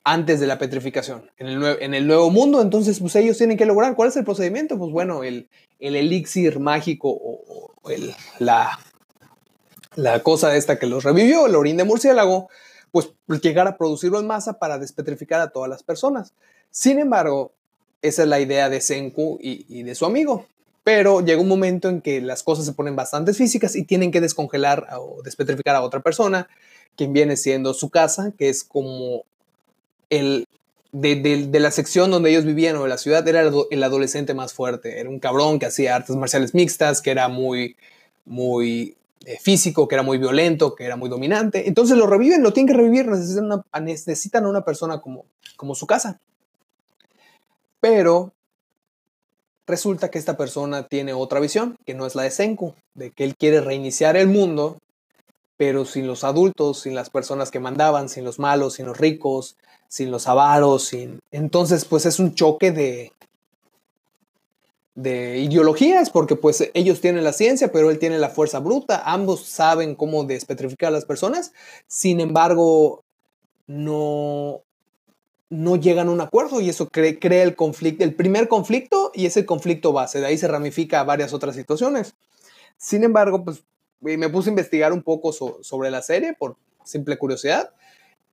antes 0.05 0.39
de 0.39 0.47
la 0.47 0.59
petrificación, 0.59 1.31
en 1.39 1.47
el, 1.47 1.59
nuevo, 1.59 1.81
en 1.81 1.95
el 1.95 2.07
nuevo 2.07 2.31
mundo. 2.31 2.61
Entonces, 2.61 3.01
pues 3.01 3.17
ellos 3.17 3.39
tienen 3.39 3.57
que 3.57 3.67
lograr. 3.67 3.95
¿Cuál 3.97 4.11
es 4.11 4.17
el 4.17 4.25
procedimiento? 4.25 4.79
Pues 4.79 4.93
bueno, 4.93 5.25
el, 5.25 5.49
el 5.79 5.97
elixir 5.97 6.61
mágico 6.61 7.11
o, 7.11 7.73
la, 8.39 8.79
la 9.95 10.23
cosa 10.23 10.57
esta 10.57 10.79
que 10.79 10.87
los 10.87 11.05
revivió, 11.05 11.47
el 11.47 11.55
orín 11.55 11.77
de 11.77 11.85
murciélago, 11.85 12.49
pues 12.95 13.11
llegar 13.43 13.67
a 13.67 13.77
producirlo 13.77 14.21
en 14.21 14.29
masa 14.29 14.61
para 14.61 14.79
despetrificar 14.79 15.41
a 15.41 15.49
todas 15.49 15.69
las 15.69 15.83
personas. 15.83 16.33
Sin 16.71 17.01
embargo, 17.01 17.51
esa 18.03 18.23
es 18.23 18.29
la 18.29 18.39
idea 18.39 18.69
de 18.69 18.81
Senku 18.81 19.37
y, 19.41 19.83
de 19.83 19.97
su 19.97 20.07
amigo. 20.07 20.47
Pero 20.85 21.21
llega 21.21 21.41
un 21.41 21.49
momento 21.49 21.89
en 21.89 22.01
que 22.01 22.21
las 22.21 22.45
cosas 22.45 22.67
se 22.67 22.73
ponen 22.73 22.95
bastante 22.95 23.35
físicas 23.35 23.75
y 23.75 23.83
tienen 23.83 24.13
que 24.13 24.21
descongelar 24.21 24.87
o 24.97 25.23
despetrificar 25.25 25.75
a 25.75 25.83
otra 25.83 26.03
persona, 26.03 26.49
quien 26.95 27.13
viene 27.13 27.37
siendo 27.37 27.75
su 27.75 27.91
casa, 27.91 28.33
que 28.39 28.49
es 28.49 28.63
como 28.63 29.25
el 30.09 30.47
de, 30.93 31.49
la 31.59 31.73
sección 31.73 32.13
donde 32.13 32.31
ellos 32.31 32.45
vivían 32.45 32.77
o 32.77 32.85
de 32.85 32.91
la 32.91 32.99
ciudad, 32.99 33.27
era 33.27 33.41
el, 33.41 33.83
adolescente 33.83 34.35
más 34.35 34.53
fuerte. 34.53 35.01
Era 35.01 35.09
un 35.09 35.19
cabrón 35.19 35.59
que 35.59 35.67
hacía 35.67 35.97
artes 35.97 36.15
marciales 36.15 36.55
mixtas, 36.55 37.03
que 37.03 37.11
era 37.11 37.27
muy, 37.27 37.75
muy 38.25 38.97
eh, 39.27 39.39
físico, 39.41 39.89
que 39.89 39.95
era 39.95 40.03
muy 40.03 40.19
violento, 40.19 40.75
que 40.75 40.85
era 40.85 40.97
muy 40.97 41.09
dominante. 41.09 41.69
Entonces 41.69 41.97
lo 41.97 42.07
reviven, 42.07 42.43
lo 42.43 42.53
tienen 42.53 42.75
que 42.75 42.81
revivir, 42.81 43.07
necesitan, 43.07 43.47
una, 43.47 43.65
necesitan 43.81 44.45
a 44.45 44.49
una 44.49 44.65
persona 44.65 45.01
como, 45.01 45.27
como 45.57 45.75
su 45.75 45.87
casa. 45.87 46.21
Pero 47.81 48.33
resulta 49.67 50.11
que 50.11 50.19
esta 50.19 50.37
persona 50.37 50.89
tiene 50.89 51.13
otra 51.13 51.41
visión, 51.41 51.77
que 51.85 51.95
no 51.95 52.07
es 52.07 52.15
la 52.15 52.23
de 52.23 52.31
Senku, 52.31 52.75
de 52.95 53.11
que 53.11 53.25
él 53.25 53.37
quiere 53.37 53.61
reiniciar 53.61 54.17
el 54.17 54.29
mundo, 54.29 54.79
pero 55.57 55.85
sin 55.85 56.07
los 56.07 56.25
adultos, 56.25 56.81
sin 56.81 56.95
las 56.95 57.11
personas 57.11 57.51
que 57.51 57.61
mandaban, 57.61 58.09
sin 58.09 58.25
los 58.25 58.39
malos, 58.39 58.75
sin 58.75 58.87
los 58.87 58.99
ricos, 58.99 59.57
sin 59.89 60.11
los 60.11 60.27
avaros, 60.29 60.85
sin... 60.85 61.21
Entonces, 61.31 61.85
pues 61.85 62.07
es 62.07 62.19
un 62.19 62.35
choque 62.35 62.73
de... 62.73 63.13
de 64.95 65.39
ideologías, 65.39 66.11
porque 66.11 66.37
pues 66.37 66.71
ellos 66.73 67.01
tienen 67.01 67.25
la 67.25 67.33
ciencia, 67.33 67.73
pero 67.73 67.91
él 67.91 67.99
tiene 67.99 68.19
la 68.19 68.29
fuerza 68.29 68.61
bruta, 68.61 69.03
ambos 69.05 69.45
saben 69.45 69.97
cómo 69.97 70.25
despetrificar 70.25 70.89
a 70.89 70.93
las 70.93 71.05
personas, 71.05 71.53
sin 71.89 72.21
embargo, 72.21 73.03
no, 73.67 74.63
no 75.51 75.77
llegan 75.77 76.09
a 76.09 76.13
un 76.13 76.21
acuerdo 76.21 76.61
y 76.61 76.69
eso 76.69 76.89
crea 76.89 77.43
el 77.43 77.57
conflicto, 77.57 78.05
el 78.05 78.15
primer 78.15 78.47
conflicto 78.47 79.11
y 79.15 79.27
ese 79.27 79.45
conflicto 79.45 79.93
base, 79.93 80.21
de 80.21 80.27
ahí 80.27 80.39
se 80.39 80.49
ramifica 80.49 81.03
varias 81.03 81.33
otras 81.33 81.57
situaciones. 81.57 82.15
Sin 82.77 83.03
embargo, 83.03 83.45
pues 83.45 83.65
me 84.01 84.29
puse 84.29 84.51
a 84.51 84.53
investigar 84.53 84.93
un 84.93 85.03
poco 85.03 85.33
sobre 85.33 85.91
la 85.91 86.03
serie 86.03 86.35
por 86.35 86.57
simple 86.85 87.17
curiosidad 87.17 87.71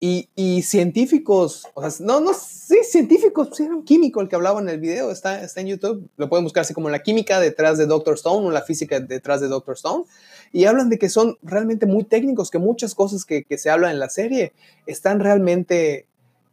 y, 0.03 0.63
científicos, 0.63 1.67
no, 1.99 2.21
no, 2.21 2.33
sí, 2.33 2.77
científicos, 2.83 3.49
sí, 3.53 3.65
era 3.65 3.75
un 3.75 3.85
químico 3.85 4.19
el 4.19 4.29
que 4.29 4.35
hablaba 4.35 4.59
en 4.59 4.67
el 4.67 4.79
video, 4.79 5.11
está, 5.11 5.43
está 5.43 5.61
en 5.61 5.67
YouTube, 5.67 6.09
lo 6.17 6.27
pueden 6.27 6.43
buscar 6.43 6.61
así 6.61 6.73
como 6.73 6.89
la 6.89 7.03
química 7.03 7.39
detrás 7.39 7.77
de 7.77 7.85
Doctor 7.85 8.15
Stone 8.15 8.47
o 8.47 8.49
la 8.49 8.63
física 8.63 8.99
detrás 8.99 9.41
de 9.41 9.47
Doctor 9.47 9.75
Stone, 9.75 10.05
y 10.51 10.65
hablan 10.65 10.89
de 10.89 10.97
que 10.97 11.07
son 11.07 11.37
realmente 11.43 11.85
muy 11.85 12.03
técnicos, 12.03 12.49
que 12.49 12.57
muchas 12.57 12.95
cosas 12.95 13.25
que, 13.25 13.43
que 13.43 13.59
se 13.59 13.69
hablan 13.69 13.91
en 13.91 13.99
la 13.99 14.09
serie 14.09 14.53
están 14.87 15.19
realmente, 15.19 16.07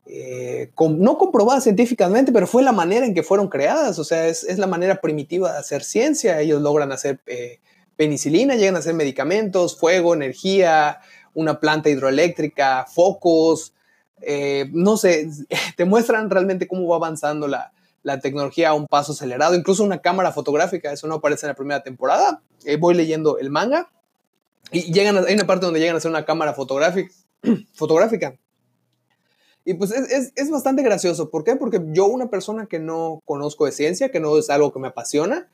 eh, 0.05 0.70
no 0.78 1.16
comprobadas 1.16 1.64
científicamente, 1.64 2.32
pero 2.32 2.46
fue 2.46 2.62
la 2.62 2.72
manera 2.72 3.07
en 3.07 3.14
que 3.14 3.22
fueron 3.22 3.49
creadas, 3.49 3.99
o 3.99 4.05
sea, 4.05 4.28
es, 4.28 4.44
es 4.44 4.59
la 4.59 4.66
manera 4.66 5.01
primitiva 5.01 5.53
de 5.53 5.59
hacer 5.59 5.84
ciencia, 5.84 6.38
ellos 6.42 6.61
logran 6.61 6.92
hacer 6.92 7.20
eh, 7.26 7.61
penicilina, 7.96 8.55
llegan 8.55 8.76
a 8.76 8.78
hacer 8.80 8.94
medicamentos, 8.94 9.76
fuego, 9.76 10.14
energía, 10.14 11.01
una 11.35 11.61
planta 11.61 11.91
hidroeléctrica, 11.91 12.87
focos, 12.87 13.74
eh, 14.20 14.68
no 14.72 14.97
sé, 14.97 15.29
te 15.76 15.85
muestran 15.85 16.31
realmente 16.31 16.68
cómo 16.68 16.87
va 16.89 16.97
avanzando 16.97 17.49
la, 17.49 17.72
tecnología 18.22 18.70
a 18.70 18.74
un 18.74 18.87
paso 18.87 19.12
acelerado, 19.12 19.55
incluso 19.55 19.85
una 19.85 19.99
cámara 19.99 20.33
fotográfica, 20.33 20.91
eso 20.91 21.07
no 21.07 21.16
aparece 21.16 21.45
en 21.45 21.49
la 21.49 21.55
primera 21.55 21.83
temporada, 21.83 22.41
eh, 22.64 22.79
voy 22.79 22.95
leyendo 22.95 23.39
el 23.39 23.51
manga 23.51 23.91
y 24.72 24.91
llegan 24.95 25.18
hay 25.18 25.35
una 25.35 25.47
parte 25.47 25.66
donde 25.66 25.79
llegan 25.79 25.95
a 25.95 25.99
hacer 25.99 26.11
una 26.11 26.24
cámara 26.24 26.55
fotográfica, 26.55 27.12
fotográfica. 27.74 28.39
Y 29.66 29.74
pues 29.74 29.91
es, 29.91 30.33
es, 30.35 30.51
bastante 30.51 30.83
gracioso. 30.83 31.29
¿Por 31.29 31.45
qué? 31.45 31.55
Porque 31.55 31.83
yo, 31.89 32.07
una 32.07 32.31
persona 32.31 32.64
que 32.64 32.79
no 32.79 33.20
conozco 33.26 33.66
de 33.66 33.72
ciencia, 33.72 34.11
que 34.11 34.18
no 34.20 34.39
es 34.39 34.49
algo 34.49 34.72
que 34.72 34.79
me 34.79 34.89
apasiona, 34.89 35.51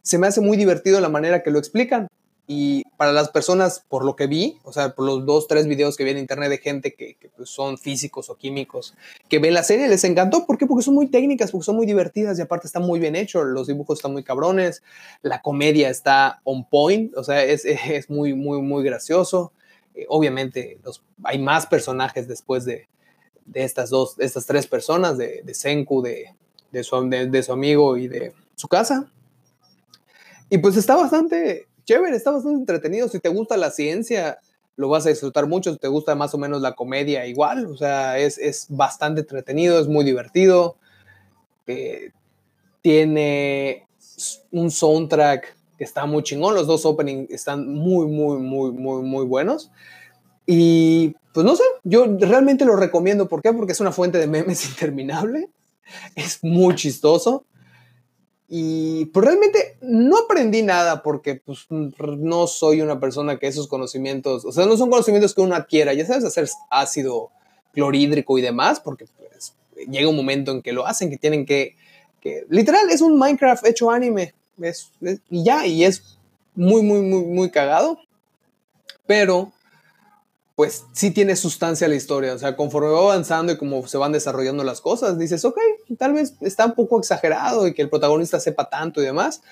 se 0.00 0.16
me 0.16 0.26
hace 0.26 0.40
muy 0.40 0.56
divertido 0.56 1.00
la 1.00 1.10
manera 1.10 1.42
que 1.42 1.50
lo 1.50 1.58
explican. 1.58 2.08
Y 2.50 2.84
para 2.96 3.12
las 3.12 3.28
personas, 3.28 3.84
por 3.90 4.06
lo 4.06 4.16
que 4.16 4.26
vi, 4.26 4.58
o 4.64 4.72
sea, 4.72 4.94
por 4.94 5.04
los 5.04 5.26
dos, 5.26 5.46
tres 5.48 5.66
videos 5.66 5.98
que 5.98 6.04
vi 6.04 6.12
en 6.12 6.18
internet 6.18 6.48
de 6.48 6.56
gente 6.56 6.94
que, 6.94 7.18
pues, 7.36 7.50
son 7.50 7.76
físicos 7.76 8.30
o 8.30 8.36
químicos, 8.36 8.94
que 9.28 9.38
ven 9.38 9.52
la 9.52 9.62
serie, 9.62 9.86
les 9.86 10.02
encantó. 10.04 10.46
¿Por 10.46 10.56
qué? 10.56 10.66
Porque 10.66 10.82
son 10.82 10.94
muy 10.94 11.08
técnicas, 11.08 11.50
porque 11.50 11.66
son 11.66 11.76
muy 11.76 11.84
divertidas 11.84 12.38
y 12.38 12.42
aparte 12.42 12.66
está 12.66 12.80
muy 12.80 13.00
bien 13.00 13.16
hecho. 13.16 13.44
Los 13.44 13.66
dibujos 13.66 13.98
están 13.98 14.12
muy 14.12 14.24
cabrones, 14.24 14.82
la 15.20 15.42
comedia 15.42 15.90
está 15.90 16.40
on 16.44 16.64
point, 16.64 17.14
o 17.18 17.22
sea, 17.22 17.44
es, 17.44 17.66
es 17.66 18.08
muy, 18.08 18.32
muy, 18.32 18.62
muy 18.62 18.82
gracioso. 18.82 19.52
Eh, 19.94 20.06
obviamente, 20.08 20.78
hay 21.24 21.38
más 21.38 21.66
personajes 21.66 22.28
después 22.28 22.64
de, 22.64 22.88
de 23.44 23.62
estas 23.62 23.90
dos, 23.90 24.16
de 24.16 24.24
estas 24.24 24.46
tres 24.46 24.66
personas, 24.66 25.18
de, 25.18 25.42
de 25.44 25.52
Senku, 25.52 26.00
de, 26.00 26.34
de, 26.72 26.82
su, 26.82 27.08
de 27.10 27.42
su 27.42 27.52
amigo 27.52 27.98
y 27.98 28.08
de 28.08 28.32
su 28.56 28.68
casa. 28.68 29.12
Y 30.48 30.56
pues 30.56 30.76
está 30.76 30.96
bastante, 30.96 31.67
chévere, 31.88 32.14
está 32.14 32.32
bastante 32.32 32.58
entretenido. 32.58 33.08
Si 33.08 33.18
te 33.18 33.30
gusta 33.30 33.56
la 33.56 33.70
ciencia, 33.70 34.38
lo 34.76 34.90
vas 34.90 35.06
a 35.06 35.08
disfrutar 35.08 35.46
mucho. 35.46 35.72
Si 35.72 35.78
te 35.78 35.88
gusta 35.88 36.14
más 36.14 36.34
o 36.34 36.38
menos 36.38 36.60
la 36.60 36.74
comedia, 36.74 37.26
igual. 37.26 37.64
O 37.66 37.76
sea, 37.78 38.18
es, 38.18 38.36
es 38.36 38.66
bastante 38.68 39.22
entretenido, 39.22 39.80
es 39.80 39.88
muy 39.88 40.04
divertido. 40.04 40.76
Eh, 41.66 42.10
tiene 42.82 43.86
un 44.50 44.70
soundtrack 44.70 45.56
que 45.78 45.84
está 45.84 46.04
muy 46.04 46.22
chingón. 46.22 46.54
Los 46.54 46.66
dos 46.66 46.84
openings 46.84 47.30
están 47.30 47.66
muy, 47.66 48.06
muy, 48.06 48.38
muy, 48.38 48.70
muy, 48.70 49.02
muy 49.02 49.24
buenos. 49.24 49.70
Y 50.44 51.16
pues 51.32 51.46
no 51.46 51.56
sé, 51.56 51.64
yo 51.84 52.04
realmente 52.18 52.66
lo 52.66 52.76
recomiendo. 52.76 53.28
¿Por 53.28 53.40
qué? 53.40 53.54
Porque 53.54 53.72
es 53.72 53.80
una 53.80 53.92
fuente 53.92 54.18
de 54.18 54.26
memes 54.26 54.66
interminable. 54.68 55.48
Es 56.14 56.40
muy 56.42 56.74
chistoso. 56.74 57.46
Y 58.48 59.06
pues 59.06 59.26
realmente 59.26 59.76
no 59.82 60.18
aprendí 60.18 60.62
nada 60.62 61.02
porque 61.02 61.36
pues 61.36 61.66
no 61.68 62.46
soy 62.46 62.80
una 62.80 62.98
persona 62.98 63.38
que 63.38 63.46
esos 63.46 63.68
conocimientos, 63.68 64.46
o 64.46 64.52
sea, 64.52 64.64
no 64.64 64.76
son 64.78 64.88
conocimientos 64.88 65.34
que 65.34 65.42
uno 65.42 65.54
adquiera, 65.54 65.92
ya 65.92 66.06
sabes 66.06 66.24
hacer 66.24 66.48
ácido 66.70 67.30
clorhídrico 67.72 68.38
y 68.38 68.42
demás, 68.42 68.80
porque 68.80 69.04
pues, 69.18 69.54
llega 69.86 70.08
un 70.08 70.16
momento 70.16 70.50
en 70.52 70.62
que 70.62 70.72
lo 70.72 70.86
hacen, 70.86 71.10
que 71.10 71.18
tienen 71.18 71.44
que, 71.44 71.76
que 72.22 72.46
literal, 72.48 72.88
es 72.90 73.02
un 73.02 73.18
Minecraft 73.18 73.66
hecho 73.66 73.90
anime, 73.90 74.32
es, 74.62 74.92
y 75.28 75.44
ya, 75.44 75.66
y 75.66 75.84
es 75.84 76.18
muy, 76.54 76.82
muy, 76.82 77.02
muy, 77.02 77.24
muy 77.24 77.50
cagado, 77.50 77.98
pero 79.06 79.52
pues 80.56 80.86
sí 80.92 81.12
tiene 81.12 81.36
sustancia 81.36 81.86
la 81.86 81.94
historia. 81.94 82.34
O 82.34 82.38
sea, 82.38 82.56
conforme 82.56 82.88
va 82.88 82.98
avanzando 82.98 83.52
y 83.52 83.56
como 83.56 83.86
se 83.86 83.96
van 83.96 84.10
desarrollando 84.10 84.64
las 84.64 84.80
cosas, 84.80 85.16
dices, 85.16 85.44
ok, 85.44 85.56
tal 85.96 86.12
vez 86.12 86.34
está 86.40 86.66
un 86.66 86.74
poco 86.74 86.98
exagerado 86.98 87.66
y 87.66 87.74
que 87.74 87.82
el 87.82 87.90
protagonista 87.90 88.40
sepa 88.40 88.68
tanto 88.68 89.00
y 89.00 89.04
demás, 89.04 89.42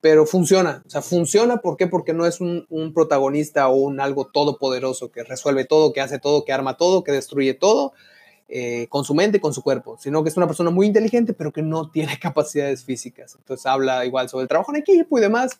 pero 0.00 0.26
funciona. 0.26 0.82
O 0.86 0.90
sea, 0.90 1.00
funciona, 1.00 1.58
¿por? 1.58 1.88
Porque 1.88 2.12
no 2.12 2.26
es 2.26 2.40
un, 2.40 2.66
protagonista 2.94 3.68
o 3.68 3.76
un 3.76 4.00
algo 4.00 4.26
todopoderoso 4.26 5.10
que 5.10 5.24
resuelve 5.24 5.64
todo, 5.64 5.92
que 5.92 6.02
hace 6.02 6.18
todo, 6.18 6.44
que 6.44 6.52
arma 6.52 6.76
todo, 6.76 7.02
que 7.04 7.12
destruye 7.12 7.54
todo. 7.54 7.92
Eh, 8.46 8.86
con 8.90 9.04
su 9.04 9.14
mente, 9.14 9.40
con 9.40 9.54
su 9.54 9.62
cuerpo, 9.62 9.96
sino 9.98 10.22
que 10.22 10.28
es 10.28 10.36
una 10.36 10.46
persona 10.46 10.68
muy 10.68 10.86
inteligente, 10.86 11.32
pero 11.32 11.50
que 11.50 11.62
no 11.62 11.90
tiene 11.92 12.18
capacidades 12.18 12.84
físicas. 12.84 13.34
Entonces 13.38 13.64
habla 13.64 14.04
igual 14.04 14.28
sobre 14.28 14.42
el 14.42 14.48
trabajo 14.48 14.70
en 14.72 14.82
equipo 14.82 15.16
y 15.16 15.22
demás. 15.22 15.58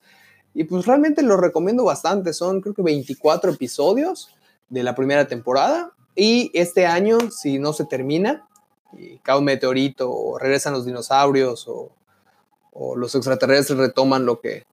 Y 0.53 0.65
pues 0.65 0.85
realmente 0.85 1.23
lo 1.23 1.39
recomiendo 1.39 1.85
bastante. 1.85 2.35
Son 2.35 2.61
creo 2.61 2.75
que 2.75 2.83
24 2.83 3.53
episodios 3.53 4.29
de 4.69 4.83
la 4.83 4.95
primera 4.95 5.27
temporada. 5.27 5.93
Y 6.15 6.51
este 6.53 6.85
año, 6.85 7.19
si 7.31 7.59
no 7.59 7.73
se 7.73 7.87
termina, 7.87 8.47
y 8.99 9.19
cae 9.19 9.39
un 9.39 9.45
meteorito, 9.45 10.11
o 10.11 10.39
regresan 10.39 10.73
los 10.73 10.85
dinosaurios, 10.85 11.67
o, 11.69 11.91
los 12.97 13.15
extraterrestres 13.15 13.79
retoman 13.79 14.27
lo 14.27 14.41
que, 14.41 14.65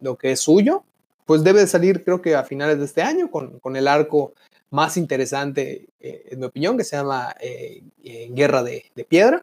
lo 0.00 0.16
que 0.16 0.30
es 0.32 0.40
suyo, 0.40 0.84
pues 1.26 1.42
debe 1.42 1.66
salir 1.66 2.04
creo 2.04 2.22
que 2.22 2.36
a 2.36 2.44
finales 2.44 2.78
de 2.78 2.84
este 2.84 3.02
año 3.02 3.30
con, 3.32 3.76
el 3.76 3.88
arco 3.88 4.32
más 4.70 4.96
interesante, 4.96 5.88
eh, 5.98 6.28
en 6.30 6.38
mi 6.38 6.46
opinión, 6.46 6.78
que 6.78 6.84
se 6.84 6.96
llama 6.96 7.34
eh, 7.40 7.82
eh, 8.04 8.28
Guerra 8.30 8.62
de, 8.62 8.84
Piedra. 9.08 9.42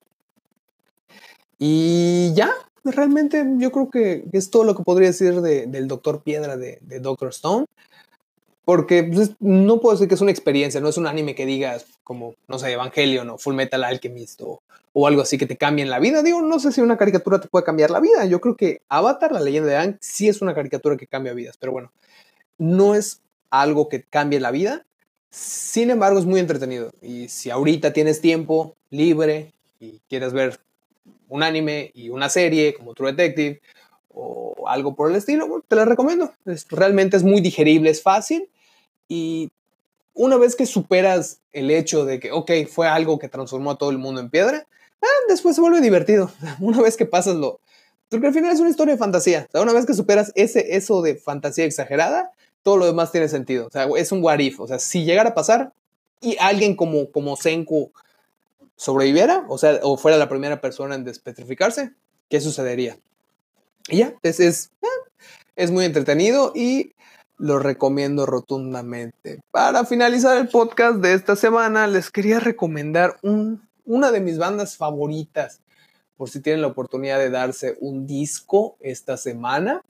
Y 1.59 2.33
ya, 2.35 2.51
realmente 2.85 3.45
yo 3.57 3.71
creo 3.71 3.89
que 3.89 4.23
es 4.31 4.49
todo 4.49 4.63
lo 4.63 4.75
que 4.75 4.83
podría 4.83 5.09
decir 5.09 5.41
del 5.41 5.87
Doctor 5.87 6.21
Piedra 6.21 6.55
de, 6.55 6.79
de 6.81 6.99
Doctor 7.01 7.29
Stone. 7.29 7.65
Porque 8.65 9.03
pues, 9.03 9.31
no 9.39 9.79
puedo 9.79 9.95
decir 9.95 10.07
que 10.07 10.15
es 10.15 10.21
una 10.21 10.31
experiencia, 10.31 10.81
no 10.81 10.89
es 10.89 10.97
un 10.97 11.05
anime 11.05 11.35
que 11.35 11.45
digas 11.45 11.85
como, 12.03 12.33
no 12.47 12.57
sé, 12.57 12.71
Evangelion 12.71 13.29
o 13.29 13.37
Full 13.37 13.53
Metal 13.53 13.83
Alchemist 13.83 14.41
o, 14.41 14.61
o 14.91 15.07
algo 15.07 15.21
así 15.21 15.37
que 15.37 15.45
te 15.45 15.55
cambie 15.55 15.85
la 15.85 15.99
vida. 15.99 16.23
Digo, 16.23 16.41
no 16.41 16.59
sé 16.59 16.71
si 16.71 16.81
una 16.81 16.97
caricatura 16.97 17.39
te 17.39 17.47
puede 17.47 17.63
cambiar 17.63 17.91
la 17.91 17.99
vida. 17.99 18.25
Yo 18.25 18.41
creo 18.41 18.55
que 18.55 18.81
Avatar, 18.89 19.31
la 19.31 19.39
leyenda 19.39 19.69
de 19.69 19.75
Aang, 19.75 19.97
sí 20.01 20.27
es 20.27 20.41
una 20.41 20.55
caricatura 20.55 20.97
que 20.97 21.05
cambia 21.05 21.33
vidas, 21.33 21.57
pero 21.59 21.71
bueno, 21.71 21.91
no 22.57 22.95
es 22.95 23.21
algo 23.51 23.87
que 23.87 24.03
cambie 24.03 24.39
la 24.39 24.51
vida. 24.51 24.83
Sin 25.29 25.91
embargo, 25.91 26.17
es 26.17 26.25
muy 26.25 26.39
entretenido. 26.39 26.91
Y 27.01 27.27
si 27.27 27.51
ahorita 27.51 27.93
tienes 27.93 28.19
tiempo 28.19 28.75
libre 28.89 29.51
y 29.79 29.99
quieres 30.09 30.33
ver 30.33 30.59
un 31.29 31.43
anime 31.43 31.91
y 31.93 32.09
una 32.09 32.29
serie 32.29 32.73
como 32.73 32.95
True 32.95 33.11
Detective 33.11 33.61
o 34.13 34.67
algo 34.67 34.95
por 34.95 35.09
el 35.09 35.17
estilo, 35.17 35.63
te 35.67 35.75
la 35.75 35.85
recomiendo. 35.85 36.31
realmente 36.69 37.17
es 37.17 37.23
muy 37.23 37.41
digerible, 37.41 37.89
es 37.89 38.01
fácil 38.01 38.49
y 39.07 39.51
una 40.13 40.37
vez 40.37 40.55
que 40.55 40.65
superas 40.65 41.41
el 41.51 41.69
hecho 41.69 42.05
de 42.05 42.19
que, 42.19 42.31
ok, 42.31 42.51
fue 42.69 42.87
algo 42.87 43.19
que 43.19 43.29
transformó 43.29 43.71
a 43.71 43.77
todo 43.77 43.91
el 43.91 43.97
mundo 43.97 44.21
en 44.21 44.29
piedra, 44.29 44.65
ah, 45.01 45.25
después 45.27 45.55
se 45.55 45.61
vuelve 45.61 45.81
divertido. 45.81 46.31
Una 46.59 46.81
vez 46.81 46.97
que 46.97 47.05
pasas 47.05 47.35
lo... 47.35 47.59
Porque 48.09 48.27
al 48.27 48.33
final 48.33 48.53
es 48.53 48.59
una 48.59 48.69
historia 48.69 48.93
de 48.93 48.99
fantasía. 48.99 49.47
una 49.53 49.73
vez 49.73 49.85
que 49.85 49.95
superas 49.95 50.31
ese, 50.35 50.77
eso 50.77 51.01
de 51.01 51.15
fantasía 51.15 51.65
exagerada, 51.65 52.31
todo 52.61 52.77
lo 52.77 52.85
demás 52.85 53.11
tiene 53.11 53.27
sentido. 53.27 53.65
O 53.65 53.71
sea, 53.71 53.87
es 53.97 54.11
un 54.11 54.23
what 54.23 54.39
if. 54.39 54.59
O 54.59 54.67
sea, 54.67 54.77
si 54.77 55.03
llegara 55.03 55.31
a 55.31 55.33
pasar 55.33 55.73
y 56.21 56.37
alguien 56.39 56.75
como, 56.75 57.11
como 57.11 57.35
Senku 57.35 57.91
sobreviviera, 58.75 59.43
o 59.49 59.57
sea, 59.57 59.79
o 59.81 59.97
fuera 59.97 60.17
la 60.17 60.29
primera 60.29 60.61
persona 60.61 60.95
en 60.95 61.03
despetrificarse, 61.03 61.93
¿qué 62.29 62.39
sucedería? 62.39 62.99
Y 63.89 63.97
ya, 63.97 64.13
es, 64.21 64.39
es, 64.39 64.71
ah, 64.83 65.09
es 65.55 65.71
muy 65.71 65.85
entretenido 65.85 66.53
y 66.55 66.93
lo 67.37 67.59
recomiendo 67.59 68.25
rotundamente. 68.25 69.41
Para 69.51 69.85
finalizar 69.85 70.37
el 70.37 70.47
podcast 70.47 70.97
de 70.97 71.13
esta 71.13 71.35
semana, 71.35 71.87
les 71.87 72.09
quería 72.11 72.39
recomendar 72.39 73.17
una 73.21 74.11
de 74.11 74.19
mis 74.21 74.37
bandas 74.37 74.77
favoritas, 74.77 75.59
por 76.17 76.29
si 76.29 76.39
tienen 76.39 76.61
la 76.61 76.67
oportunidad 76.67 77.19
de 77.19 77.29
darse 77.29 77.77
un 77.81 78.07
disco 78.07 78.77
esta 78.79 79.17
semana. 79.17 79.81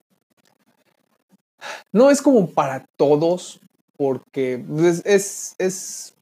No 1.92 2.10
es 2.10 2.22
como 2.22 2.50
para 2.50 2.86
todos, 2.98 3.60
porque 3.96 4.64
es, 5.06 5.56
es, 5.58 6.16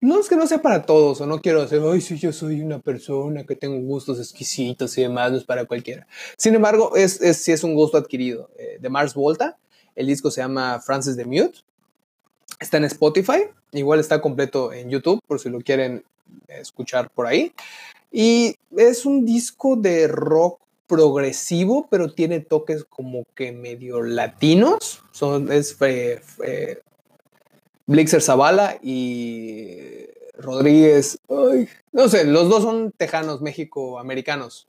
no 0.00 0.20
es 0.20 0.28
que 0.28 0.36
no 0.36 0.46
sea 0.46 0.62
para 0.62 0.82
todos, 0.82 1.20
o 1.20 1.26
no 1.26 1.40
quiero 1.40 1.62
decir, 1.62 1.80
ay, 1.84 2.00
sí, 2.00 2.18
yo 2.18 2.32
soy 2.32 2.60
una 2.60 2.78
persona 2.78 3.44
que 3.44 3.56
tengo 3.56 3.78
gustos 3.78 4.18
exquisitos 4.18 4.96
y 4.98 5.02
demás, 5.02 5.32
no 5.32 5.38
es 5.38 5.44
para 5.44 5.64
cualquiera. 5.64 6.06
Sin 6.36 6.54
embargo, 6.54 6.94
es, 6.96 7.20
es, 7.20 7.38
sí 7.38 7.52
es 7.52 7.64
un 7.64 7.74
gusto 7.74 7.96
adquirido. 7.96 8.50
Eh, 8.58 8.78
de 8.80 8.88
Mars 8.88 9.14
Volta, 9.14 9.58
el 9.96 10.06
disco 10.06 10.30
se 10.30 10.42
llama 10.42 10.80
Francis 10.80 11.16
the 11.16 11.24
Mute, 11.24 11.58
está 12.60 12.76
en 12.76 12.84
Spotify, 12.84 13.48
igual 13.72 13.98
está 13.98 14.20
completo 14.20 14.72
en 14.72 14.90
YouTube, 14.90 15.20
por 15.26 15.40
si 15.40 15.48
lo 15.48 15.60
quieren 15.60 16.04
escuchar 16.48 17.10
por 17.10 17.26
ahí. 17.26 17.52
Y 18.12 18.54
es 18.76 19.04
un 19.04 19.24
disco 19.24 19.76
de 19.76 20.06
rock 20.06 20.60
progresivo, 20.86 21.88
pero 21.90 22.12
tiene 22.12 22.40
toques 22.40 22.84
como 22.84 23.24
que 23.34 23.52
medio 23.52 24.02
latinos. 24.02 25.02
Son, 25.10 25.50
es 25.50 25.76
eh, 25.80 26.20
eh, 26.44 26.80
Blixer 27.86 28.22
Zavala 28.22 28.78
y 28.82 30.06
Rodríguez. 30.38 31.18
no 31.92 32.08
sé, 32.08 32.24
los 32.24 32.48
dos 32.48 32.62
son 32.62 32.92
tejanos, 32.92 33.40
México-americanos. 33.40 34.68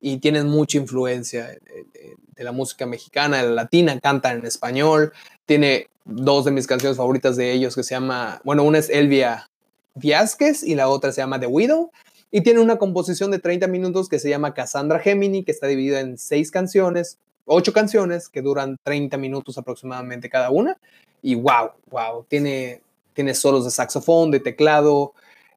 Y 0.00 0.18
tienen 0.18 0.48
mucha 0.48 0.78
influencia 0.78 1.48
de 1.48 2.44
la 2.44 2.52
música 2.52 2.86
mexicana, 2.86 3.42
la 3.42 3.50
latina, 3.50 4.00
cantan 4.00 4.38
en 4.38 4.46
español. 4.46 5.12
Tiene 5.44 5.88
dos 6.04 6.44
de 6.44 6.50
mis 6.50 6.66
canciones 6.66 6.96
favoritas 6.96 7.36
de 7.36 7.52
ellos 7.52 7.74
que 7.74 7.82
se 7.82 7.94
llama, 7.94 8.40
bueno, 8.44 8.64
una 8.64 8.78
es 8.78 8.88
Elvia 8.88 9.50
Viázquez 9.94 10.62
y 10.62 10.74
la 10.74 10.88
otra 10.88 11.12
se 11.12 11.20
llama 11.20 11.38
The 11.38 11.46
Widow. 11.46 11.90
Y 12.30 12.42
tiene 12.42 12.60
una 12.60 12.78
composición 12.78 13.30
de 13.30 13.40
30 13.40 13.66
minutos 13.66 14.08
que 14.08 14.18
se 14.18 14.30
llama 14.30 14.54
Cassandra 14.54 15.00
Gemini, 15.00 15.44
que 15.44 15.50
está 15.50 15.66
dividida 15.66 16.00
en 16.00 16.16
seis 16.16 16.50
canciones, 16.50 17.18
ocho 17.44 17.72
canciones 17.72 18.28
que 18.28 18.40
duran 18.40 18.76
30 18.84 19.16
minutos 19.16 19.58
aproximadamente 19.58 20.30
cada 20.30 20.50
una. 20.50 20.78
Y 21.22 21.34
wow, 21.34 21.72
wow, 21.90 22.24
tiene, 22.28 22.82
tiene 23.14 23.34
solos 23.34 23.64
de 23.64 23.70
saxofón, 23.70 24.30
de 24.30 24.40
teclado, 24.40 25.12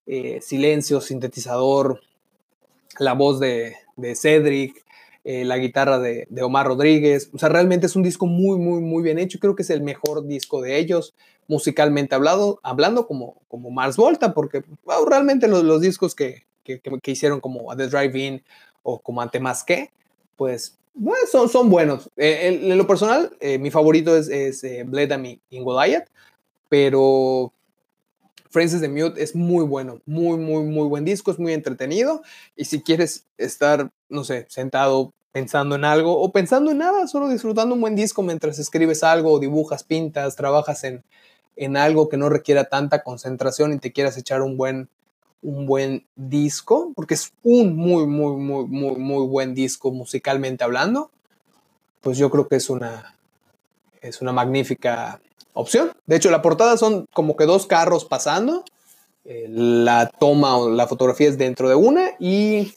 eh, 0.08 0.40
silencio, 0.42 1.00
sintetizador, 1.00 2.02
la 3.00 3.14
voz 3.14 3.40
de, 3.40 3.76
de 3.96 4.16
Cedric, 4.16 4.84
eh, 5.24 5.46
la 5.46 5.58
guitarra 5.58 6.00
de, 6.00 6.28
de, 6.30 6.44
Omar 6.44 6.68
Rodríguez. 6.68 7.30
O 7.34 7.38
sea, 7.38 7.50
realmente 7.50 7.86
es 7.86 7.96
un 7.96 8.04
disco 8.04 8.26
muy, 8.26 8.58
muy, 8.58 8.82
muy 8.82 9.04
bien 9.04 9.20
hecho. 9.20 9.40
Creo 9.40 9.56
que 9.56 9.64
es 9.64 9.70
el 9.70 9.82
mejor 9.82 10.26
disco 10.28 10.62
de 10.62 10.78
ellos, 10.78 11.14
musicalmente 11.48 12.16
hablado, 12.16 12.60
hablando 12.64 13.08
como, 13.08 13.42
como 13.48 13.70
Mars 13.72 13.98
Volta, 13.98 14.34
porque 14.34 14.64
realmente 15.08 15.48
los, 15.48 15.64
los 15.64 15.82
discos 15.82 16.16
que, 16.16 16.46
que, 16.64 16.80
que, 16.80 17.12
hicieron 17.12 17.40
como 17.40 17.72
A 17.72 17.76
The 17.76 17.88
Drive-In 17.88 18.44
o 18.84 19.00
como 19.00 19.22
Ante 19.22 19.40
Más 19.40 19.64
Que, 19.64 19.92
pues 20.36 20.78
son, 21.32 21.50
son 21.50 21.70
buenos. 21.70 22.10
Eh, 22.18 22.60
en, 22.64 22.78
lo 22.78 22.88
personal, 22.88 23.36
eh, 23.40 23.58
mi 23.58 23.72
favorito 23.72 24.16
es, 24.16 24.30
es 24.30 24.64
eh, 24.64 24.84
Blade 24.86 25.14
and 25.14 25.40
in 25.50 25.64
Goliath, 25.64 26.08
pero 26.70 27.52
Francis 28.54 28.82
the 28.82 28.88
Mute 28.88 29.22
es 29.22 29.36
muy 29.36 29.66
bueno, 29.66 30.00
muy, 30.06 30.38
muy, 30.38 30.64
muy 30.64 30.88
buen 30.88 31.04
disco, 31.04 31.32
es 31.32 31.40
muy 31.40 31.54
entretenido. 31.54 32.22
Y 32.56 32.66
si 32.66 32.84
quieres 32.84 33.26
estar, 33.40 33.90
no 34.10 34.24
sé, 34.24 34.46
sentado 34.48 35.12
pensando 35.32 35.74
en 35.76 35.84
algo 35.84 36.22
o 36.22 36.32
pensando 36.32 36.70
en 36.70 36.78
nada, 36.78 37.08
solo 37.08 37.30
disfrutando 37.30 37.74
un 37.74 37.82
buen 37.82 37.96
disco 37.96 38.22
mientras 38.22 38.60
escribes 38.60 39.04
algo, 39.04 39.40
dibujas, 39.40 39.84
pintas, 39.84 40.36
trabajas 40.36 40.84
en, 40.84 41.04
en 41.56 41.78
algo 41.78 42.10
que 42.10 42.18
no 42.18 42.30
requiera 42.30 42.66
tanta 42.66 43.02
concentración 43.02 43.74
y 43.74 43.80
te 43.80 43.92
quieras 43.92 44.18
echar 44.18 44.44
un 44.44 44.56
buen, 44.56 44.88
un 45.42 45.66
buen 45.66 46.06
disco, 46.16 46.94
porque 46.96 47.16
es 47.16 47.34
un 47.42 47.76
muy, 47.76 48.06
muy, 48.06 48.36
muy, 48.36 48.68
muy, 48.68 48.96
muy 48.98 49.26
buen 49.26 49.56
disco 49.56 49.92
musicalmente 49.92 50.64
hablando, 50.64 51.10
pues 52.02 52.20
yo 52.20 52.30
creo 52.30 52.48
que 52.48 52.58
es 52.58 52.70
una, 52.70 53.16
es 54.00 54.22
una 54.22 54.32
magnífica 54.32 55.20
opción. 55.54 55.92
De 56.06 56.16
hecho, 56.16 56.30
la 56.32 56.42
portada 56.42 56.78
son 56.78 57.06
como 57.14 57.36
que 57.36 57.46
dos 57.46 57.68
carros 57.68 58.06
pasando. 58.06 58.64
Eh, 59.26 59.48
la 59.50 60.10
toma 60.20 60.58
o 60.58 60.70
la 60.70 60.88
fotografía 60.88 61.30
es 61.30 61.38
dentro 61.38 61.70
de 61.70 61.76
una 61.76 62.12
y... 62.20 62.74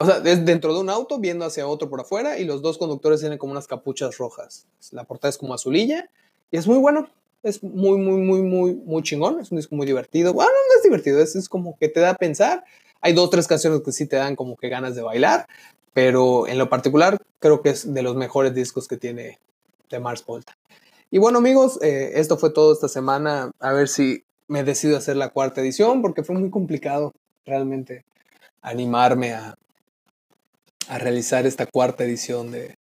O 0.00 0.06
sea, 0.06 0.18
es 0.24 0.44
dentro 0.44 0.72
de 0.72 0.80
un 0.80 0.90
auto 0.90 1.18
viendo 1.18 1.44
hacia 1.44 1.66
otro 1.66 1.90
por 1.90 2.00
afuera 2.00 2.38
y 2.38 2.44
los 2.44 2.62
dos 2.62 2.78
conductores 2.78 3.18
tienen 3.20 3.36
como 3.36 3.50
unas 3.50 3.66
capuchas 3.66 4.16
rojas. 4.16 4.66
La 4.92 5.04
portada 5.04 5.30
es 5.30 5.38
como 5.38 5.54
azulilla 5.54 6.08
y 6.52 6.56
es 6.56 6.68
muy 6.68 6.78
bueno. 6.78 7.08
Es 7.42 7.62
muy, 7.62 7.98
muy, 7.98 8.20
muy, 8.20 8.42
muy, 8.42 8.74
muy 8.74 9.02
chingón. 9.02 9.40
Es 9.40 9.50
un 9.50 9.56
disco 9.56 9.74
muy 9.74 9.86
divertido. 9.86 10.32
Bueno, 10.32 10.52
no 10.52 10.76
es 10.76 10.82
divertido, 10.84 11.20
es, 11.20 11.34
es 11.34 11.48
como 11.48 11.76
que 11.76 11.88
te 11.88 11.98
da 11.98 12.10
a 12.10 12.14
pensar. 12.14 12.64
Hay 13.00 13.12
dos, 13.12 13.30
tres 13.30 13.48
canciones 13.48 13.80
que 13.84 13.92
sí 13.92 14.06
te 14.06 14.16
dan 14.16 14.36
como 14.36 14.56
que 14.56 14.68
ganas 14.68 14.94
de 14.94 15.02
bailar, 15.02 15.46
pero 15.92 16.46
en 16.46 16.58
lo 16.58 16.68
particular 16.68 17.18
creo 17.40 17.60
que 17.62 17.70
es 17.70 17.92
de 17.92 18.02
los 18.02 18.16
mejores 18.16 18.54
discos 18.54 18.86
que 18.86 18.96
tiene 18.96 19.38
de 19.90 20.00
Mars 20.00 20.24
Volta. 20.24 20.56
Y 21.10 21.18
bueno 21.18 21.38
amigos, 21.38 21.78
eh, 21.82 22.12
esto 22.14 22.36
fue 22.36 22.50
todo 22.50 22.72
esta 22.72 22.88
semana. 22.88 23.50
A 23.60 23.72
ver 23.72 23.88
si 23.88 24.24
me 24.46 24.64
decido 24.64 24.96
hacer 24.96 25.16
la 25.16 25.30
cuarta 25.30 25.60
edición 25.60 26.02
porque 26.02 26.22
fue 26.22 26.36
muy 26.36 26.50
complicado 26.50 27.12
realmente 27.44 28.04
animarme 28.60 29.32
a, 29.32 29.56
a 30.88 30.98
realizar 30.98 31.46
esta 31.46 31.66
cuarta 31.66 32.04
edición 32.04 32.50
de, 32.50 32.76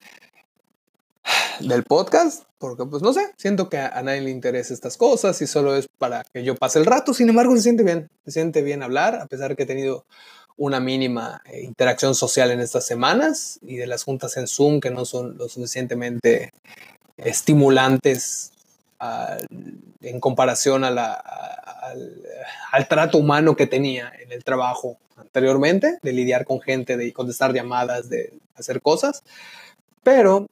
del 1.59 1.83
podcast, 1.83 2.43
porque 2.57 2.85
pues 2.85 3.01
no 3.01 3.13
sé, 3.13 3.31
siento 3.37 3.69
que 3.69 3.77
a, 3.77 4.01
nadie 4.01 4.21
le 4.21 4.29
interesa 4.29 4.73
estas 4.73 4.97
cosas 4.97 5.41
y 5.41 5.47
solo 5.47 5.75
es 5.75 5.87
para 5.97 6.23
que 6.33 6.43
yo 6.43 6.55
pase 6.55 6.79
el 6.79 6.85
rato, 6.85 7.13
sin 7.13 7.29
embargo 7.29 7.55
se 7.55 7.63
siente 7.63 7.83
bien, 7.83 8.09
se 8.25 8.31
siente 8.31 8.61
bien 8.61 8.83
hablar, 8.83 9.15
a 9.15 9.27
pesar 9.27 9.55
que 9.55 9.63
he 9.63 9.67
tenido 9.67 10.05
una 10.57 10.79
mínima 10.79 11.41
eh, 11.45 11.61
interacción 11.63 12.15
social 12.15 12.51
en 12.51 12.61
estas 12.61 12.85
semanas 12.85 13.59
y 13.61 13.75
de 13.75 13.87
las 13.87 14.03
juntas 14.03 14.37
en 14.37 14.47
Zoom 14.47 14.79
que 14.79 14.91
no 14.91 15.05
son 15.05 15.37
lo 15.37 15.49
suficientemente 15.49 16.51
estimulantes 17.17 18.51
en 20.01 20.19
comparación 20.19 20.83
al, 20.83 20.97
trato 22.89 23.17
humano 23.17 23.55
que 23.55 23.67
tenía 23.67 24.11
en 24.19 24.31
el 24.31 24.43
trabajo 24.43 24.97
anteriormente, 25.17 25.99
de 26.01 26.13
lidiar 26.13 26.45
con 26.45 26.61
gente, 26.61 26.97
de 26.97 27.13
contestar 27.13 27.53
llamadas, 27.53 28.09
de 28.09 28.33
hacer 28.55 28.81
cosas. 28.81 29.23
Pero 30.03 30.47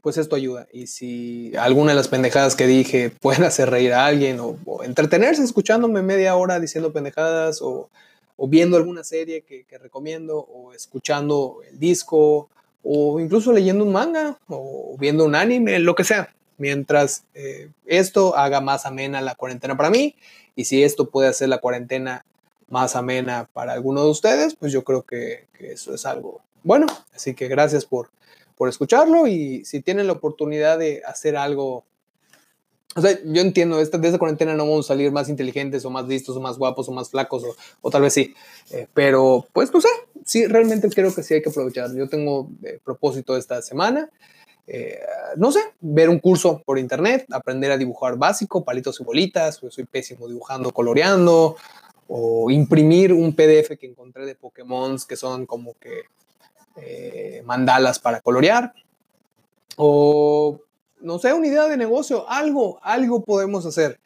pues 0.00 0.16
esto 0.16 0.36
ayuda. 0.36 0.66
Y 0.72 0.86
si 0.86 1.52
alguna 1.56 1.92
de 1.92 1.96
las 1.96 2.08
pendejadas 2.08 2.56
que 2.56 2.66
dije 2.66 3.10
pueden 3.10 3.44
hacer 3.44 3.70
reír 3.70 3.92
a 3.92 4.06
alguien 4.06 4.38
o, 4.40 4.82
entretenerse 4.82 5.42
escuchándome 5.42 6.02
media 6.02 6.36
hora 6.36 6.60
diciendo 6.60 6.92
pendejadas 6.92 7.60
o, 7.62 7.90
o 8.36 8.48
viendo 8.48 8.76
alguna 8.76 9.04
serie 9.04 9.42
que, 9.42 9.64
que, 9.64 9.78
recomiendo 9.78 10.38
o 10.38 10.72
escuchando 10.72 11.58
el 11.68 11.78
disco 11.78 12.48
o 12.82 13.20
incluso 13.20 13.52
leyendo 13.52 13.84
un 13.84 13.92
manga 13.92 14.38
o 14.48 14.96
viendo 14.98 15.24
un 15.24 15.34
anime, 15.34 15.78
lo 15.78 15.94
que 15.94 16.04
sea. 16.04 16.34
Mientras 16.58 17.24
eh, 17.34 17.70
esto 17.86 18.36
haga 18.36 18.60
más 18.60 18.86
amena 18.86 19.20
la 19.20 19.34
cuarentena 19.34 19.76
para 19.76 19.90
mí 19.90 20.14
y 20.54 20.64
si 20.64 20.82
esto 20.82 21.08
puede 21.08 21.28
hacer 21.28 21.48
la 21.48 21.58
cuarentena 21.58 22.24
más 22.68 22.96
amena 22.96 23.48
para 23.52 23.72
alguno 23.72 24.04
de 24.04 24.10
ustedes, 24.10 24.54
pues 24.54 24.72
yo 24.72 24.84
creo 24.84 25.02
que, 25.02 25.46
que 25.58 25.72
eso 25.72 25.94
es 25.94 26.04
algo 26.06 26.42
bueno. 26.62 26.86
Así 27.14 27.34
que 27.34 27.48
gracias 27.48 27.86
por 27.86 28.10
por 28.60 28.68
escucharlo 28.68 29.26
y 29.26 29.64
si 29.64 29.80
tienen 29.80 30.06
la 30.06 30.12
oportunidad 30.12 30.78
de 30.78 31.00
hacer 31.06 31.34
algo, 31.34 31.86
o 32.96 33.00
sea, 33.00 33.18
yo 33.24 33.40
entiendo, 33.40 33.80
esta, 33.80 33.98
de 33.98 34.08
esta 34.08 34.18
cuarentena 34.18 34.54
no 34.54 34.64
vamos 34.64 34.86
a 34.86 34.88
salir 34.88 35.12
más 35.12 35.28
inteligentes 35.28 35.84
o 35.84 35.90
más 35.90 36.06
listos 36.08 36.36
o 36.36 36.40
más 36.40 36.58
guapos 36.58 36.88
o 36.88 36.92
más 36.92 37.10
flacos 37.10 37.44
o, 37.44 37.56
o 37.82 37.90
tal 37.90 38.02
vez 38.02 38.14
sí, 38.14 38.34
eh, 38.72 38.88
pero 38.92 39.46
pues 39.52 39.72
no 39.72 39.80
sé, 39.80 39.88
sí, 40.24 40.46
realmente 40.46 40.88
creo 40.90 41.14
que 41.14 41.22
sí 41.22 41.34
hay 41.34 41.42
que 41.42 41.50
aprovechar. 41.50 41.94
Yo 41.94 42.08
tengo 42.08 42.50
eh, 42.62 42.80
propósito 42.84 43.36
esta 43.36 43.62
semana. 43.62 44.10
Eh, 44.66 45.00
no 45.36 45.50
sé, 45.50 45.60
ver 45.80 46.08
un 46.08 46.20
curso 46.20 46.62
por 46.64 46.78
internet, 46.78 47.26
aprender 47.32 47.72
a 47.72 47.76
dibujar 47.76 48.16
básico, 48.16 48.64
palitos 48.64 49.00
y 49.00 49.04
bolitas, 49.04 49.60
yo 49.60 49.70
soy 49.70 49.84
pésimo 49.84 50.28
dibujando, 50.28 50.70
coloreando, 50.70 51.56
o 52.06 52.50
imprimir 52.50 53.12
un 53.12 53.34
PDF 53.34 53.76
que 53.78 53.86
encontré 53.86 54.26
de 54.26 54.36
Pokémon 54.36 54.96
que 55.08 55.16
son 55.16 55.46
como 55.46 55.74
que 55.74 56.02
eh, 56.76 57.42
mandalas 57.44 57.98
para 57.98 58.20
colorear 58.20 58.72
o 59.76 60.60
no 61.00 61.18
sé, 61.18 61.32
una 61.32 61.46
idea 61.46 61.66
de 61.68 61.76
negocio, 61.76 62.28
algo, 62.28 62.78
algo 62.82 63.24
podemos 63.24 63.66
hacer 63.66 63.98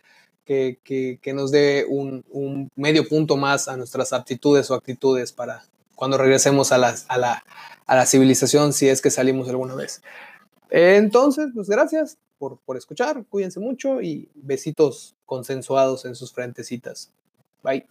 que, 0.44 0.78
que, 1.20 1.32
nos 1.32 1.50
dé 1.50 1.86
un, 1.88 2.24
un, 2.30 2.70
medio 2.76 3.08
punto 3.08 3.36
más 3.36 3.68
a 3.68 3.76
nuestras 3.76 4.12
aptitudes 4.12 4.70
o 4.70 4.74
actitudes 4.74 5.32
para 5.32 5.64
cuando 5.94 6.18
regresemos 6.18 6.72
a 6.72 6.78
la, 6.78 6.94
a 7.08 7.18
la, 7.18 7.44
a 7.86 7.96
la 7.96 8.06
civilización, 8.06 8.72
si 8.72 8.88
es 8.88 9.00
que 9.00 9.10
salimos 9.10 9.48
alguna 9.48 9.74
vez. 9.74 10.02
Entonces, 10.70 11.48
pues 11.54 11.68
gracias 11.68 12.18
por, 12.38 12.58
por 12.64 12.76
escuchar, 12.76 13.24
cuídense 13.30 13.60
mucho 13.60 14.02
y 14.02 14.28
besitos 14.34 15.14
consensuados 15.24 16.04
en 16.04 16.14
sus 16.14 16.32
frentecitas. 16.32 17.10
Bye. 17.62 17.86